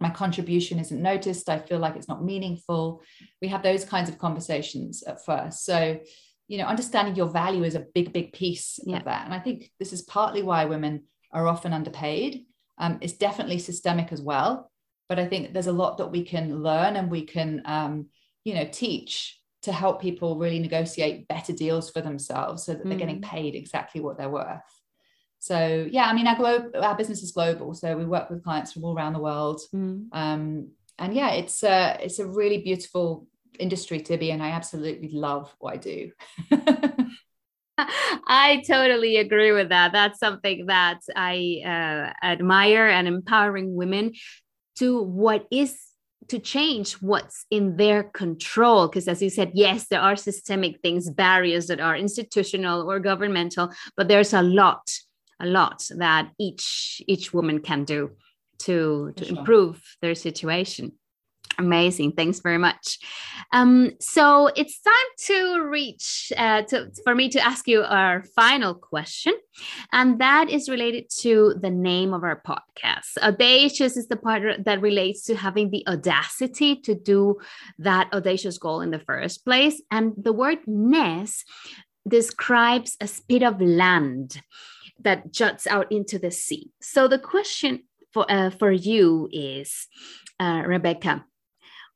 my 0.00 0.10
contribution 0.10 0.78
isn't 0.78 1.02
noticed 1.02 1.50
i 1.50 1.58
feel 1.58 1.78
like 1.78 1.94
it's 1.94 2.08
not 2.08 2.24
meaningful 2.24 3.02
we 3.42 3.48
have 3.48 3.62
those 3.62 3.84
kinds 3.84 4.08
of 4.08 4.16
conversations 4.16 5.02
at 5.02 5.22
first 5.26 5.64
so 5.66 6.00
you 6.50 6.58
know 6.58 6.64
understanding 6.64 7.14
your 7.14 7.28
value 7.28 7.62
is 7.62 7.76
a 7.76 7.86
big 7.94 8.12
big 8.12 8.32
piece 8.32 8.80
yeah. 8.84 8.96
of 8.96 9.04
that 9.04 9.24
and 9.24 9.32
i 9.32 9.38
think 9.38 9.70
this 9.78 9.92
is 9.92 10.02
partly 10.02 10.42
why 10.42 10.64
women 10.64 11.04
are 11.32 11.46
often 11.46 11.72
underpaid 11.72 12.44
um, 12.78 12.98
it's 13.00 13.12
definitely 13.12 13.58
systemic 13.58 14.12
as 14.12 14.20
well 14.20 14.70
but 15.08 15.18
i 15.20 15.26
think 15.26 15.52
there's 15.52 15.68
a 15.68 15.72
lot 15.72 15.96
that 15.98 16.10
we 16.10 16.24
can 16.24 16.60
learn 16.60 16.96
and 16.96 17.08
we 17.08 17.24
can 17.24 17.62
um, 17.64 18.06
you 18.42 18.54
know 18.54 18.68
teach 18.70 19.38
to 19.62 19.72
help 19.72 20.02
people 20.02 20.38
really 20.38 20.58
negotiate 20.58 21.28
better 21.28 21.52
deals 21.52 21.88
for 21.90 22.00
themselves 22.00 22.64
so 22.64 22.72
that 22.74 22.84
they're 22.84 22.98
getting 22.98 23.20
mm. 23.20 23.30
paid 23.30 23.54
exactly 23.54 24.00
what 24.00 24.18
they're 24.18 24.28
worth 24.28 24.60
so 25.38 25.86
yeah 25.88 26.06
i 26.06 26.12
mean 26.12 26.26
our 26.26 26.36
globe 26.36 26.64
our 26.74 26.96
business 26.96 27.22
is 27.22 27.30
global 27.30 27.74
so 27.74 27.96
we 27.96 28.04
work 28.04 28.28
with 28.28 28.42
clients 28.42 28.72
from 28.72 28.82
all 28.82 28.96
around 28.96 29.12
the 29.12 29.20
world 29.20 29.60
mm. 29.72 30.04
um, 30.12 30.68
and 30.98 31.14
yeah 31.14 31.30
it's 31.30 31.62
a 31.62 31.96
it's 32.00 32.18
a 32.18 32.26
really 32.26 32.58
beautiful 32.58 33.28
industry 33.58 34.00
to 34.00 34.16
be 34.16 34.30
in 34.30 34.40
i 34.40 34.50
absolutely 34.50 35.10
love 35.10 35.54
what 35.58 35.74
i 35.74 35.76
do 35.76 36.10
I 38.26 38.62
totally 38.66 39.16
agree 39.16 39.52
with 39.52 39.70
that. 39.70 39.92
That's 39.92 40.18
something 40.18 40.66
that 40.66 41.00
I 41.16 41.62
uh, 41.64 42.12
admire 42.24 42.86
and 42.86 43.08
empowering 43.08 43.74
women 43.74 44.12
to 44.76 45.02
what 45.02 45.46
is 45.50 45.78
to 46.28 46.38
change 46.38 46.94
what's 46.94 47.44
in 47.50 47.76
their 47.76 48.04
control 48.04 48.86
because 48.86 49.08
as 49.08 49.20
you 49.20 49.30
said 49.30 49.50
yes 49.54 49.86
there 49.88 50.00
are 50.00 50.14
systemic 50.14 50.80
things 50.80 51.10
barriers 51.10 51.66
that 51.66 51.80
are 51.80 51.96
institutional 51.96 52.88
or 52.88 53.00
governmental 53.00 53.70
but 53.96 54.06
there's 54.06 54.32
a 54.32 54.42
lot 54.42 54.82
a 55.40 55.46
lot 55.46 55.84
that 55.96 56.30
each 56.38 57.02
each 57.08 57.32
woman 57.34 57.58
can 57.58 57.84
do 57.84 58.10
to 58.58 59.12
to 59.16 59.24
sure. 59.24 59.38
improve 59.38 59.82
their 60.02 60.14
situation 60.14 60.92
amazing. 61.60 62.12
Thanks 62.12 62.40
very 62.40 62.58
much. 62.58 62.98
Um, 63.52 63.92
so 64.00 64.48
it's 64.56 64.80
time 64.80 65.10
to 65.26 65.60
reach 65.68 66.32
uh, 66.36 66.62
to, 66.62 66.90
for 67.04 67.14
me 67.14 67.28
to 67.30 67.40
ask 67.40 67.68
you 67.68 67.82
our 67.82 68.24
final 68.34 68.74
question 68.74 69.34
and 69.92 70.18
that 70.20 70.50
is 70.50 70.68
related 70.68 71.04
to 71.20 71.54
the 71.60 71.70
name 71.70 72.14
of 72.14 72.24
our 72.24 72.42
podcast. 72.42 73.18
Audacious 73.22 73.96
is 73.96 74.08
the 74.08 74.16
part 74.16 74.64
that 74.64 74.80
relates 74.80 75.24
to 75.26 75.36
having 75.36 75.70
the 75.70 75.86
audacity 75.86 76.76
to 76.76 76.94
do 76.94 77.36
that 77.78 78.12
audacious 78.12 78.58
goal 78.58 78.80
in 78.80 78.90
the 78.90 78.98
first 78.98 79.44
place 79.44 79.80
and 79.90 80.12
the 80.16 80.32
word 80.32 80.58
ness 80.66 81.44
describes 82.08 82.96
a 83.00 83.06
spit 83.06 83.42
of 83.42 83.60
land 83.60 84.42
that 85.02 85.32
juts 85.32 85.66
out 85.66 85.90
into 85.90 86.18
the 86.18 86.30
sea. 86.30 86.70
So 86.80 87.08
the 87.08 87.18
question 87.18 87.84
for 88.12 88.30
uh, 88.30 88.50
for 88.50 88.72
you 88.72 89.28
is, 89.32 89.86
uh, 90.38 90.62
Rebecca, 90.66 91.24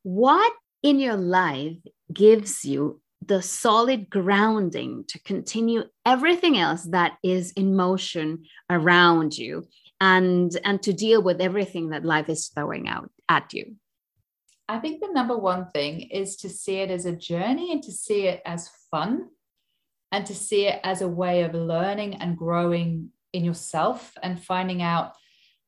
what 0.05 0.53
in 0.83 1.01
your 1.01 1.17
life 1.17 1.77
gives 2.13 2.65
you 2.65 3.01
the 3.27 3.43
solid 3.43 4.09
grounding 4.11 5.05
to 5.09 5.19
continue 5.23 5.83
everything 6.07 6.59
else 6.59 6.85
that 6.85 7.17
is 7.25 7.51
in 7.53 7.75
motion 7.75 8.45
around 8.71 9.37
you 9.37 9.67
and 10.01 10.57
and 10.63 10.83
to 10.83 10.93
deal 10.93 11.23
with 11.23 11.41
everything 11.41 11.89
that 11.89 12.05
life 12.05 12.29
is 12.29 12.49
throwing 12.49 12.87
out 12.87 13.11
at 13.29 13.53
you 13.53 13.75
i 14.69 14.79
think 14.79 15.01
the 15.01 15.13
number 15.13 15.37
one 15.37 15.67
thing 15.71 16.03
is 16.03 16.37
to 16.37 16.49
see 16.49 16.77
it 16.77 16.91
as 16.91 17.07
a 17.07 17.17
journey 17.17 17.73
and 17.73 17.83
to 17.83 17.91
see 17.91 18.27
it 18.27 18.43
as 18.45 18.71
fun 18.91 19.27
and 20.15 20.27
to 20.27 20.35
see 20.35 20.67
it 20.69 20.79
as 20.85 21.03
a 21.03 21.09
way 21.09 21.43
of 21.43 21.55
learning 21.55 22.15
and 22.15 22.37
growing 22.37 23.11
in 23.33 23.45
yourself 23.45 24.13
and 24.23 24.41
finding 24.41 24.81
out 24.81 25.13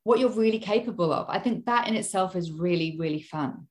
what 0.05 0.20
you're 0.20 0.30
really 0.30 0.61
capable 0.61 1.12
of. 1.12 1.26
I 1.28 1.41
think 1.41 1.66
that 1.66 1.89
in 1.89 1.97
itself 1.97 2.37
is 2.37 2.53
really, 2.53 2.97
really 2.97 3.20
fun. 3.20 3.66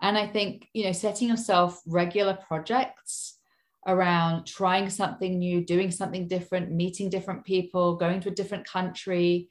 And 0.00 0.16
I 0.16 0.26
think, 0.26 0.68
you 0.72 0.84
know, 0.84 0.92
setting 0.92 1.28
yourself 1.28 1.80
regular 1.86 2.34
projects 2.34 3.38
around 3.86 4.44
trying 4.44 4.90
something 4.90 5.38
new, 5.38 5.64
doing 5.64 5.90
something 5.90 6.28
different, 6.28 6.70
meeting 6.70 7.08
different 7.08 7.44
people, 7.44 7.96
going 7.96 8.20
to 8.20 8.28
a 8.28 8.34
different 8.34 8.66
country. 8.66 9.48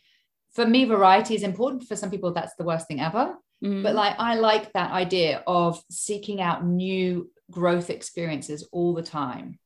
For 0.54 0.66
me, 0.66 0.86
variety 0.86 1.36
is 1.36 1.44
important. 1.44 1.84
For 1.84 1.96
some 1.96 2.12
people, 2.12 2.34
that's 2.34 2.56
the 2.56 2.64
worst 2.64 2.88
thing 2.88 3.02
ever. 3.02 3.36
Mm. 3.64 3.84
But 3.84 3.96
like, 3.96 4.16
I 4.20 4.36
like 4.36 4.72
that 4.74 4.92
idea 4.92 5.44
of 5.48 5.82
seeking 5.90 6.42
out 6.42 6.66
new 6.66 7.30
growth 7.50 7.90
experiences 7.90 8.68
all 8.72 8.94
the 8.94 9.04
time 9.04 9.60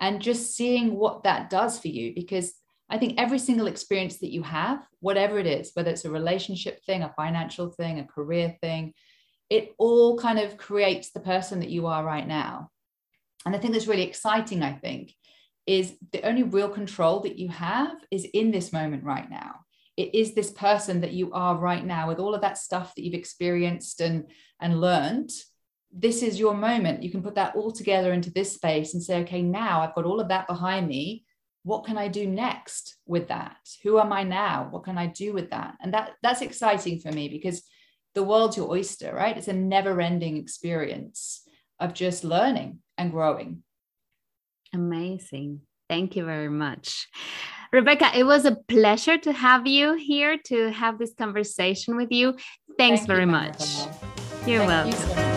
and 0.00 0.20
just 0.20 0.56
seeing 0.56 0.94
what 0.94 1.24
that 1.24 1.50
does 1.50 1.78
for 1.78 1.88
you 1.88 2.14
because 2.14 2.54
I 2.88 2.98
think 2.98 3.18
every 3.18 3.38
single 3.38 3.66
experience 3.66 4.18
that 4.18 4.32
you 4.32 4.42
have, 4.42 4.86
whatever 5.00 5.38
it 5.38 5.46
is, 5.46 5.72
whether 5.74 5.90
it's 5.90 6.04
a 6.04 6.10
relationship 6.10 6.84
thing, 6.84 7.02
a 7.02 7.12
financial 7.16 7.70
thing, 7.70 7.98
a 7.98 8.04
career 8.04 8.56
thing, 8.60 8.94
it 9.50 9.74
all 9.78 10.18
kind 10.18 10.38
of 10.38 10.56
creates 10.56 11.10
the 11.10 11.20
person 11.20 11.60
that 11.60 11.70
you 11.70 11.86
are 11.86 12.04
right 12.04 12.26
now. 12.26 12.70
And 13.44 13.54
the 13.54 13.58
thing 13.58 13.72
that's 13.72 13.86
really 13.86 14.02
exciting, 14.02 14.62
I 14.62 14.72
think, 14.72 15.14
is 15.66 15.96
the 16.12 16.22
only 16.22 16.42
real 16.42 16.68
control 16.68 17.20
that 17.20 17.38
you 17.38 17.48
have 17.48 17.96
is 18.10 18.24
in 18.24 18.50
this 18.50 18.72
moment 18.72 19.04
right 19.04 19.28
now. 19.28 19.60
It 19.96 20.14
is 20.14 20.34
this 20.34 20.50
person 20.50 21.00
that 21.00 21.12
you 21.12 21.32
are 21.32 21.56
right 21.56 21.84
now 21.84 22.08
with 22.08 22.18
all 22.18 22.34
of 22.34 22.42
that 22.42 22.58
stuff 22.58 22.94
that 22.94 23.02
you've 23.02 23.14
experienced 23.14 24.00
and, 24.00 24.30
and 24.60 24.80
learned 24.80 25.30
this 25.92 26.22
is 26.22 26.38
your 26.38 26.54
moment. 26.54 27.02
You 27.02 27.10
can 27.10 27.22
put 27.22 27.36
that 27.36 27.56
all 27.56 27.70
together 27.70 28.12
into 28.12 28.30
this 28.30 28.52
space 28.52 28.92
and 28.92 29.02
say, 29.02 29.20
okay, 29.20 29.42
now 29.42 29.80
I've 29.80 29.94
got 29.94 30.04
all 30.04 30.20
of 30.20 30.28
that 30.28 30.46
behind 30.46 30.88
me. 30.88 31.24
What 31.62 31.84
can 31.84 31.96
I 31.96 32.08
do 32.08 32.26
next 32.26 32.96
with 33.06 33.28
that? 33.28 33.56
Who 33.82 33.98
am 33.98 34.12
I 34.12 34.22
now? 34.22 34.68
What 34.70 34.84
can 34.84 34.98
I 34.98 35.06
do 35.06 35.32
with 35.32 35.50
that? 35.50 35.74
And 35.80 35.94
that 35.94 36.12
that's 36.22 36.42
exciting 36.42 37.00
for 37.00 37.10
me 37.10 37.28
because 37.28 37.62
the 38.16 38.22
world's 38.22 38.56
your 38.56 38.70
oyster, 38.70 39.14
right? 39.14 39.36
It's 39.36 39.46
a 39.46 39.52
never-ending 39.52 40.38
experience 40.38 41.42
of 41.78 41.92
just 41.92 42.24
learning 42.24 42.78
and 42.96 43.12
growing. 43.12 43.62
Amazing. 44.72 45.60
Thank 45.88 46.16
you 46.16 46.24
very 46.24 46.48
much. 46.48 47.08
Rebecca, 47.72 48.10
it 48.16 48.24
was 48.24 48.46
a 48.46 48.56
pleasure 48.68 49.18
to 49.18 49.32
have 49.32 49.66
you 49.66 49.94
here 49.94 50.38
to 50.46 50.72
have 50.72 50.98
this 50.98 51.12
conversation 51.12 51.94
with 51.94 52.10
you. 52.10 52.36
Thanks 52.78 53.00
Thank 53.00 53.08
very 53.08 53.20
you, 53.20 53.26
much. 53.26 53.60
You're 54.46 54.66
Thank 54.66 54.68
welcome. 54.68 54.92
You 54.92 54.96
so 54.96 55.36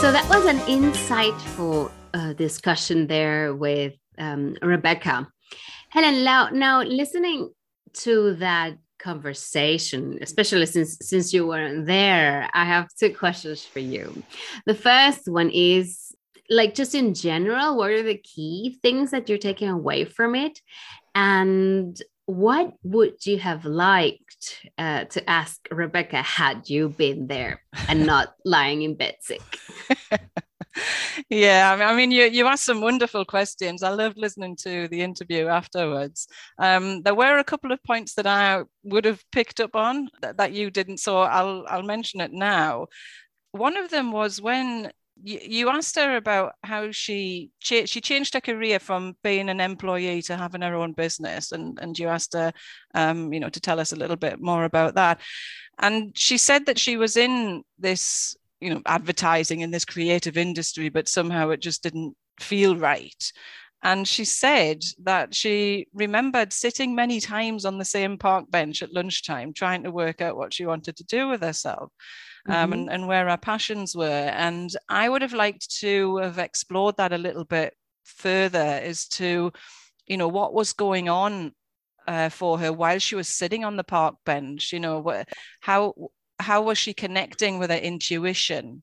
So 0.00 0.10
that 0.10 0.26
was 0.28 0.44
an 0.46 0.58
insightful 0.60 1.92
uh, 2.14 2.32
discussion 2.34 3.06
there 3.06 3.54
with 3.54 3.94
um, 4.18 4.56
Rebecca. 4.62 5.28
Helen, 5.90 6.24
now, 6.24 6.48
now 6.50 6.82
listening 6.82 7.50
to 7.94 8.34
that 8.34 8.76
conversation, 8.98 10.18
especially 10.20 10.66
since 10.66 10.98
since 11.00 11.32
you 11.32 11.46
weren't 11.46 11.86
there, 11.86 12.48
I 12.52 12.64
have 12.64 12.88
two 12.98 13.14
questions 13.14 13.64
for 13.64 13.80
you. 13.80 14.22
The 14.66 14.74
first 14.74 15.26
one 15.26 15.50
is 15.50 16.14
like 16.48 16.74
just 16.74 16.94
in 16.94 17.14
general, 17.14 17.76
what 17.76 17.90
are 17.90 18.02
the 18.02 18.18
key 18.18 18.78
things 18.82 19.10
that 19.12 19.28
you're 19.28 19.38
taking 19.38 19.68
away 19.68 20.04
from 20.04 20.34
it? 20.34 20.60
And 21.14 22.00
what 22.26 22.74
would 22.84 23.24
you 23.26 23.38
have 23.38 23.64
liked 23.64 24.66
uh, 24.78 25.04
to 25.04 25.28
ask 25.28 25.66
Rebecca 25.70 26.22
had 26.22 26.68
you 26.68 26.88
been 26.88 27.26
there 27.26 27.62
and 27.88 28.06
not 28.06 28.34
lying 28.44 28.82
in 28.82 28.94
bed 28.94 29.16
sick? 29.20 29.42
yeah, 31.28 31.76
I 31.80 31.94
mean, 31.94 32.10
you 32.10 32.24
you 32.24 32.46
asked 32.46 32.64
some 32.64 32.80
wonderful 32.80 33.24
questions. 33.24 33.82
I 33.82 33.90
loved 33.90 34.16
listening 34.18 34.56
to 34.56 34.88
the 34.88 35.02
interview 35.02 35.46
afterwards. 35.46 36.26
Um, 36.58 37.02
there 37.02 37.14
were 37.14 37.38
a 37.38 37.44
couple 37.44 37.72
of 37.72 37.82
points 37.82 38.14
that 38.14 38.26
I 38.26 38.62
would 38.84 39.04
have 39.04 39.22
picked 39.32 39.60
up 39.60 39.76
on 39.76 40.08
that, 40.22 40.36
that 40.38 40.52
you 40.52 40.70
didn't, 40.70 40.98
so 40.98 41.18
I'll 41.18 41.64
I'll 41.68 41.82
mention 41.82 42.20
it 42.20 42.32
now. 42.32 42.86
One 43.52 43.76
of 43.76 43.90
them 43.90 44.12
was 44.12 44.40
when 44.40 44.92
you, 45.22 45.68
asked 45.68 45.96
her 45.96 46.16
about 46.16 46.54
how 46.62 46.90
she 46.92 47.50
cha- 47.60 47.84
she 47.84 48.00
changed 48.00 48.34
her 48.34 48.40
career 48.40 48.78
from 48.78 49.16
being 49.22 49.48
an 49.48 49.60
employee 49.60 50.22
to 50.22 50.36
having 50.36 50.62
her 50.62 50.74
own 50.74 50.92
business, 50.92 51.52
and 51.52 51.78
and 51.80 51.98
you 51.98 52.08
asked 52.08 52.34
her, 52.34 52.52
um, 52.94 53.32
you 53.32 53.40
know, 53.40 53.48
to 53.50 53.60
tell 53.60 53.80
us 53.80 53.92
a 53.92 53.96
little 53.96 54.16
bit 54.16 54.40
more 54.40 54.64
about 54.64 54.94
that. 54.94 55.20
And 55.78 56.16
she 56.16 56.38
said 56.38 56.66
that 56.66 56.78
she 56.78 56.96
was 56.96 57.16
in 57.16 57.62
this, 57.78 58.36
you 58.60 58.70
know, 58.70 58.82
advertising 58.86 59.60
in 59.60 59.70
this 59.70 59.84
creative 59.84 60.36
industry, 60.36 60.88
but 60.88 61.08
somehow 61.08 61.50
it 61.50 61.60
just 61.60 61.82
didn't 61.82 62.14
feel 62.40 62.76
right. 62.76 63.32
And 63.82 64.06
she 64.06 64.24
said 64.24 64.82
that 65.02 65.34
she 65.34 65.86
remembered 65.94 66.52
sitting 66.52 66.94
many 66.94 67.18
times 67.18 67.64
on 67.64 67.78
the 67.78 67.84
same 67.84 68.18
park 68.18 68.50
bench 68.50 68.82
at 68.82 68.92
lunchtime, 68.92 69.54
trying 69.54 69.84
to 69.84 69.90
work 69.90 70.20
out 70.20 70.36
what 70.36 70.52
she 70.52 70.66
wanted 70.66 70.96
to 70.96 71.04
do 71.04 71.28
with 71.28 71.40
herself 71.42 71.90
um, 72.46 72.54
mm-hmm. 72.54 72.72
and, 72.72 72.90
and 72.90 73.08
where 73.08 73.28
our 73.28 73.38
passions 73.38 73.96
were. 73.96 74.06
And 74.06 74.70
I 74.88 75.08
would 75.08 75.22
have 75.22 75.32
liked 75.32 75.74
to 75.78 76.18
have 76.18 76.38
explored 76.38 76.98
that 76.98 77.14
a 77.14 77.18
little 77.18 77.46
bit 77.46 77.74
further 78.04 78.58
as 78.58 79.08
to, 79.08 79.50
you 80.06 80.16
know, 80.18 80.28
what 80.28 80.52
was 80.52 80.74
going 80.74 81.08
on 81.08 81.52
uh, 82.06 82.28
for 82.28 82.58
her 82.58 82.72
while 82.72 82.98
she 82.98 83.14
was 83.14 83.28
sitting 83.28 83.64
on 83.64 83.76
the 83.76 83.84
park 83.84 84.16
bench. 84.26 84.74
You 84.74 84.80
know, 84.80 84.98
what, 84.98 85.26
how 85.60 85.94
how 86.40 86.62
was 86.62 86.78
she 86.78 86.94
connecting 86.94 87.58
with 87.58 87.70
her 87.70 87.76
intuition? 87.76 88.82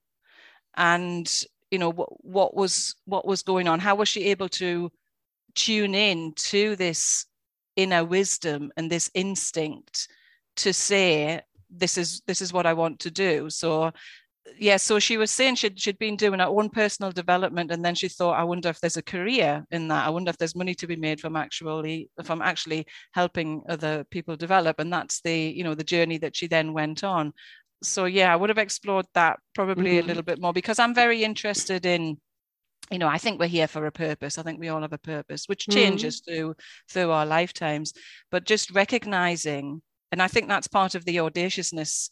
And 0.75 1.27
you 1.71 1.79
know 1.79 1.89
what, 1.89 2.09
what 2.23 2.55
was 2.55 2.95
what 3.05 3.25
was 3.25 3.41
going 3.41 3.67
on 3.67 3.79
how 3.79 3.95
was 3.95 4.07
she 4.07 4.25
able 4.25 4.49
to 4.49 4.91
tune 5.55 5.95
in 5.95 6.33
to 6.35 6.75
this 6.75 7.25
inner 7.75 8.03
wisdom 8.03 8.71
and 8.77 8.89
this 8.89 9.09
instinct 9.13 10.07
to 10.55 10.73
say 10.73 11.41
this 11.69 11.97
is 11.97 12.21
this 12.27 12.41
is 12.41 12.53
what 12.53 12.65
i 12.65 12.73
want 12.73 12.99
to 12.99 13.11
do 13.11 13.49
so 13.49 13.91
yeah 14.57 14.77
so 14.77 14.99
she 14.99 15.17
was 15.17 15.31
saying 15.31 15.55
she'd, 15.55 15.79
she'd 15.79 15.99
been 15.99 16.15
doing 16.15 16.39
her 16.39 16.45
own 16.45 16.69
personal 16.69 17.11
development 17.11 17.71
and 17.71 17.83
then 17.83 17.95
she 17.95 18.07
thought 18.07 18.39
i 18.39 18.43
wonder 18.43 18.69
if 18.69 18.79
there's 18.79 18.97
a 18.97 19.03
career 19.03 19.65
in 19.71 19.87
that 19.87 20.05
i 20.05 20.09
wonder 20.09 20.29
if 20.29 20.37
there's 20.37 20.55
money 20.55 20.73
to 20.73 20.87
be 20.87 20.95
made 20.95 21.19
from 21.19 21.35
actually 21.35 22.09
from 22.23 22.41
actually 22.41 22.85
helping 23.13 23.63
other 23.69 24.03
people 24.05 24.35
develop 24.35 24.79
and 24.79 24.91
that's 24.91 25.21
the 25.21 25.35
you 25.35 25.63
know 25.63 25.75
the 25.75 25.83
journey 25.83 26.17
that 26.17 26.35
she 26.35 26.47
then 26.47 26.73
went 26.73 27.03
on 27.03 27.33
so 27.83 28.05
yeah 28.05 28.31
i 28.31 28.35
would 28.35 28.49
have 28.49 28.57
explored 28.57 29.05
that 29.13 29.39
probably 29.53 29.91
mm-hmm. 29.91 30.05
a 30.05 30.07
little 30.07 30.23
bit 30.23 30.41
more 30.41 30.53
because 30.53 30.79
i'm 30.79 30.95
very 30.95 31.23
interested 31.23 31.85
in 31.85 32.17
you 32.91 32.97
know 32.97 33.07
i 33.07 33.17
think 33.17 33.39
we're 33.39 33.47
here 33.47 33.67
for 33.67 33.85
a 33.85 33.91
purpose 33.91 34.37
i 34.37 34.43
think 34.43 34.59
we 34.59 34.69
all 34.69 34.81
have 34.81 34.93
a 34.93 34.97
purpose 34.97 35.45
which 35.47 35.65
mm-hmm. 35.65 35.79
changes 35.79 36.21
mm-hmm. 36.21 36.35
through 36.35 36.55
through 36.89 37.11
our 37.11 37.25
lifetimes 37.25 37.93
but 38.31 38.45
just 38.45 38.71
recognizing 38.71 39.81
and 40.11 40.21
i 40.21 40.27
think 40.27 40.47
that's 40.47 40.67
part 40.67 40.95
of 40.95 41.05
the 41.05 41.19
audaciousness 41.19 42.11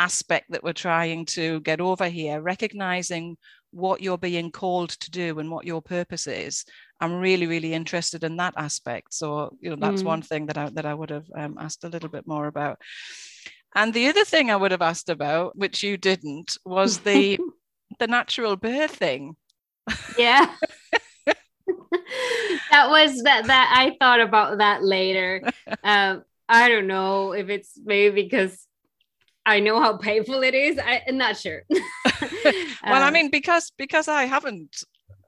aspect 0.00 0.46
that 0.50 0.64
we're 0.64 0.72
trying 0.72 1.26
to 1.26 1.60
get 1.60 1.80
over 1.80 2.08
here 2.08 2.40
recognizing 2.40 3.36
what 3.72 4.00
you're 4.00 4.18
being 4.18 4.50
called 4.50 4.90
to 4.90 5.10
do 5.10 5.38
and 5.38 5.50
what 5.50 5.66
your 5.66 5.82
purpose 5.82 6.26
is. 6.26 6.64
I'm 7.00 7.14
really 7.20 7.46
really 7.46 7.72
interested 7.72 8.24
in 8.24 8.36
that 8.36 8.54
aspect. 8.56 9.14
So 9.14 9.56
you 9.60 9.70
know 9.70 9.76
that's 9.76 10.02
mm. 10.02 10.12
one 10.12 10.22
thing 10.22 10.46
that 10.46 10.58
i 10.58 10.70
that 10.70 10.86
i 10.86 10.94
would 10.94 11.10
have 11.10 11.28
um, 11.36 11.56
asked 11.58 11.84
a 11.84 11.88
little 11.88 12.08
bit 12.08 12.26
more 12.26 12.46
about. 12.46 12.78
And 13.74 13.94
the 13.94 14.08
other 14.08 14.24
thing 14.24 14.50
i 14.50 14.56
would 14.56 14.72
have 14.72 14.88
asked 14.92 15.10
about 15.10 15.56
which 15.56 15.82
you 15.82 15.96
didn't 15.96 16.56
was 16.64 16.98
the 17.00 17.38
the 18.00 18.06
natural 18.06 18.56
birthing 18.56 19.34
yeah. 20.18 20.46
That 22.70 22.88
was 22.88 23.22
that 23.24 23.46
that 23.46 23.74
i 23.76 23.96
thought 23.98 24.20
about 24.20 24.58
that 24.58 24.82
later. 24.82 25.42
Um 25.84 26.24
i 26.48 26.68
don't 26.68 26.88
know 26.88 27.32
if 27.32 27.48
it's 27.48 27.78
maybe 27.84 28.22
because 28.22 28.66
I 29.50 29.58
know 29.58 29.80
how 29.80 29.96
painful 29.96 30.44
it 30.44 30.54
is. 30.54 30.78
I, 30.78 31.02
am 31.08 31.18
not 31.18 31.36
sure. 31.36 31.62
well, 31.70 31.82
um, 32.84 33.02
I 33.02 33.10
mean, 33.10 33.30
because 33.30 33.72
because 33.76 34.06
I 34.06 34.24
haven't 34.24 34.84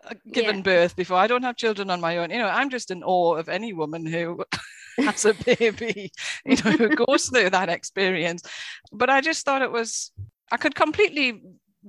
uh, 0.09 0.15
given 0.31 0.59
yeah. 0.59 0.63
birth 0.63 0.95
before, 0.95 1.17
I 1.17 1.27
don't 1.27 1.43
have 1.43 1.57
children 1.57 1.91
on 1.91 2.01
my 2.01 2.19
own. 2.19 2.31
You 2.31 2.39
know, 2.39 2.47
I'm 2.47 2.71
just 2.71 2.93
in 2.93 3.03
awe 3.03 3.35
of 3.35 3.49
any 3.49 3.73
woman 3.73 4.07
who 4.07 4.45
has 4.99 5.25
a 5.25 5.35
baby, 5.35 6.13
you 6.45 6.57
know, 6.65 6.71
who 6.71 6.91
goes 6.91 7.27
through 7.27 7.51
that 7.51 7.69
experience. 7.69 8.45
But 8.93 9.11
I 9.11 9.21
just 9.21 9.45
thought 9.45 9.61
it 9.61 9.73
was, 9.73 10.13
I 10.53 10.57
could 10.57 10.77
completely 10.77 11.43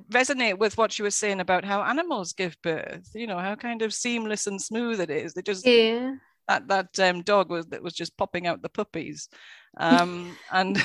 resonate 0.09 0.57
with 0.57 0.75
what 0.75 0.91
she 0.91 1.03
was 1.03 1.13
saying 1.13 1.39
about 1.39 1.63
how 1.63 1.83
animals 1.83 2.33
give 2.33 2.57
birth. 2.63 3.11
You 3.13 3.27
know, 3.27 3.37
how 3.37 3.53
kind 3.53 3.83
of 3.83 3.93
seamless 3.93 4.47
and 4.47 4.59
smooth 4.59 4.99
it 5.01 5.11
is. 5.11 5.35
They 5.35 5.43
just 5.43 5.67
yeah 5.67 6.15
that 6.47 6.67
that 6.67 6.99
um, 6.99 7.21
dog 7.21 7.49
was 7.49 7.65
that 7.67 7.83
was 7.83 7.93
just 7.93 8.17
popping 8.17 8.47
out 8.47 8.61
the 8.61 8.69
puppies 8.69 9.29
um, 9.77 10.35
and 10.51 10.83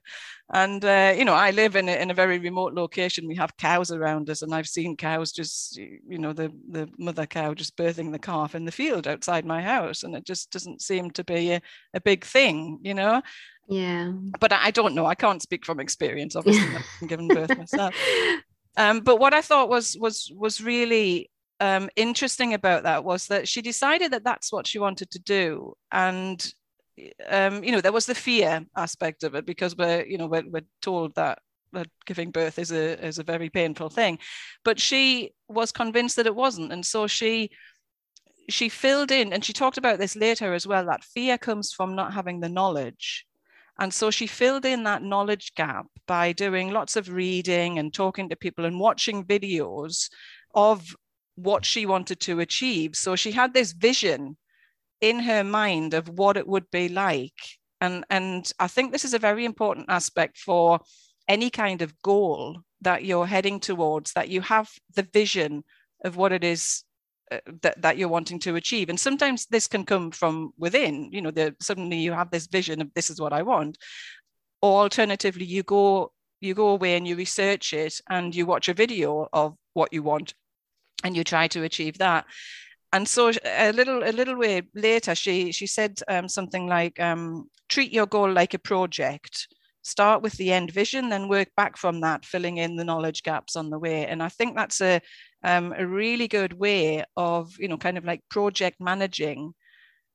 and 0.52 0.84
uh, 0.84 1.14
you 1.16 1.24
know 1.24 1.34
I 1.34 1.50
live 1.50 1.76
in 1.76 1.88
a, 1.88 1.92
in 1.92 2.10
a 2.10 2.14
very 2.14 2.38
remote 2.38 2.74
location. 2.74 3.26
We 3.26 3.36
have 3.36 3.56
cows 3.56 3.90
around 3.90 4.30
us, 4.30 4.42
and 4.42 4.54
I've 4.54 4.68
seen 4.68 4.96
cows 4.96 5.32
just 5.32 5.76
you 5.76 6.18
know 6.18 6.32
the 6.32 6.52
the 6.70 6.88
mother 6.98 7.26
cow 7.26 7.54
just 7.54 7.76
birthing 7.76 8.12
the 8.12 8.18
calf 8.18 8.54
in 8.54 8.64
the 8.64 8.72
field 8.72 9.06
outside 9.06 9.44
my 9.44 9.62
house, 9.62 10.02
and 10.02 10.14
it 10.14 10.24
just 10.24 10.50
doesn't 10.50 10.82
seem 10.82 11.10
to 11.12 11.24
be 11.24 11.52
a, 11.52 11.62
a 11.94 12.00
big 12.00 12.24
thing, 12.24 12.78
you 12.82 12.94
know. 12.94 13.22
Yeah. 13.68 14.12
But 14.38 14.52
I 14.52 14.70
don't 14.70 14.94
know. 14.94 15.06
I 15.06 15.16
can't 15.16 15.42
speak 15.42 15.64
from 15.64 15.80
experience. 15.80 16.36
Obviously, 16.36 16.76
I've 16.76 17.08
given 17.08 17.28
birth 17.28 17.56
myself. 17.56 17.94
Um, 18.76 19.00
but 19.00 19.18
what 19.18 19.34
I 19.34 19.40
thought 19.40 19.68
was 19.68 19.96
was 19.98 20.30
was 20.34 20.60
really 20.60 21.30
um, 21.60 21.88
interesting 21.96 22.54
about 22.54 22.82
that 22.82 23.04
was 23.04 23.26
that 23.28 23.48
she 23.48 23.62
decided 23.62 24.12
that 24.12 24.24
that's 24.24 24.52
what 24.52 24.66
she 24.66 24.78
wanted 24.78 25.10
to 25.10 25.18
do, 25.18 25.74
and 25.90 26.52
um, 27.28 27.64
you 27.64 27.72
know 27.72 27.80
there 27.80 27.92
was 27.92 28.06
the 28.06 28.14
fear 28.14 28.64
aspect 28.76 29.22
of 29.22 29.34
it 29.34 29.46
because 29.46 29.76
we're 29.76 30.04
you 30.06 30.18
know 30.18 30.26
we're, 30.26 30.48
we're 30.48 30.66
told 30.82 31.14
that 31.14 31.38
that 31.72 31.88
giving 32.04 32.30
birth 32.30 32.58
is 32.58 32.72
a 32.72 33.04
is 33.04 33.18
a 33.18 33.24
very 33.24 33.48
painful 33.48 33.88
thing, 33.88 34.18
but 34.64 34.78
she 34.80 35.32
was 35.48 35.72
convinced 35.72 36.16
that 36.16 36.26
it 36.26 36.34
wasn't, 36.34 36.72
and 36.72 36.84
so 36.84 37.06
she 37.06 37.50
she 38.48 38.68
filled 38.68 39.10
in, 39.10 39.32
and 39.32 39.44
she 39.44 39.52
talked 39.52 39.78
about 39.78 39.98
this 39.98 40.16
later 40.16 40.52
as 40.54 40.66
well. 40.66 40.86
That 40.86 41.04
fear 41.04 41.38
comes 41.38 41.72
from 41.72 41.94
not 41.94 42.12
having 42.12 42.40
the 42.40 42.48
knowledge. 42.48 43.26
And 43.78 43.92
so 43.92 44.10
she 44.10 44.26
filled 44.26 44.64
in 44.64 44.84
that 44.84 45.02
knowledge 45.02 45.54
gap 45.54 45.86
by 46.06 46.32
doing 46.32 46.70
lots 46.70 46.96
of 46.96 47.12
reading 47.12 47.78
and 47.78 47.92
talking 47.92 48.28
to 48.30 48.36
people 48.36 48.64
and 48.64 48.80
watching 48.80 49.24
videos 49.24 50.08
of 50.54 50.96
what 51.36 51.64
she 51.64 51.86
wanted 51.86 52.20
to 52.20 52.40
achieve. 52.40 52.96
So 52.96 53.14
she 53.16 53.32
had 53.32 53.54
this 53.54 53.72
vision 53.72 54.36
in 55.00 55.20
her 55.20 55.44
mind 55.44 55.94
of 55.94 56.08
what 56.08 56.36
it 56.36 56.48
would 56.48 56.70
be 56.70 56.88
like. 56.88 57.32
And, 57.80 58.04
and 58.10 58.50
I 58.58 58.66
think 58.66 58.90
this 58.90 59.04
is 59.04 59.14
a 59.14 59.18
very 59.18 59.44
important 59.44 59.86
aspect 59.88 60.38
for 60.38 60.80
any 61.28 61.50
kind 61.50 61.82
of 61.82 62.00
goal 62.02 62.60
that 62.80 63.04
you're 63.04 63.26
heading 63.26 63.60
towards, 63.60 64.12
that 64.14 64.28
you 64.28 64.40
have 64.40 64.70
the 64.94 65.02
vision 65.12 65.62
of 66.04 66.16
what 66.16 66.32
it 66.32 66.44
is 66.44 66.84
uh, 67.30 67.38
that, 67.62 67.80
that 67.82 67.98
you're 67.98 68.08
wanting 68.08 68.38
to 68.38 68.56
achieve. 68.56 68.88
And 68.88 68.98
sometimes 68.98 69.46
this 69.46 69.66
can 69.66 69.84
come 69.84 70.10
from 70.10 70.52
within, 70.58 71.10
you 71.12 71.20
know, 71.20 71.30
the, 71.30 71.54
suddenly 71.60 71.98
you 71.98 72.12
have 72.12 72.30
this 72.30 72.46
vision 72.46 72.80
of 72.80 72.92
this 72.94 73.10
is 73.10 73.20
what 73.20 73.32
I 73.32 73.42
want. 73.42 73.76
Or 74.62 74.82
alternatively, 74.82 75.44
you 75.44 75.62
go 75.62 76.12
you 76.40 76.54
go 76.54 76.68
away 76.68 76.96
and 76.96 77.08
you 77.08 77.16
research 77.16 77.72
it 77.72 78.00
and 78.10 78.34
you 78.34 78.46
watch 78.46 78.68
a 78.68 78.74
video 78.74 79.26
of 79.32 79.56
what 79.72 79.92
you 79.92 80.02
want 80.02 80.34
and 81.04 81.16
you 81.16 81.24
try 81.24 81.48
to 81.48 81.62
achieve 81.62 81.98
that. 81.98 82.26
And 82.92 83.06
so 83.06 83.32
a 83.44 83.72
little 83.72 84.02
a 84.02 84.12
little 84.12 84.36
way 84.36 84.62
later 84.74 85.14
she 85.14 85.52
she 85.52 85.66
said 85.66 86.00
um, 86.08 86.28
something 86.28 86.66
like 86.66 86.98
um, 87.00 87.50
treat 87.68 87.92
your 87.92 88.06
goal 88.06 88.30
like 88.32 88.54
a 88.54 88.58
project. 88.58 89.48
Start 89.82 90.22
with 90.22 90.32
the 90.34 90.52
end 90.52 90.72
vision 90.72 91.08
then 91.08 91.28
work 91.28 91.48
back 91.56 91.76
from 91.76 92.00
that 92.00 92.24
filling 92.24 92.56
in 92.56 92.76
the 92.76 92.84
knowledge 92.84 93.22
gaps 93.22 93.54
on 93.54 93.70
the 93.70 93.78
way. 93.78 94.06
And 94.06 94.22
i 94.22 94.28
think 94.28 94.56
that's 94.56 94.80
a 94.80 95.00
um, 95.44 95.74
a 95.76 95.86
really 95.86 96.28
good 96.28 96.52
way 96.52 97.04
of 97.16 97.54
you 97.58 97.68
know 97.68 97.76
kind 97.76 97.98
of 97.98 98.04
like 98.04 98.22
project 98.30 98.76
managing 98.80 99.52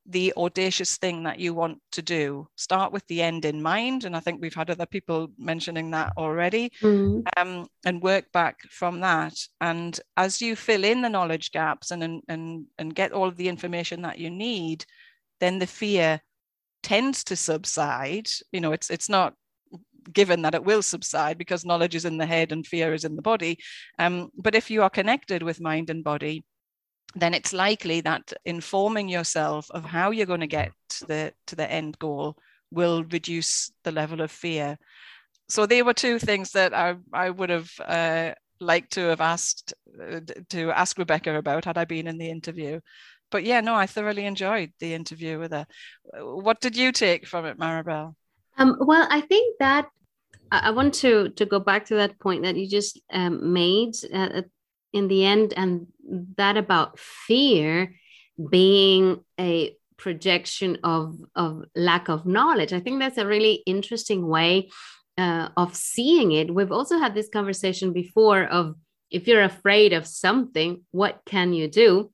the 0.05 0.33
audacious 0.35 0.97
thing 0.97 1.23
that 1.23 1.39
you 1.39 1.53
want 1.53 1.79
to 1.91 2.01
do. 2.01 2.47
Start 2.55 2.91
with 2.91 3.05
the 3.07 3.21
end 3.21 3.45
in 3.45 3.61
mind. 3.61 4.03
And 4.03 4.15
I 4.15 4.19
think 4.19 4.41
we've 4.41 4.53
had 4.53 4.69
other 4.69 4.85
people 4.85 5.31
mentioning 5.37 5.91
that 5.91 6.13
already. 6.17 6.71
Mm. 6.81 7.23
Um, 7.37 7.67
and 7.85 8.01
work 8.01 8.31
back 8.31 8.59
from 8.69 8.99
that. 9.01 9.35
And 9.59 9.99
as 10.17 10.41
you 10.41 10.55
fill 10.55 10.83
in 10.83 11.01
the 11.01 11.09
knowledge 11.09 11.51
gaps 11.51 11.91
and, 11.91 12.21
and, 12.27 12.65
and 12.77 12.95
get 12.95 13.11
all 13.11 13.27
of 13.27 13.37
the 13.37 13.47
information 13.47 14.01
that 14.01 14.17
you 14.17 14.29
need, 14.29 14.85
then 15.39 15.59
the 15.59 15.67
fear 15.67 16.21
tends 16.83 17.23
to 17.25 17.35
subside. 17.35 18.27
You 18.51 18.61
know, 18.61 18.71
it's 18.71 18.89
it's 18.89 19.09
not 19.09 19.33
given 20.11 20.41
that 20.41 20.55
it 20.55 20.63
will 20.63 20.81
subside 20.81 21.37
because 21.37 21.65
knowledge 21.65 21.95
is 21.95 22.05
in 22.05 22.17
the 22.17 22.25
head 22.25 22.51
and 22.51 22.65
fear 22.65 22.93
is 22.93 23.05
in 23.05 23.15
the 23.15 23.21
body. 23.21 23.59
Um, 23.99 24.29
but 24.35 24.55
if 24.55 24.71
you 24.71 24.81
are 24.81 24.89
connected 24.89 25.43
with 25.43 25.61
mind 25.61 25.89
and 25.89 26.03
body, 26.03 26.43
then 27.15 27.33
it's 27.33 27.53
likely 27.53 28.01
that 28.01 28.33
informing 28.45 29.09
yourself 29.09 29.69
of 29.71 29.85
how 29.85 30.11
you're 30.11 30.25
going 30.25 30.41
to 30.41 30.47
get 30.47 30.71
to 30.89 31.05
the 31.05 31.33
to 31.47 31.55
the 31.55 31.69
end 31.69 31.97
goal 31.99 32.37
will 32.71 33.03
reduce 33.03 33.71
the 33.83 33.91
level 33.91 34.21
of 34.21 34.31
fear. 34.31 34.77
So 35.49 35.65
they 35.65 35.83
were 35.83 35.93
two 35.93 36.19
things 36.19 36.51
that 36.51 36.73
I 36.73 36.95
I 37.13 37.29
would 37.29 37.49
have 37.49 37.71
uh, 37.85 38.31
liked 38.59 38.93
to 38.93 39.01
have 39.09 39.21
asked 39.21 39.73
uh, 40.01 40.21
to 40.49 40.71
ask 40.71 40.97
Rebecca 40.97 41.35
about 41.35 41.65
had 41.65 41.77
I 41.77 41.85
been 41.85 42.07
in 42.07 42.17
the 42.17 42.29
interview. 42.29 42.79
But 43.31 43.43
yeah, 43.43 43.61
no, 43.61 43.75
I 43.75 43.87
thoroughly 43.87 44.25
enjoyed 44.25 44.71
the 44.79 44.93
interview 44.93 45.39
with 45.39 45.51
her. 45.51 45.65
What 46.13 46.59
did 46.61 46.75
you 46.75 46.91
take 46.91 47.25
from 47.27 47.45
it, 47.45 47.57
Maribel? 47.57 48.15
Um, 48.57 48.77
well, 48.79 49.07
I 49.09 49.21
think 49.21 49.57
that 49.59 49.87
I 50.51 50.71
want 50.71 50.93
to 50.95 51.29
to 51.29 51.45
go 51.45 51.59
back 51.59 51.85
to 51.85 51.95
that 51.95 52.19
point 52.19 52.43
that 52.43 52.57
you 52.57 52.67
just 52.67 52.99
um, 53.11 53.53
made 53.53 53.95
uh, 54.13 54.41
in 54.93 55.07
the 55.07 55.25
end 55.25 55.53
and 55.55 55.87
that 56.37 56.57
about 56.57 56.99
fear 56.99 57.95
being 58.49 59.23
a 59.39 59.75
projection 59.97 60.79
of 60.83 61.15
of 61.35 61.63
lack 61.75 62.09
of 62.09 62.25
knowledge. 62.25 62.73
I 62.73 62.79
think 62.79 62.99
that's 62.99 63.19
a 63.19 63.27
really 63.27 63.61
interesting 63.65 64.27
way 64.27 64.69
uh, 65.17 65.49
of 65.55 65.75
seeing 65.75 66.31
it. 66.31 66.53
We've 66.53 66.71
also 66.71 66.97
had 66.97 67.13
this 67.13 67.29
conversation 67.29 67.93
before 67.93 68.43
of 68.43 68.75
if 69.11 69.27
you're 69.27 69.43
afraid 69.43 69.93
of 69.93 70.07
something 70.07 70.81
what 70.91 71.21
can 71.25 71.53
you 71.53 71.67
do? 71.67 72.11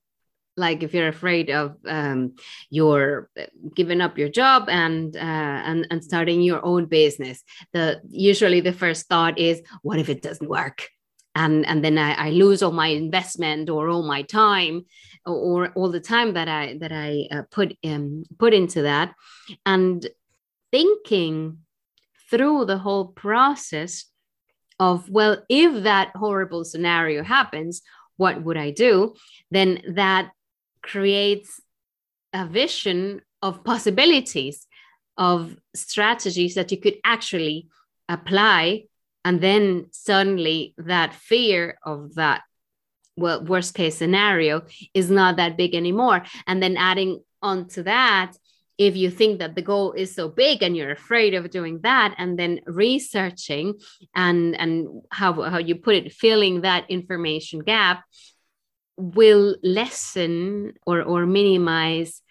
Like 0.58 0.82
if 0.82 0.94
you're 0.94 1.08
afraid 1.08 1.52
of 1.52 1.78
um, 1.88 2.36
you're 2.70 3.30
giving 3.76 4.02
up 4.02 4.18
your 4.18 4.30
job 4.30 4.70
and 4.70 5.16
uh, 5.16 5.60
and 5.70 5.88
and 5.92 6.04
starting 6.04 6.42
your 6.42 6.66
own 6.66 6.88
business 6.88 7.44
the 7.74 8.02
usually 8.10 8.62
the 8.62 8.74
first 8.74 9.08
thought 9.08 9.38
is 9.38 9.62
what 9.84 10.00
if 10.00 10.10
it 10.10 10.24
doesn't 10.24 10.50
work 10.50 10.90
and 11.38 11.66
and 11.68 11.84
then 11.86 11.98
I, 11.98 12.28
I 12.28 12.30
lose 12.32 12.62
all 12.64 12.72
my 12.72 12.88
investment 12.88 13.70
or 13.70 13.90
all 13.90 14.04
my 14.04 14.24
time 14.24 14.86
or, 15.26 15.36
or 15.36 15.72
all 15.76 15.92
the 15.92 16.00
time 16.00 16.34
that 16.34 16.48
I 16.48 16.78
that 16.80 16.92
I 16.92 17.28
uh, 17.32 17.44
put 17.52 17.78
um, 17.86 18.24
put 18.38 18.54
into 18.54 18.82
that, 18.82 19.14
and 19.66 20.06
thinking 20.72 21.60
through 22.30 22.66
the 22.66 22.78
whole 22.78 23.08
process 23.08 24.06
of 24.80 25.10
well 25.10 25.44
if 25.48 25.84
that 25.84 26.12
horrible 26.16 26.66
scenario 26.66 27.24
happens 27.24 27.82
what 28.18 28.44
would 28.44 28.58
I 28.58 28.72
do? 28.72 29.14
Then 29.52 29.82
that 29.94 30.32
creates 30.82 31.62
a 32.34 32.46
vision 32.46 33.22
of 33.42 33.64
possibilities 33.64 34.68
of 35.18 35.56
strategies 35.76 36.56
that 36.56 36.72
you 36.72 36.80
could 36.80 36.98
actually 37.04 37.68
apply 38.10 38.84
and 39.28 39.42
then 39.42 39.88
suddenly 39.92 40.74
that 40.78 41.14
fear 41.14 41.78
of 41.84 42.16
that 42.16 42.44
well 43.18 43.44
worst 43.44 43.74
case 43.74 43.98
scenario 43.98 44.62
is 44.94 45.12
not 45.12 45.36
that 45.36 45.58
big 45.58 45.76
anymore. 45.76 46.24
And 46.48 46.64
then 46.64 46.78
adding 46.78 47.22
on 47.42 47.68
to 47.70 47.84
that 47.84 48.32
if 48.78 48.96
you 48.96 49.10
think 49.10 49.40
that 49.40 49.54
the 49.56 49.62
goal 49.62 49.92
is 49.92 50.16
so 50.16 50.30
big 50.30 50.64
and 50.64 50.78
you're 50.78 50.92
afraid 50.92 51.34
of 51.34 51.50
doing 51.50 51.82
that 51.82 52.16
and 52.18 52.40
then 52.40 52.62
researching 52.68 53.74
and 54.16 54.56
and 54.56 55.02
how, 55.12 55.34
how 55.42 55.58
you 55.58 55.76
put 55.76 55.96
it 55.96 56.14
filling 56.14 56.62
that 56.62 56.90
information 56.90 57.60
gap 57.60 58.06
will 58.96 59.58
lessen 59.62 60.72
or 60.86 61.02
or 61.02 61.26
minimize 61.26 62.22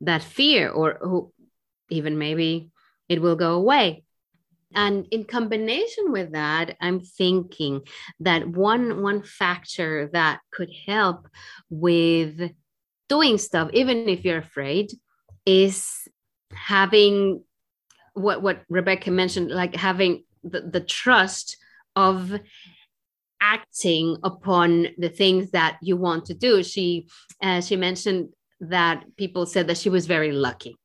that 0.00 0.24
fear 0.24 0.70
or 0.70 1.30
even 1.88 2.18
maybe 2.18 2.68
it 3.08 3.22
will 3.22 3.36
go 3.36 3.52
away 3.52 4.02
and 4.74 5.06
in 5.10 5.24
combination 5.24 6.12
with 6.12 6.32
that 6.32 6.76
i'm 6.80 7.00
thinking 7.00 7.80
that 8.20 8.46
one 8.46 9.02
one 9.02 9.22
factor 9.22 10.08
that 10.12 10.40
could 10.52 10.70
help 10.86 11.28
with 11.70 12.50
doing 13.08 13.38
stuff 13.38 13.68
even 13.72 14.08
if 14.08 14.24
you're 14.24 14.38
afraid 14.38 14.92
is 15.46 16.08
having 16.52 17.42
what 18.14 18.42
what 18.42 18.62
rebecca 18.68 19.10
mentioned 19.10 19.50
like 19.50 19.74
having 19.74 20.24
the, 20.44 20.60
the 20.60 20.80
trust 20.80 21.56
of 21.96 22.32
acting 23.42 24.16
upon 24.22 24.86
the 24.98 25.08
things 25.08 25.50
that 25.50 25.76
you 25.82 25.96
want 25.96 26.24
to 26.26 26.34
do. 26.34 26.62
She 26.62 27.08
uh, 27.42 27.60
she 27.60 27.76
mentioned 27.76 28.30
that 28.60 29.04
people 29.16 29.44
said 29.44 29.66
that 29.66 29.78
she 29.78 29.90
was 29.90 30.06
very 30.06 30.32
lucky. 30.32 30.76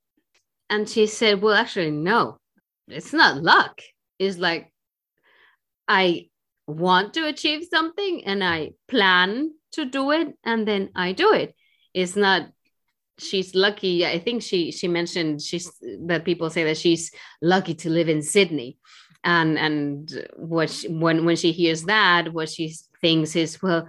And 0.69 0.89
she 0.89 1.07
said 1.07 1.41
well 1.41 1.53
actually 1.53 1.91
no 1.91 2.39
it's 2.87 3.13
not 3.13 3.41
luck 3.41 3.81
it's 4.19 4.37
like 4.37 4.71
i 5.87 6.27
want 6.67 7.13
to 7.13 7.25
achieve 7.27 7.67
something 7.69 8.23
and 8.25 8.43
i 8.43 8.71
plan 8.87 9.51
to 9.71 9.85
do 9.85 10.11
it 10.11 10.33
and 10.43 10.67
then 10.67 10.89
i 10.95 11.11
do 11.11 11.33
it. 11.33 11.55
It's 11.93 12.15
not 12.15 12.49
she's 13.19 13.55
lucky. 13.55 14.05
I 14.05 14.19
think 14.19 14.43
she 14.43 14.71
she 14.71 14.87
mentioned 14.87 15.41
she's 15.41 15.71
that 16.05 16.25
people 16.25 16.49
say 16.49 16.63
that 16.65 16.77
she's 16.77 17.11
lucky 17.41 17.75
to 17.75 17.89
live 17.89 18.09
in 18.09 18.21
sydney. 18.21 18.77
And 19.23 19.57
and 19.57 20.27
what 20.35 20.69
she, 20.69 20.87
when 20.87 21.25
when 21.25 21.35
she 21.35 21.51
hears 21.51 21.83
that 21.83 22.33
what 22.33 22.49
she 22.49 22.75
thinks 23.01 23.35
is 23.35 23.61
well 23.61 23.87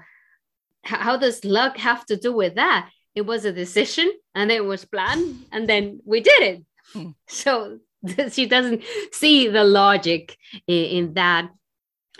how 0.84 1.16
does 1.16 1.44
luck 1.44 1.76
have 1.76 2.06
to 2.06 2.16
do 2.16 2.32
with 2.32 2.54
that? 2.54 2.90
It 3.14 3.26
was 3.26 3.44
a 3.44 3.52
decision 3.52 4.10
and 4.34 4.50
it 4.50 4.64
was 4.64 4.84
planned 4.84 5.46
and 5.52 5.68
then 5.68 6.00
we 6.04 6.20
did 6.20 6.42
it. 6.42 6.64
Hmm. 6.92 7.10
so 7.28 7.78
she 8.30 8.46
doesn't 8.46 8.82
see 9.12 9.48
the 9.48 9.64
logic 9.64 10.36
in, 10.66 10.84
in 10.84 11.14
that. 11.14 11.50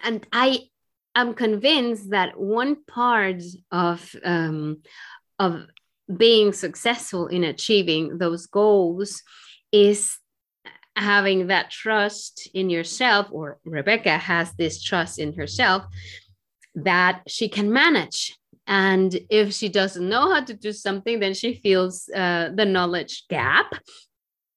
And 0.02 0.26
i 0.32 0.68
am 1.14 1.34
convinced 1.34 2.10
that 2.10 2.38
one 2.38 2.76
part 2.84 3.42
of 3.72 4.14
um, 4.24 4.82
of 5.38 5.66
being 6.16 6.52
successful 6.52 7.26
in 7.26 7.44
achieving 7.44 8.18
those 8.18 8.46
goals 8.46 9.22
is 9.72 10.18
having 10.96 11.48
that 11.48 11.70
trust 11.70 12.48
in 12.54 12.70
yourself 12.70 13.26
or 13.30 13.58
rebecca 13.64 14.16
has 14.18 14.52
this 14.54 14.82
trust 14.82 15.18
in 15.18 15.32
herself 15.34 15.84
that 16.74 17.22
she 17.26 17.48
can 17.48 17.72
manage. 17.72 18.36
And 18.66 19.18
if 19.30 19.54
she 19.54 19.68
doesn't 19.68 20.08
know 20.08 20.32
how 20.32 20.44
to 20.44 20.54
do 20.54 20.72
something 20.72 21.20
then 21.20 21.34
she 21.34 21.54
feels 21.54 22.08
uh, 22.14 22.50
the 22.54 22.64
knowledge 22.64 23.26
gap. 23.28 23.72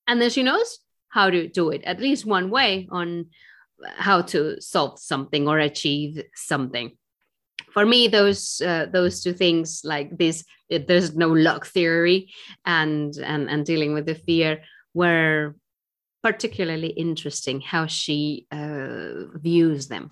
And 0.07 0.22
then 0.22 0.30
she 0.30 0.43
knows 0.43 0.80
how 1.12 1.30
to 1.30 1.47
do 1.47 1.70
it 1.70 1.84
at 1.84 1.99
least 1.99 2.26
one 2.26 2.49
way 2.49 2.88
on 2.91 3.28
how 3.97 4.22
to 4.22 4.59
solve 4.62 4.99
something 4.99 5.47
or 5.47 5.59
achieve 5.59 6.24
something. 6.36 6.91
For 7.74 7.86
me 7.86 8.07
those 8.07 8.62
uh, 8.62 8.88
those 8.91 9.22
two 9.22 9.34
things 9.34 9.82
like 9.84 10.18
this 10.18 10.43
it, 10.70 10.88
there's 10.88 11.16
no 11.16 11.30
luck 11.30 11.66
theory 11.66 12.32
and 12.66 13.16
and 13.18 13.49
and 13.49 13.66
dealing 13.66 13.93
with 13.93 14.05
the 14.05 14.16
fear 14.16 14.64
were 14.93 15.55
particularly 16.24 16.89
interesting 16.89 17.62
how 17.62 17.88
she 17.88 18.45
uh, 18.51 19.28
views 19.36 19.88
them. 19.88 20.12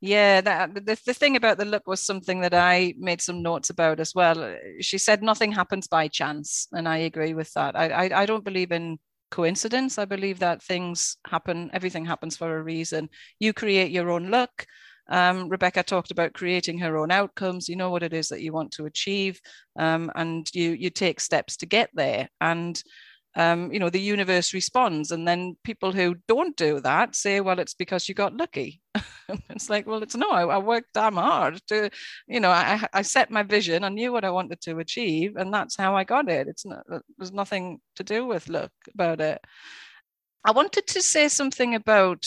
Yeah 0.00 0.42
that 0.42 0.74
the, 0.74 0.98
the 1.06 1.14
thing 1.14 1.36
about 1.36 1.58
the 1.58 1.64
look 1.64 1.86
was 1.86 2.00
something 2.00 2.40
that 2.42 2.54
i 2.54 2.94
made 2.98 3.20
some 3.20 3.42
notes 3.42 3.70
about 3.70 4.00
as 4.00 4.14
well. 4.14 4.56
She 4.80 4.98
said 4.98 5.22
nothing 5.22 5.52
happens 5.52 5.88
by 5.88 6.08
chance 6.08 6.68
and 6.72 6.88
i 6.88 6.98
agree 6.98 7.34
with 7.34 7.52
that. 7.54 7.74
I 7.74 7.88
i, 7.88 8.22
I 8.22 8.26
don't 8.26 8.44
believe 8.44 8.70
in 8.70 8.98
coincidence 9.32 9.98
i 9.98 10.04
believe 10.04 10.38
that 10.38 10.62
things 10.62 11.16
happen 11.26 11.70
everything 11.72 12.04
happens 12.04 12.36
for 12.36 12.58
a 12.58 12.62
reason 12.62 13.08
you 13.40 13.52
create 13.52 13.90
your 13.90 14.10
own 14.10 14.30
luck 14.30 14.66
um, 15.08 15.48
Rebecca 15.48 15.82
talked 15.82 16.10
about 16.10 16.32
creating 16.32 16.78
her 16.78 16.96
own 16.96 17.10
outcomes. 17.10 17.68
You 17.68 17.76
know 17.76 17.90
what 17.90 18.04
it 18.04 18.12
is 18.12 18.28
that 18.28 18.40
you 18.40 18.52
want 18.52 18.70
to 18.72 18.86
achieve, 18.86 19.40
um, 19.76 20.10
and 20.14 20.48
you 20.54 20.70
you 20.70 20.90
take 20.90 21.20
steps 21.20 21.56
to 21.58 21.66
get 21.66 21.90
there. 21.92 22.28
And 22.40 22.80
um, 23.34 23.72
you 23.72 23.78
know 23.78 23.90
the 23.90 24.00
universe 24.00 24.52
responds, 24.52 25.10
and 25.10 25.26
then 25.26 25.56
people 25.64 25.92
who 25.92 26.16
don't 26.28 26.56
do 26.56 26.80
that 26.80 27.14
say, 27.14 27.40
"Well, 27.40 27.58
it's 27.58 27.74
because 27.74 28.08
you 28.08 28.14
got 28.14 28.36
lucky." 28.36 28.80
it's 29.50 29.70
like, 29.70 29.86
well, 29.86 30.02
it's 30.02 30.16
no. 30.16 30.30
I, 30.30 30.42
I, 30.42 30.58
worked 30.58 30.92
damn 30.94 31.14
hard 31.14 31.60
to, 31.68 31.90
you 32.26 32.40
know, 32.40 32.50
I 32.50 32.86
I 32.92 33.02
set 33.02 33.30
my 33.30 33.42
vision. 33.42 33.84
I 33.84 33.88
knew 33.88 34.12
what 34.12 34.24
I 34.24 34.30
wanted 34.30 34.60
to 34.62 34.78
achieve, 34.78 35.36
and 35.36 35.52
that's 35.52 35.76
how 35.76 35.96
I 35.96 36.04
got 36.04 36.28
it. 36.28 36.48
It's 36.48 36.66
not. 36.66 36.84
There's 37.18 37.32
nothing 37.32 37.80
to 37.96 38.04
do 38.04 38.26
with 38.26 38.48
luck 38.48 38.72
about 38.94 39.20
it. 39.20 39.40
I 40.44 40.50
wanted 40.50 40.86
to 40.88 41.02
say 41.02 41.28
something 41.28 41.74
about 41.74 42.24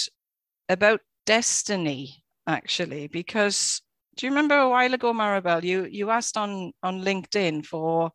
about 0.70 1.02
destiny 1.26 2.24
actually, 2.48 3.08
because 3.08 3.82
do 4.18 4.26
you 4.26 4.32
remember 4.32 4.58
a 4.58 4.70
while 4.70 4.94
ago, 4.94 5.14
Maribel, 5.14 5.64
you 5.64 5.86
you 5.86 6.10
asked 6.10 6.38
on 6.38 6.72
on 6.84 7.04
LinkedIn 7.04 7.66
for 7.66 8.12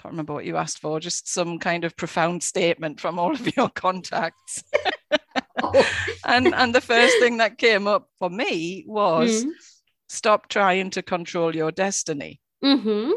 can't 0.00 0.12
remember 0.12 0.32
what 0.32 0.44
you 0.44 0.56
asked 0.56 0.80
for, 0.80 1.00
just 1.00 1.28
some 1.28 1.58
kind 1.58 1.84
of 1.84 1.96
profound 1.96 2.42
statement 2.42 3.00
from 3.00 3.18
all 3.18 3.32
of 3.32 3.56
your 3.56 3.68
contacts. 3.68 4.64
oh. 5.62 5.86
and 6.24 6.54
and 6.54 6.74
the 6.74 6.80
first 6.80 7.18
thing 7.18 7.38
that 7.38 7.58
came 7.58 7.86
up 7.86 8.08
for 8.18 8.30
me 8.30 8.84
was 8.86 9.42
mm-hmm. 9.42 9.50
stop 10.08 10.48
trying 10.48 10.90
to 10.90 11.02
control 11.02 11.54
your 11.54 11.70
destiny. 11.70 12.40
Mm-hmm. 12.64 13.12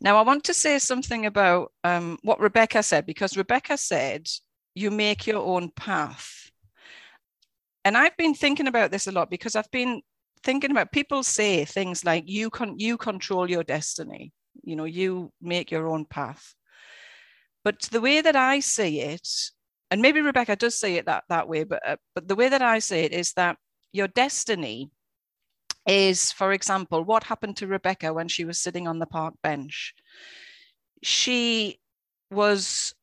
Now 0.00 0.16
I 0.16 0.22
want 0.22 0.44
to 0.44 0.54
say 0.54 0.78
something 0.78 1.26
about 1.26 1.72
um, 1.84 2.18
what 2.22 2.40
Rebecca 2.40 2.82
said 2.82 3.06
because 3.06 3.36
Rebecca 3.36 3.76
said 3.76 4.28
you 4.74 4.90
make 4.90 5.26
your 5.26 5.42
own 5.42 5.70
path 5.70 6.44
and 7.84 7.96
I've 7.96 8.16
been 8.16 8.34
thinking 8.34 8.66
about 8.66 8.90
this 8.90 9.06
a 9.06 9.12
lot 9.12 9.30
because 9.30 9.54
I've 9.54 9.70
been 9.70 10.00
thinking 10.42 10.70
about 10.70 10.92
people 10.92 11.22
say 11.22 11.64
things 11.64 12.04
like 12.04 12.24
you 12.26 12.50
can 12.50 12.78
you 12.78 12.96
control 12.96 13.48
your 13.48 13.62
destiny, 13.62 14.32
you 14.62 14.76
know, 14.76 14.84
you 14.84 15.32
make 15.40 15.70
your 15.70 15.88
own 15.88 16.04
path. 16.04 16.54
But 17.64 17.80
the 17.82 18.00
way 18.00 18.20
that 18.20 18.36
I 18.36 18.60
see 18.60 19.00
it, 19.00 19.28
and 19.90 20.02
maybe 20.02 20.20
Rebecca 20.20 20.56
does 20.56 20.78
say 20.78 20.94
it 20.96 21.06
that 21.06 21.24
that 21.28 21.48
way, 21.48 21.64
but 21.64 21.86
uh, 21.86 21.96
but 22.14 22.28
the 22.28 22.36
way 22.36 22.48
that 22.48 22.62
I 22.62 22.78
say 22.78 23.04
it 23.04 23.12
is 23.12 23.32
that 23.34 23.56
your 23.92 24.08
destiny 24.08 24.90
is, 25.86 26.32
for 26.32 26.52
example, 26.52 27.04
what 27.04 27.24
happened 27.24 27.56
to 27.58 27.66
Rebecca 27.66 28.12
when 28.12 28.28
she 28.28 28.44
was 28.44 28.60
sitting 28.60 28.88
on 28.88 28.98
the 28.98 29.06
park 29.06 29.34
bench. 29.42 29.94
She 31.02 31.78
was 32.30 32.94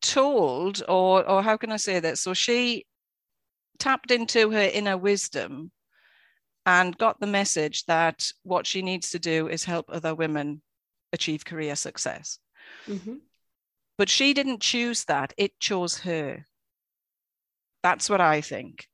told, 0.00 0.82
or 0.88 1.28
or 1.28 1.42
how 1.42 1.56
can 1.56 1.72
I 1.72 1.76
say 1.76 2.00
that? 2.00 2.18
So 2.18 2.34
she 2.34 2.86
tapped 3.78 4.10
into 4.10 4.50
her 4.50 4.70
inner 4.72 4.96
wisdom 4.96 5.72
and 6.64 6.96
got 6.96 7.20
the 7.20 7.26
message 7.26 7.84
that 7.86 8.28
what 8.42 8.66
she 8.66 8.82
needs 8.82 9.10
to 9.10 9.18
do 9.18 9.48
is 9.48 9.64
help 9.64 9.86
other 9.88 10.14
women 10.14 10.62
achieve 11.12 11.44
career 11.44 11.76
success. 11.76 12.38
Mm-hmm. 12.86 13.16
But 13.98 14.08
she 14.08 14.32
didn't 14.32 14.62
choose 14.62 15.04
that, 15.04 15.32
it 15.36 15.58
chose 15.58 15.98
her. 15.98 16.46
That's 17.82 18.08
what 18.08 18.20
I 18.20 18.40
think. 18.40 18.86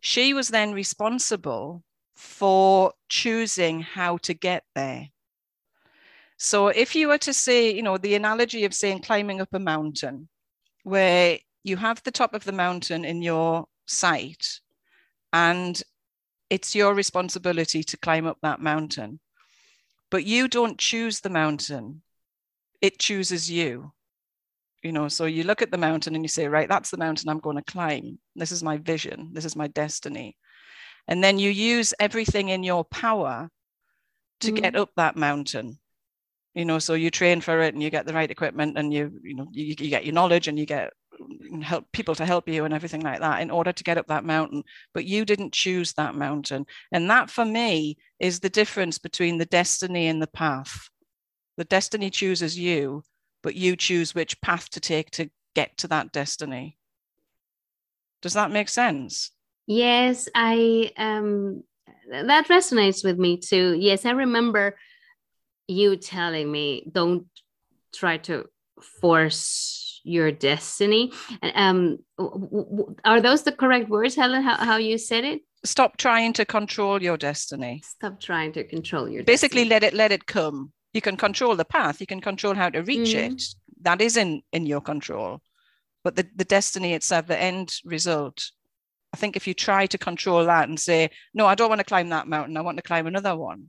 She 0.00 0.34
was 0.34 0.48
then 0.48 0.72
responsible 0.72 1.82
for 2.16 2.92
choosing 3.08 3.80
how 3.80 4.16
to 4.18 4.34
get 4.34 4.64
there. 4.74 5.08
So 6.36 6.68
if 6.68 6.94
you 6.94 7.08
were 7.08 7.18
to 7.18 7.32
say, 7.32 7.72
you 7.72 7.82
know, 7.82 7.96
the 7.96 8.14
analogy 8.14 8.64
of 8.64 8.74
saying 8.74 9.02
climbing 9.02 9.40
up 9.40 9.48
a 9.52 9.58
mountain, 9.58 10.28
where 10.84 11.38
you 11.64 11.76
have 11.76 12.02
the 12.02 12.10
top 12.10 12.34
of 12.34 12.44
the 12.44 12.52
mountain 12.52 13.04
in 13.04 13.22
your 13.22 13.66
sight 13.86 14.60
and 15.32 15.82
it's 16.50 16.74
your 16.74 16.94
responsibility 16.94 17.82
to 17.84 17.96
climb 17.96 18.26
up 18.26 18.38
that 18.42 18.60
mountain. 18.60 19.20
But 20.10 20.24
you 20.24 20.48
don't 20.48 20.78
choose 20.78 21.20
the 21.20 21.30
mountain. 21.30 22.02
It 22.80 22.98
chooses 22.98 23.50
you. 23.50 23.92
You 24.82 24.92
know 24.92 25.08
so 25.08 25.26
you 25.26 25.42
look 25.42 25.60
at 25.60 25.72
the 25.72 25.76
mountain 25.76 26.14
and 26.14 26.24
you 26.24 26.28
say 26.28 26.46
right 26.46 26.68
that's 26.68 26.90
the 26.90 26.96
mountain 26.96 27.28
i'm 27.28 27.40
going 27.40 27.56
to 27.56 27.62
climb. 27.62 28.18
This 28.36 28.52
is 28.52 28.62
my 28.62 28.76
vision. 28.76 29.30
This 29.32 29.44
is 29.44 29.56
my 29.56 29.66
destiny. 29.66 30.36
And 31.08 31.22
then 31.22 31.38
you 31.38 31.50
use 31.50 31.94
everything 31.98 32.50
in 32.50 32.62
your 32.62 32.84
power 32.84 33.50
to 34.40 34.52
mm. 34.52 34.62
get 34.62 34.76
up 34.76 34.90
that 34.96 35.16
mountain. 35.16 35.78
You 36.54 36.64
know 36.64 36.78
so 36.78 36.94
you 36.94 37.10
train 37.10 37.40
for 37.40 37.60
it 37.60 37.74
and 37.74 37.82
you 37.82 37.90
get 37.90 38.06
the 38.06 38.14
right 38.14 38.30
equipment 38.30 38.78
and 38.78 38.94
you 38.94 39.18
you 39.22 39.34
know 39.34 39.48
you, 39.50 39.64
you 39.66 39.90
get 39.90 40.04
your 40.04 40.14
knowledge 40.14 40.46
and 40.46 40.58
you 40.58 40.64
get 40.64 40.92
help 41.62 41.90
people 41.92 42.14
to 42.14 42.26
help 42.26 42.48
you 42.48 42.64
and 42.64 42.74
everything 42.74 43.00
like 43.00 43.20
that 43.20 43.40
in 43.40 43.50
order 43.50 43.72
to 43.72 43.84
get 43.84 43.98
up 43.98 44.06
that 44.08 44.24
mountain. 44.24 44.62
But 44.94 45.04
you 45.04 45.24
didn't 45.24 45.52
choose 45.52 45.92
that 45.94 46.14
mountain. 46.14 46.66
And 46.92 47.08
that 47.10 47.30
for 47.30 47.44
me 47.44 47.96
is 48.18 48.40
the 48.40 48.50
difference 48.50 48.98
between 48.98 49.38
the 49.38 49.46
destiny 49.46 50.08
and 50.08 50.20
the 50.20 50.26
path. 50.26 50.88
The 51.56 51.64
destiny 51.64 52.10
chooses 52.10 52.58
you 52.58 53.02
but 53.42 53.54
you 53.54 53.76
choose 53.76 54.14
which 54.14 54.40
path 54.40 54.68
to 54.70 54.80
take 54.80 55.10
to 55.12 55.30
get 55.54 55.76
to 55.78 55.88
that 55.88 56.12
destiny. 56.12 56.76
Does 58.22 58.34
that 58.34 58.50
make 58.50 58.68
sense? 58.68 59.30
Yes 59.66 60.28
i 60.34 60.90
um 60.96 61.62
that 62.10 62.48
resonates 62.48 63.04
with 63.04 63.18
me 63.18 63.38
too. 63.38 63.76
Yes 63.78 64.04
i 64.04 64.10
remember 64.10 64.76
you 65.66 65.96
telling 65.96 66.50
me 66.50 66.90
don't 66.90 67.26
try 67.94 68.16
to 68.16 68.46
force 68.80 69.87
your 70.08 70.32
destiny. 70.32 71.12
Um, 71.54 71.98
are 73.04 73.20
those 73.20 73.42
the 73.42 73.52
correct 73.52 73.88
words, 73.88 74.14
Helen? 74.14 74.42
How, 74.42 74.56
how 74.56 74.76
you 74.76 74.98
said 74.98 75.24
it? 75.24 75.42
Stop 75.64 75.96
trying 75.96 76.32
to 76.34 76.44
control 76.44 77.02
your 77.02 77.16
destiny. 77.16 77.82
Stop 77.84 78.20
trying 78.20 78.52
to 78.52 78.64
control 78.64 79.08
your. 79.08 79.24
Basically, 79.24 79.62
destiny. 79.62 79.70
let 79.70 79.84
it 79.84 79.94
let 79.94 80.12
it 80.12 80.26
come. 80.26 80.72
You 80.94 81.00
can 81.00 81.16
control 81.16 81.56
the 81.56 81.64
path. 81.64 82.00
You 82.00 82.06
can 82.06 82.20
control 82.20 82.54
how 82.54 82.70
to 82.70 82.80
reach 82.82 83.14
mm. 83.14 83.32
it. 83.32 83.42
That 83.82 84.00
is 84.00 84.16
in 84.16 84.42
in 84.52 84.66
your 84.66 84.80
control. 84.80 85.42
But 86.04 86.16
the, 86.16 86.26
the 86.34 86.44
destiny 86.44 86.94
itself, 86.94 87.26
the 87.26 87.38
end 87.38 87.74
result, 87.84 88.50
I 89.12 89.16
think 89.16 89.36
if 89.36 89.46
you 89.46 89.54
try 89.54 89.86
to 89.86 89.98
control 89.98 90.44
that 90.46 90.68
and 90.68 90.78
say, 90.78 91.10
no, 91.34 91.46
I 91.46 91.54
don't 91.54 91.68
want 91.68 91.80
to 91.80 91.84
climb 91.84 92.10
that 92.10 92.28
mountain, 92.28 92.56
I 92.56 92.60
want 92.60 92.76
to 92.76 92.82
climb 92.82 93.06
another 93.06 93.36
one. 93.36 93.68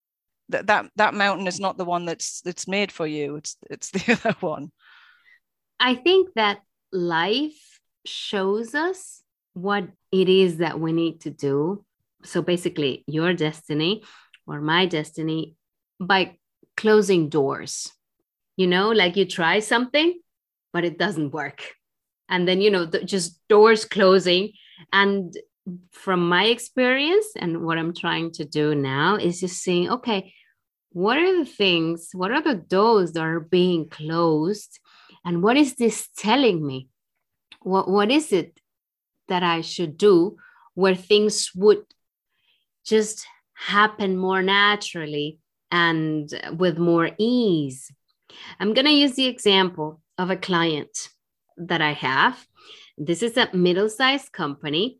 That 0.49 0.67
that 0.67 0.89
that 0.95 1.13
mountain 1.13 1.47
is 1.47 1.59
not 1.59 1.77
the 1.77 1.85
one 1.85 2.05
that's 2.05 2.41
that's 2.41 2.67
made 2.67 2.91
for 2.91 3.05
you. 3.05 3.35
It's 3.35 3.57
it's 3.69 3.91
the 3.95 4.13
other 4.13 4.35
one. 4.39 4.71
I 5.79 5.95
think 5.95 6.33
that 6.35 6.59
life 6.91 7.79
shows 8.05 8.75
us 8.75 9.21
what 9.53 9.85
it 10.11 10.29
is 10.29 10.57
that 10.57 10.79
we 10.79 10.91
need 10.91 11.21
to 11.21 11.29
do. 11.29 11.85
So 12.23 12.41
basically, 12.41 13.03
your 13.07 13.33
destiny 13.33 14.03
or 14.45 14.61
my 14.61 14.85
destiny 14.85 15.55
by 15.99 16.37
closing 16.75 17.29
doors. 17.29 17.91
You 18.57 18.67
know, 18.67 18.91
like 18.91 19.15
you 19.15 19.25
try 19.25 19.59
something, 19.59 20.19
but 20.73 20.83
it 20.83 20.97
doesn't 20.97 21.31
work. 21.31 21.63
And 22.27 22.47
then, 22.47 22.61
you 22.61 22.71
know, 22.71 22.85
the, 22.85 23.03
just 23.03 23.39
doors 23.47 23.85
closing. 23.85 24.51
And 24.91 25.33
from 25.91 26.27
my 26.27 26.45
experience 26.45 27.27
and 27.35 27.63
what 27.63 27.77
I'm 27.77 27.93
trying 27.93 28.31
to 28.33 28.45
do 28.45 28.75
now 28.75 29.15
is 29.15 29.39
just 29.39 29.61
saying, 29.61 29.89
okay, 29.89 30.33
what 30.91 31.17
are 31.17 31.37
the 31.37 31.45
things, 31.45 32.09
what 32.13 32.31
are 32.31 32.41
the 32.41 32.55
doors 32.55 33.11
that 33.13 33.23
are 33.23 33.39
being 33.39 33.87
closed? 33.89 34.79
And 35.25 35.43
what 35.43 35.57
is 35.57 35.75
this 35.75 36.07
telling 36.15 36.65
me? 36.65 36.89
What, 37.61 37.89
what 37.89 38.11
is 38.11 38.31
it 38.31 38.59
that 39.27 39.43
I 39.43 39.61
should 39.61 39.97
do 39.97 40.37
where 40.73 40.95
things 40.95 41.51
would 41.55 41.83
just 42.85 43.25
happen 43.53 44.17
more 44.17 44.41
naturally 44.41 45.39
and 45.71 46.29
with 46.57 46.77
more 46.77 47.11
ease? 47.17 47.91
I'm 48.59 48.73
going 48.73 48.85
to 48.85 48.91
use 48.91 49.15
the 49.15 49.27
example 49.27 50.01
of 50.17 50.29
a 50.29 50.37
client 50.37 51.09
that 51.57 51.81
I 51.81 51.93
have. 51.93 52.45
This 52.97 53.23
is 53.23 53.37
a 53.37 53.49
middle 53.53 53.89
sized 53.89 54.31
company 54.31 54.97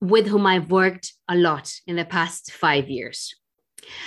with 0.00 0.26
whom 0.26 0.46
I've 0.46 0.70
worked 0.70 1.12
a 1.28 1.34
lot 1.34 1.72
in 1.86 1.96
the 1.96 2.04
past 2.04 2.52
five 2.52 2.88
years. 2.88 3.34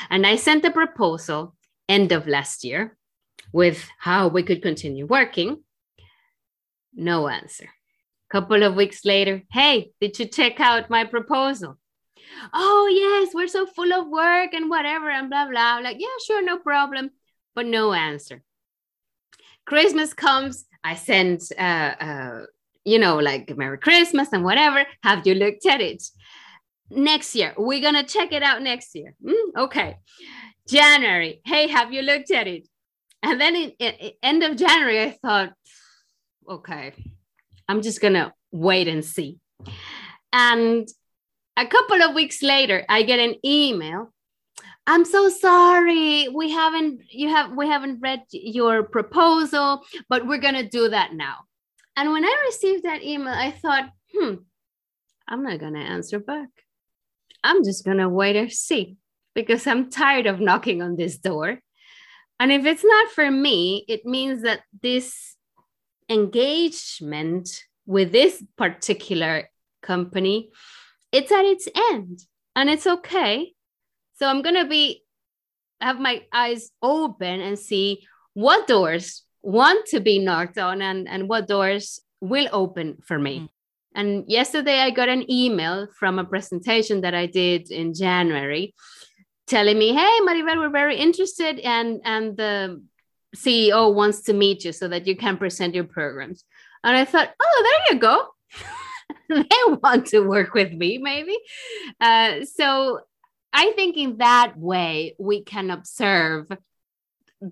And 0.10 0.26
I 0.26 0.36
sent 0.36 0.66
a 0.66 0.72
proposal 0.72 1.56
end 1.90 2.12
of 2.12 2.28
last 2.28 2.64
year 2.64 2.98
with 3.52 3.88
how 4.00 4.28
we 4.28 4.44
could 4.44 4.62
continue 4.62 5.06
working. 5.06 5.64
No 6.94 7.28
answer. 7.28 7.70
Couple 8.32 8.64
of 8.64 8.76
weeks 8.76 9.04
later, 9.04 9.44
hey, 9.52 9.92
did 10.00 10.18
you 10.18 10.26
check 10.26 10.60
out 10.60 10.90
my 10.90 11.04
proposal? 11.04 11.78
Oh, 12.54 12.88
yes, 12.92 13.34
we're 13.34 13.48
so 13.48 13.66
full 13.66 13.92
of 13.92 14.08
work 14.08 14.54
and 14.54 14.70
whatever, 14.70 15.10
and 15.10 15.30
blah, 15.30 15.50
blah. 15.50 15.80
like, 15.80 15.98
yeah, 16.00 16.08
sure, 16.26 16.42
no 16.44 16.58
problem, 16.58 17.12
but 17.56 17.66
no 17.66 17.92
answer. 17.92 18.42
Christmas 19.66 20.14
comes, 20.14 20.66
I 20.84 20.96
send, 20.96 21.42
uh, 21.58 21.62
uh, 22.00 22.42
you 22.86 23.00
know, 23.00 23.18
like 23.18 23.56
Merry 23.58 23.78
Christmas 23.78 24.30
and 24.32 24.44
whatever. 24.44 24.86
Have 25.04 25.28
you 25.28 25.36
looked 25.36 25.66
at 25.66 25.82
it? 25.82 26.04
Next 26.90 27.36
year, 27.36 27.54
we're 27.58 27.82
going 27.82 27.96
to 27.96 28.04
check 28.04 28.32
it 28.32 28.44
out 28.44 28.62
next 28.62 28.96
year. 28.96 29.16
Mm, 29.24 29.64
okay. 29.64 29.98
January, 30.68 31.42
hey, 31.46 31.68
have 31.68 31.94
you 31.94 32.02
looked 32.02 32.32
at 32.32 32.48
it? 32.48 32.68
And 33.24 33.40
then 33.40 33.56
in, 33.56 33.72
in, 33.80 34.12
end 34.24 34.44
of 34.44 34.58
January, 34.58 35.02
I 35.02 35.18
thought, 35.22 35.54
okay, 36.50 36.94
I'm 37.68 37.82
just 37.82 38.02
gonna 38.02 38.34
wait 38.52 38.88
and 38.88 39.06
see. 39.06 39.38
And 40.34 40.88
a 41.58 41.66
couple 41.66 42.02
of 42.02 42.16
weeks 42.16 42.42
later, 42.42 42.84
I 42.90 43.04
get 43.04 43.20
an 43.20 43.36
email. 43.46 44.14
I'm 44.88 45.06
so 45.06 45.30
sorry. 45.30 46.28
We 46.30 46.50
haven't 46.52 47.02
you 47.10 47.30
have 47.30 47.56
we 47.56 47.68
haven't 47.68 48.00
read 48.02 48.24
your 48.32 48.84
proposal, 48.84 49.84
but 50.10 50.28
we're 50.28 50.40
gonna 50.40 50.68
do 50.68 50.90
that 50.90 51.14
now. 51.14 51.36
And 51.96 52.12
when 52.12 52.26
I 52.26 52.44
received 52.48 52.84
that 52.84 53.04
email, 53.04 53.34
I 53.34 53.52
thought, 53.52 53.90
hmm, 54.14 54.36
I'm 55.28 55.44
not 55.44 55.60
gonna 55.60 55.80
answer 55.80 56.20
back. 56.20 56.50
I'm 57.44 57.64
just 57.64 57.86
gonna 57.86 58.10
wait 58.10 58.36
and 58.36 58.52
see 58.52 58.98
because 59.36 59.68
I'm 59.68 59.90
tired 59.90 60.26
of 60.26 60.40
knocking 60.40 60.82
on 60.82 60.96
this 60.96 61.18
door. 61.18 61.60
And 62.42 62.52
if 62.52 62.66
it's 62.66 62.84
not 62.84 63.12
for 63.12 63.30
me, 63.30 63.86
it 63.88 64.04
means 64.04 64.42
that 64.42 64.62
this 64.82 65.38
engagement 66.10 67.48
with 67.86 68.12
this 68.12 68.44
particular 68.58 69.48
company, 69.84 70.50
it's 71.12 71.32
at 71.32 71.46
its 71.46 71.68
end 71.92 72.22
and 72.56 72.68
it's 72.68 72.88
okay. 72.88 73.54
So 74.16 74.26
I'm 74.26 74.42
going 74.42 74.56
to 74.56 74.66
be 74.66 75.04
have 75.82 76.00
my 76.00 76.24
eyes 76.34 76.72
open 76.82 77.42
and 77.42 77.60
see 77.60 78.08
what 78.34 78.66
doors 78.66 79.24
want 79.44 79.86
to 79.90 80.00
be 80.00 80.18
knocked 80.18 80.58
on 80.58 80.82
and, 80.82 81.08
and 81.08 81.30
what 81.30 81.48
doors 81.48 82.00
will 82.22 82.50
open 82.52 82.98
for 83.06 83.20
me. 83.20 83.42
Mm. 83.42 83.50
And 83.94 84.24
yesterday 84.28 84.80
I 84.80 84.90
got 84.90 85.10
an 85.10 85.30
email 85.30 85.88
from 86.00 86.18
a 86.18 86.26
presentation 86.26 87.02
that 87.02 87.14
I 87.14 87.28
did 87.28 87.70
in 87.70 87.94
January 87.94 88.74
telling 89.52 89.78
me, 89.78 89.94
"Hey, 89.94 90.16
Maribel, 90.26 90.58
we're 90.58 90.80
very 90.84 90.98
interested, 90.98 91.60
and 91.60 92.00
and 92.04 92.38
the 92.38 92.82
CEO 93.36 93.94
wants 93.94 94.22
to 94.24 94.34
meet 94.34 94.66
you 94.66 94.72
so 94.72 94.88
that 94.88 95.06
you 95.08 95.16
can 95.16 95.38
present 95.38 95.76
your 95.76 95.84
programs." 95.98 96.46
And 96.84 96.96
I 96.96 97.06
thought, 97.06 97.30
"Oh, 97.46 97.58
there 97.66 97.82
you 97.90 98.00
go. 98.00 98.16
they 99.30 99.64
want 99.84 100.08
to 100.08 100.20
work 100.22 100.54
with 100.54 100.72
me, 100.72 100.98
maybe." 100.98 101.38
Uh, 102.00 102.46
so 102.46 103.02
I 103.54 103.74
think 103.76 103.98
in 103.98 104.18
that 104.18 104.58
way 104.58 105.16
we 105.20 105.44
can 105.44 105.70
observe 105.72 106.48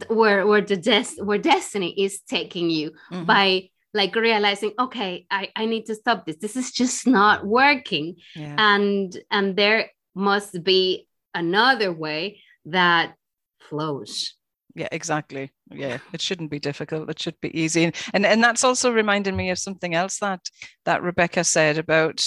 where 0.07 0.45
where 0.47 0.61
the 0.61 0.77
des- 0.77 1.21
where 1.23 1.37
destiny 1.37 1.93
is 1.97 2.21
taking 2.21 2.69
you 2.69 2.91
mm-hmm. 3.11 3.25
by 3.25 3.69
like 3.93 4.15
realizing 4.15 4.71
okay 4.77 5.25
I, 5.31 5.49
I 5.55 5.65
need 5.65 5.87
to 5.87 5.95
stop 5.95 6.25
this 6.25 6.37
this 6.37 6.55
is 6.55 6.71
just 6.71 7.07
not 7.07 7.43
working 7.43 8.17
yeah. 8.35 8.55
and 8.57 9.17
and 9.31 9.55
there 9.55 9.89
must 10.13 10.63
be 10.63 11.07
another 11.33 11.91
way 11.91 12.41
that 12.65 13.15
flows. 13.59 14.35
Yeah 14.75 14.87
exactly. 14.91 15.51
Yeah 15.71 15.97
it 16.13 16.21
shouldn't 16.21 16.51
be 16.51 16.59
difficult. 16.59 17.09
It 17.09 17.19
should 17.19 17.39
be 17.41 17.57
easy. 17.59 17.91
And 18.13 18.25
and 18.25 18.43
that's 18.43 18.63
also 18.63 18.91
reminding 18.91 19.35
me 19.35 19.49
of 19.49 19.59
something 19.59 19.95
else 19.95 20.19
that 20.19 20.41
that 20.85 21.01
rebecca 21.03 21.43
said 21.43 21.77
about 21.77 22.23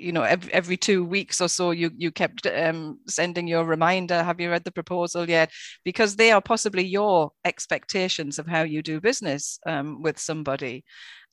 you 0.00 0.12
know 0.12 0.22
every, 0.22 0.52
every 0.52 0.76
two 0.76 1.04
weeks 1.04 1.40
or 1.40 1.48
so 1.48 1.72
you 1.72 1.90
you 1.96 2.10
kept 2.10 2.46
um, 2.46 2.98
sending 3.06 3.46
your 3.46 3.64
reminder 3.64 4.22
have 4.22 4.40
you 4.40 4.50
read 4.50 4.64
the 4.64 4.72
proposal 4.72 5.28
yet? 5.28 5.50
Because 5.84 6.16
they 6.16 6.32
are 6.32 6.40
possibly 6.40 6.84
your 6.84 7.32
expectations 7.44 8.38
of 8.38 8.46
how 8.46 8.62
you 8.62 8.82
do 8.82 9.00
business 9.00 9.58
um, 9.66 10.02
with 10.02 10.18
somebody. 10.18 10.84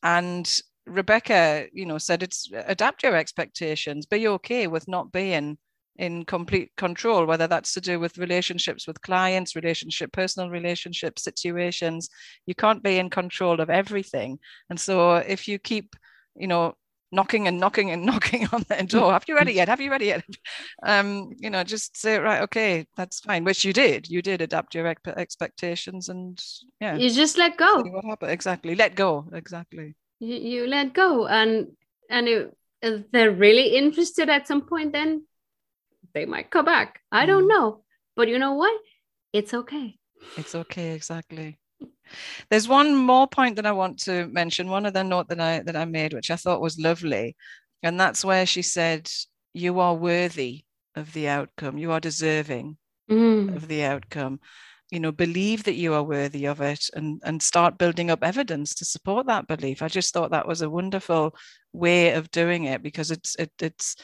And 0.04 0.50
rebecca 0.86 1.68
you 1.74 1.86
know 1.86 1.98
said 1.98 2.24
it's 2.24 2.50
adapt 2.66 3.04
your 3.04 3.16
expectations. 3.16 4.06
Be 4.06 4.28
okay 4.28 4.68
with 4.68 4.88
not 4.88 5.12
being 5.12 5.58
in 5.98 6.26
complete 6.26 6.72
control, 6.78 7.26
whether 7.26 7.48
that's 7.48 7.74
to 7.74 7.82
do 7.82 8.00
with 8.00 8.18
relationships 8.18 8.88
with 8.88 9.02
clients, 9.02 9.56
relationship, 9.56 10.12
personal 10.12 10.50
relationship 10.50 11.18
situations. 11.18 12.10
You 12.46 12.56
can't 12.56 12.84
be 12.84 12.98
in 12.98 13.10
control 13.10 13.60
of 13.60 13.70
everything. 13.70 14.40
And 14.70 14.80
so 14.80 15.16
if 15.16 15.48
you 15.48 15.58
keep, 15.58 15.96
you 16.36 16.48
know, 16.48 16.76
knocking 17.12 17.48
and 17.48 17.60
knocking 17.60 17.92
and 17.92 18.06
knocking 18.12 18.48
on 18.52 18.64
the 18.70 18.84
door, 18.84 19.14
have 19.14 19.26
you 19.28 19.36
read 19.36 19.48
it 19.48 19.56
yet? 19.56 19.70
Have 19.70 19.82
you 19.82 19.92
read 19.92 20.02
it 20.02 20.08
yet? 20.08 20.26
Um, 20.84 21.32
you 21.38 21.50
know, 21.50 21.64
just 21.64 21.98
say, 21.98 22.20
right, 22.20 22.44
okay, 22.44 22.86
that's 22.96 23.20
fine, 23.20 23.44
which 23.44 23.66
you 23.66 23.74
did. 23.74 24.08
You 24.08 24.22
did 24.22 24.42
adapt 24.42 24.76
your 24.76 24.88
expectations 24.88 26.10
and 26.10 26.40
yeah. 26.80 26.96
You 26.96 27.10
just 27.10 27.38
let 27.38 27.58
go. 27.58 27.82
What 27.82 28.06
happened? 28.06 28.32
Exactly. 28.32 28.76
Let 28.76 28.96
go. 28.96 29.28
Exactly. 29.34 29.96
You, 30.20 30.36
you 30.36 30.68
let 30.68 30.94
go. 30.94 31.26
And, 31.26 31.70
and 32.10 32.28
it, 32.28 32.56
if 32.82 33.10
they're 33.12 33.32
really 33.32 33.76
interested 33.76 34.30
at 34.30 34.48
some 34.48 34.62
point, 34.62 34.94
then 34.94 35.24
they 36.14 36.26
might 36.26 36.50
come 36.50 36.66
back. 36.66 37.00
I 37.12 37.26
don't 37.26 37.46
mm. 37.46 37.50
know. 37.50 37.84
But 38.16 38.28
you 38.28 38.40
know 38.40 38.54
what? 38.54 38.80
it's 39.34 39.54
okay. 39.54 39.96
It's 40.36 40.56
okay, 40.56 40.92
exactly. 40.94 41.60
There's 42.50 42.68
one 42.68 42.96
more 42.96 43.28
point 43.28 43.58
that 43.58 43.66
I 43.66 43.72
want 43.72 44.00
to 44.04 44.28
mention, 44.28 44.70
one 44.70 44.86
other 44.86 45.04
note 45.04 45.28
that 45.30 45.40
I 45.40 45.60
that 45.60 45.76
I 45.76 45.86
made, 45.86 46.14
which 46.14 46.32
I 46.32 46.38
thought 46.38 46.62
was 46.62 46.80
lovely. 46.80 47.36
And 47.84 48.00
that's 48.00 48.26
where 48.26 48.46
she 48.46 48.62
said, 48.62 49.10
You 49.54 49.80
are 49.80 49.94
worthy 49.94 50.64
of 50.96 51.14
the 51.14 51.28
outcome, 51.28 51.78
you 51.78 51.92
are 51.92 52.00
deserving 52.00 52.78
Mm. 53.10 53.56
of 53.56 53.70
the 53.70 53.84
outcome. 53.84 54.40
You 54.92 55.00
know, 55.00 55.14
believe 55.14 55.64
that 55.64 55.76
you 55.76 55.94
are 55.94 56.04
worthy 56.04 56.46
of 56.46 56.60
it 56.60 56.90
and, 56.94 57.22
and 57.24 57.42
start 57.42 57.78
building 57.78 58.10
up 58.12 58.22
evidence 58.22 58.74
to 58.76 58.86
support 58.86 59.28
that 59.28 59.48
belief. 59.48 59.82
I 59.82 59.88
just 59.88 60.14
thought 60.14 60.32
that 60.32 60.48
was 60.48 60.62
a 60.62 60.70
wonderful 60.70 61.34
way 61.72 62.12
of 62.12 62.32
doing 62.32 62.66
it 62.66 62.84
because 62.84 63.12
it's 63.12 63.36
it, 63.38 63.52
it's 63.62 63.96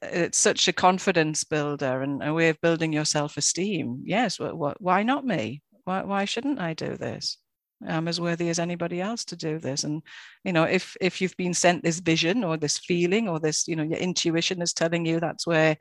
it's 0.00 0.38
such 0.38 0.68
a 0.68 0.72
confidence 0.72 1.44
builder 1.44 2.02
and 2.02 2.22
a 2.22 2.32
way 2.32 2.48
of 2.48 2.60
building 2.60 2.92
your 2.92 3.04
self-esteem. 3.04 4.02
Yes, 4.04 4.38
what, 4.38 4.56
what, 4.56 4.80
why 4.80 5.02
not 5.02 5.24
me? 5.24 5.62
Why, 5.84 6.02
why 6.02 6.24
shouldn't 6.24 6.60
I 6.60 6.74
do 6.74 6.96
this? 6.96 7.38
I'm 7.86 8.08
as 8.08 8.20
worthy 8.20 8.48
as 8.48 8.58
anybody 8.58 9.00
else 9.00 9.24
to 9.26 9.36
do 9.36 9.58
this. 9.58 9.84
And 9.84 10.02
you 10.44 10.52
know, 10.52 10.64
if 10.64 10.96
if 11.00 11.20
you've 11.20 11.36
been 11.36 11.54
sent 11.54 11.82
this 11.82 11.98
vision 12.00 12.44
or 12.44 12.56
this 12.56 12.78
feeling 12.78 13.28
or 13.28 13.40
this, 13.40 13.66
you 13.66 13.76
know, 13.76 13.82
your 13.82 13.98
intuition 13.98 14.62
is 14.62 14.72
telling 14.72 15.04
you 15.04 15.18
that's 15.18 15.46
where 15.46 15.76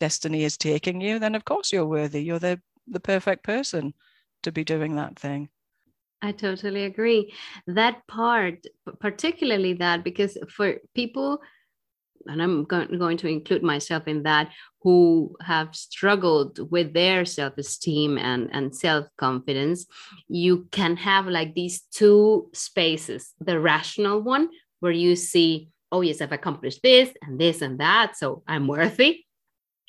destiny 0.00 0.44
is 0.44 0.56
taking 0.56 1.00
you, 1.00 1.18
then 1.18 1.34
of 1.34 1.44
course 1.44 1.72
you're 1.72 1.86
worthy. 1.86 2.24
You're 2.24 2.40
the 2.40 2.60
the 2.88 3.00
perfect 3.00 3.44
person 3.44 3.94
to 4.42 4.52
be 4.52 4.64
doing 4.64 4.96
that 4.96 5.18
thing. 5.18 5.48
I 6.22 6.32
totally 6.32 6.84
agree. 6.84 7.32
That 7.66 8.06
part, 8.08 8.66
particularly 8.98 9.74
that, 9.74 10.04
because 10.04 10.38
for 10.48 10.76
people, 10.94 11.40
and 12.26 12.42
I'm 12.42 12.64
going, 12.64 13.16
to 13.18 13.28
include 13.28 13.62
myself 13.62 14.06
in 14.06 14.22
that, 14.24 14.50
who 14.82 15.34
have 15.40 15.74
struggled 15.74 16.70
with 16.70 16.92
their 16.92 17.24
self 17.24 17.56
esteem 17.58 18.18
and, 18.18 18.50
and 18.52 18.74
self 18.74 19.06
confidence, 19.16 19.86
you 20.28 20.68
can 20.70 20.96
have 20.96 21.26
like 21.26 21.54
these 21.54 21.82
two 21.92 22.50
spaces 22.52 23.32
the 23.40 23.58
rational 23.60 24.20
one, 24.20 24.48
where 24.80 24.92
you 24.92 25.16
see, 25.16 25.68
oh, 25.92 26.00
yes, 26.00 26.20
I've 26.20 26.32
accomplished 26.32 26.82
this 26.82 27.10
and 27.22 27.38
this 27.38 27.62
and 27.62 27.80
that. 27.80 28.16
So 28.16 28.42
I'm 28.46 28.66
worthy 28.66 29.24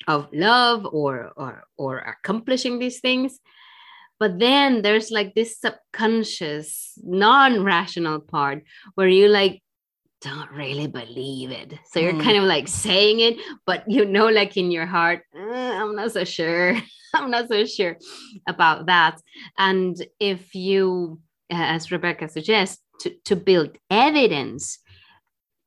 of 0.08 0.28
love 0.32 0.86
or, 0.86 1.32
or, 1.36 1.64
or 1.76 1.98
accomplishing 1.98 2.78
these 2.78 3.00
things 3.00 3.40
but 4.18 4.38
then 4.38 4.82
there's 4.82 5.10
like 5.10 5.34
this 5.34 5.58
subconscious 5.60 6.98
non-rational 7.02 8.20
part 8.20 8.64
where 8.94 9.08
you 9.08 9.28
like 9.28 9.62
don't 10.22 10.50
really 10.50 10.86
believe 10.86 11.50
it 11.50 11.74
so 11.90 12.00
you're 12.00 12.14
Mm. 12.14 12.22
kind 12.22 12.38
of 12.38 12.44
like 12.44 12.68
saying 12.68 13.20
it 13.20 13.36
but 13.66 13.84
you 13.86 14.04
know 14.04 14.28
like 14.28 14.56
in 14.56 14.70
your 14.70 14.86
heart 14.86 15.22
"Uh, 15.36 15.40
i'm 15.80 15.94
not 15.94 16.12
so 16.12 16.24
sure 16.24 16.74
i'm 17.14 17.30
not 17.30 17.48
so 17.48 17.64
sure 17.66 17.96
about 18.48 18.86
that 18.86 19.20
and 19.58 19.94
if 20.18 20.54
you 20.54 21.20
uh, 21.52 21.56
as 21.76 21.92
rebecca 21.92 22.28
suggests 22.28 22.82
to, 23.00 23.10
to 23.24 23.36
build 23.36 23.76
evidence 23.90 24.78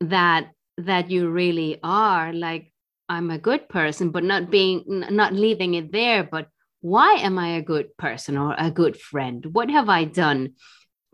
that 0.02 0.50
that 0.78 1.12
you 1.12 1.30
really 1.30 1.78
are 1.84 2.34
like 2.34 2.74
i'm 3.08 3.30
a 3.30 3.38
good 3.38 3.70
person 3.70 4.10
but 4.10 4.24
not 4.24 4.50
being 4.50 4.84
not 5.12 5.34
leaving 5.34 5.76
it 5.76 5.92
there 5.92 6.24
but 6.24 6.48
why 6.82 7.16
am 7.16 7.38
I 7.38 7.58
a 7.58 7.62
good 7.62 7.98
person 7.98 8.38
or 8.38 8.56
a 8.58 8.72
good 8.72 8.96
friend? 8.96 9.46
What 9.52 9.70
have 9.70 9.90
I 9.90 10.06
done 10.06 10.54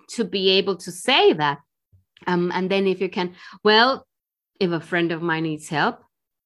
to 0.09 0.23
be 0.23 0.49
able 0.59 0.75
to 0.77 0.91
say 0.91 1.33
that? 1.33 1.57
Um, 2.27 2.51
and 2.53 2.69
then 2.69 2.87
if 2.87 3.01
you 3.01 3.09
can, 3.09 3.35
well, 3.63 4.05
if 4.59 4.71
a 4.71 4.79
friend 4.79 5.11
of 5.11 5.21
mine 5.21 5.43
needs 5.43 5.67
help, 5.69 5.99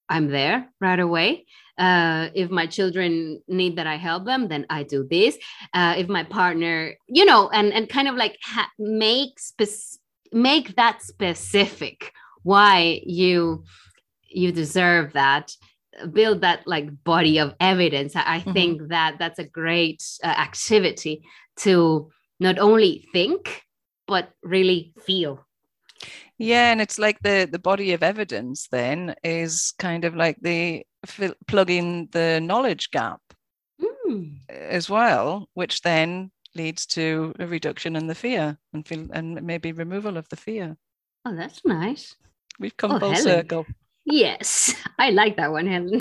I'm 0.10 0.28
there 0.30 0.68
right 0.82 1.00
away. 1.00 1.46
Uh, 1.78 2.30
if 2.34 2.50
my 2.50 2.66
children 2.66 3.42
need 3.48 3.76
that 3.78 3.88
I 3.88 3.96
help 3.96 4.26
them, 4.26 4.48
then 4.48 4.66
I 4.70 4.84
do 4.84 5.08
this. 5.10 5.38
Uh, 5.74 5.94
if 5.98 6.10
my 6.10 6.24
partner, 6.24 6.96
you 7.08 7.26
know, 7.26 7.50
and 7.50 7.72
and 7.72 7.88
kind 7.88 8.08
of 8.08 8.16
like 8.16 8.36
ha- 8.44 8.72
make 8.80 9.40
spec- 9.40 10.00
make 10.34 10.76
that 10.76 11.02
specific 11.04 12.12
why 12.44 13.02
you 13.06 13.64
you 14.30 14.52
deserve 14.52 15.14
that 15.14 15.52
build 16.14 16.42
that 16.42 16.66
like 16.66 16.88
body 17.04 17.40
of 17.40 17.54
evidence 17.60 18.16
i, 18.16 18.40
Mhm. 18.40 18.54
think 18.54 18.88
that 18.90 19.18
that's 19.20 19.40
a 19.40 19.44
great 19.44 20.02
uh, 20.24 20.28
activity 20.28 21.22
to 21.58 22.10
not 22.40 22.58
only 22.60 23.08
think 23.12 23.64
but 24.08 24.30
really 24.44 24.94
feel 25.06 25.46
Yeah, 26.40 26.72
and 26.72 26.82
it's 26.82 26.98
like 26.98 27.20
the 27.22 27.48
the 27.52 27.60
body 27.60 27.94
of 27.94 28.02
evidence 28.02 28.68
then 28.72 29.14
is 29.24 29.74
kind 29.78 30.06
of 30.06 30.16
like 30.16 30.38
the 30.42 30.84
fill, 31.06 31.34
plugging 31.48 32.08
the 32.12 32.40
knowledge 32.42 32.90
gap 32.92 33.20
Mm. 34.08 34.40
as 34.50 34.90
well, 34.90 35.48
which 35.54 35.82
then 35.82 36.32
leads 36.56 36.86
to 36.88 37.34
a 37.40 37.46
reduction 37.46 37.96
in 37.96 38.08
the 38.08 38.16
fear 38.16 38.58
and 38.74 38.88
feel 38.88 39.08
and 39.14 39.42
maybe 39.44 39.72
removal 39.72 40.18
of 40.18 40.28
the 40.30 40.36
fear. 40.36 40.76
oh 41.26 41.36
that's 41.36 41.62
nice 41.66 42.16
We've 42.60 42.76
come 42.78 42.92
Oh, 42.94 43.00
full 43.00 43.12
Helen. 43.14 43.24
circle. 43.24 43.66
yes 44.06 44.74
i 44.98 45.12
like 45.12 45.36
that 45.38 45.52
one 45.52 45.68
helen 45.68 46.00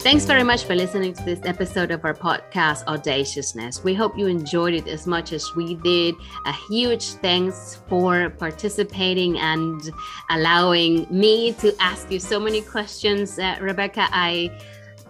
Thanks 0.00 0.24
very 0.24 0.42
much 0.42 0.64
for 0.64 0.74
listening 0.74 1.12
to 1.12 1.22
this 1.24 1.40
episode 1.44 1.90
of 1.90 2.06
our 2.06 2.14
podcast, 2.14 2.84
Audaciousness. 2.86 3.84
We 3.84 3.92
hope 3.92 4.16
you 4.16 4.28
enjoyed 4.28 4.72
it 4.72 4.88
as 4.88 5.06
much 5.06 5.34
as 5.34 5.54
we 5.54 5.74
did. 5.74 6.14
A 6.46 6.52
huge 6.70 7.04
thanks 7.20 7.82
for 7.86 8.30
participating 8.30 9.38
and 9.38 9.90
allowing 10.30 11.06
me 11.10 11.52
to 11.60 11.76
ask 11.80 12.10
you 12.10 12.18
so 12.18 12.40
many 12.40 12.62
questions. 12.62 13.38
Uh, 13.38 13.58
Rebecca, 13.60 14.08
I 14.10 14.58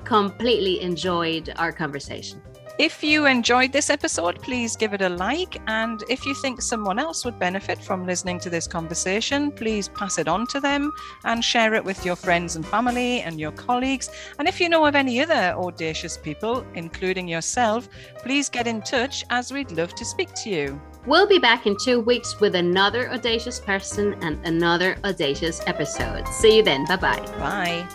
completely 0.02 0.80
enjoyed 0.80 1.54
our 1.56 1.70
conversation. 1.70 2.42
If 2.80 3.04
you 3.04 3.26
enjoyed 3.26 3.72
this 3.72 3.90
episode, 3.90 4.40
please 4.40 4.74
give 4.74 4.94
it 4.94 5.02
a 5.02 5.10
like. 5.10 5.60
And 5.66 6.02
if 6.08 6.24
you 6.24 6.34
think 6.34 6.62
someone 6.62 6.98
else 6.98 7.26
would 7.26 7.38
benefit 7.38 7.78
from 7.78 8.06
listening 8.06 8.40
to 8.40 8.48
this 8.48 8.66
conversation, 8.66 9.52
please 9.52 9.88
pass 9.88 10.16
it 10.16 10.26
on 10.26 10.46
to 10.46 10.60
them 10.60 10.90
and 11.24 11.44
share 11.44 11.74
it 11.74 11.84
with 11.84 12.06
your 12.06 12.16
friends 12.16 12.56
and 12.56 12.64
family 12.64 13.20
and 13.20 13.38
your 13.38 13.52
colleagues. 13.52 14.08
And 14.38 14.48
if 14.48 14.58
you 14.62 14.70
know 14.70 14.86
of 14.86 14.94
any 14.94 15.20
other 15.20 15.54
audacious 15.58 16.16
people, 16.16 16.64
including 16.72 17.28
yourself, 17.28 17.86
please 18.22 18.48
get 18.48 18.66
in 18.66 18.80
touch 18.80 19.26
as 19.28 19.52
we'd 19.52 19.72
love 19.72 19.94
to 19.96 20.04
speak 20.06 20.32
to 20.36 20.48
you. 20.48 20.80
We'll 21.04 21.28
be 21.28 21.38
back 21.38 21.66
in 21.66 21.76
two 21.84 22.00
weeks 22.00 22.40
with 22.40 22.54
another 22.54 23.10
audacious 23.10 23.60
person 23.60 24.14
and 24.22 24.42
another 24.46 24.96
audacious 25.04 25.60
episode. 25.66 26.26
See 26.28 26.56
you 26.56 26.62
then. 26.62 26.86
Bye 26.86 26.96
bye. 26.96 27.26
Bye. 27.38 27.86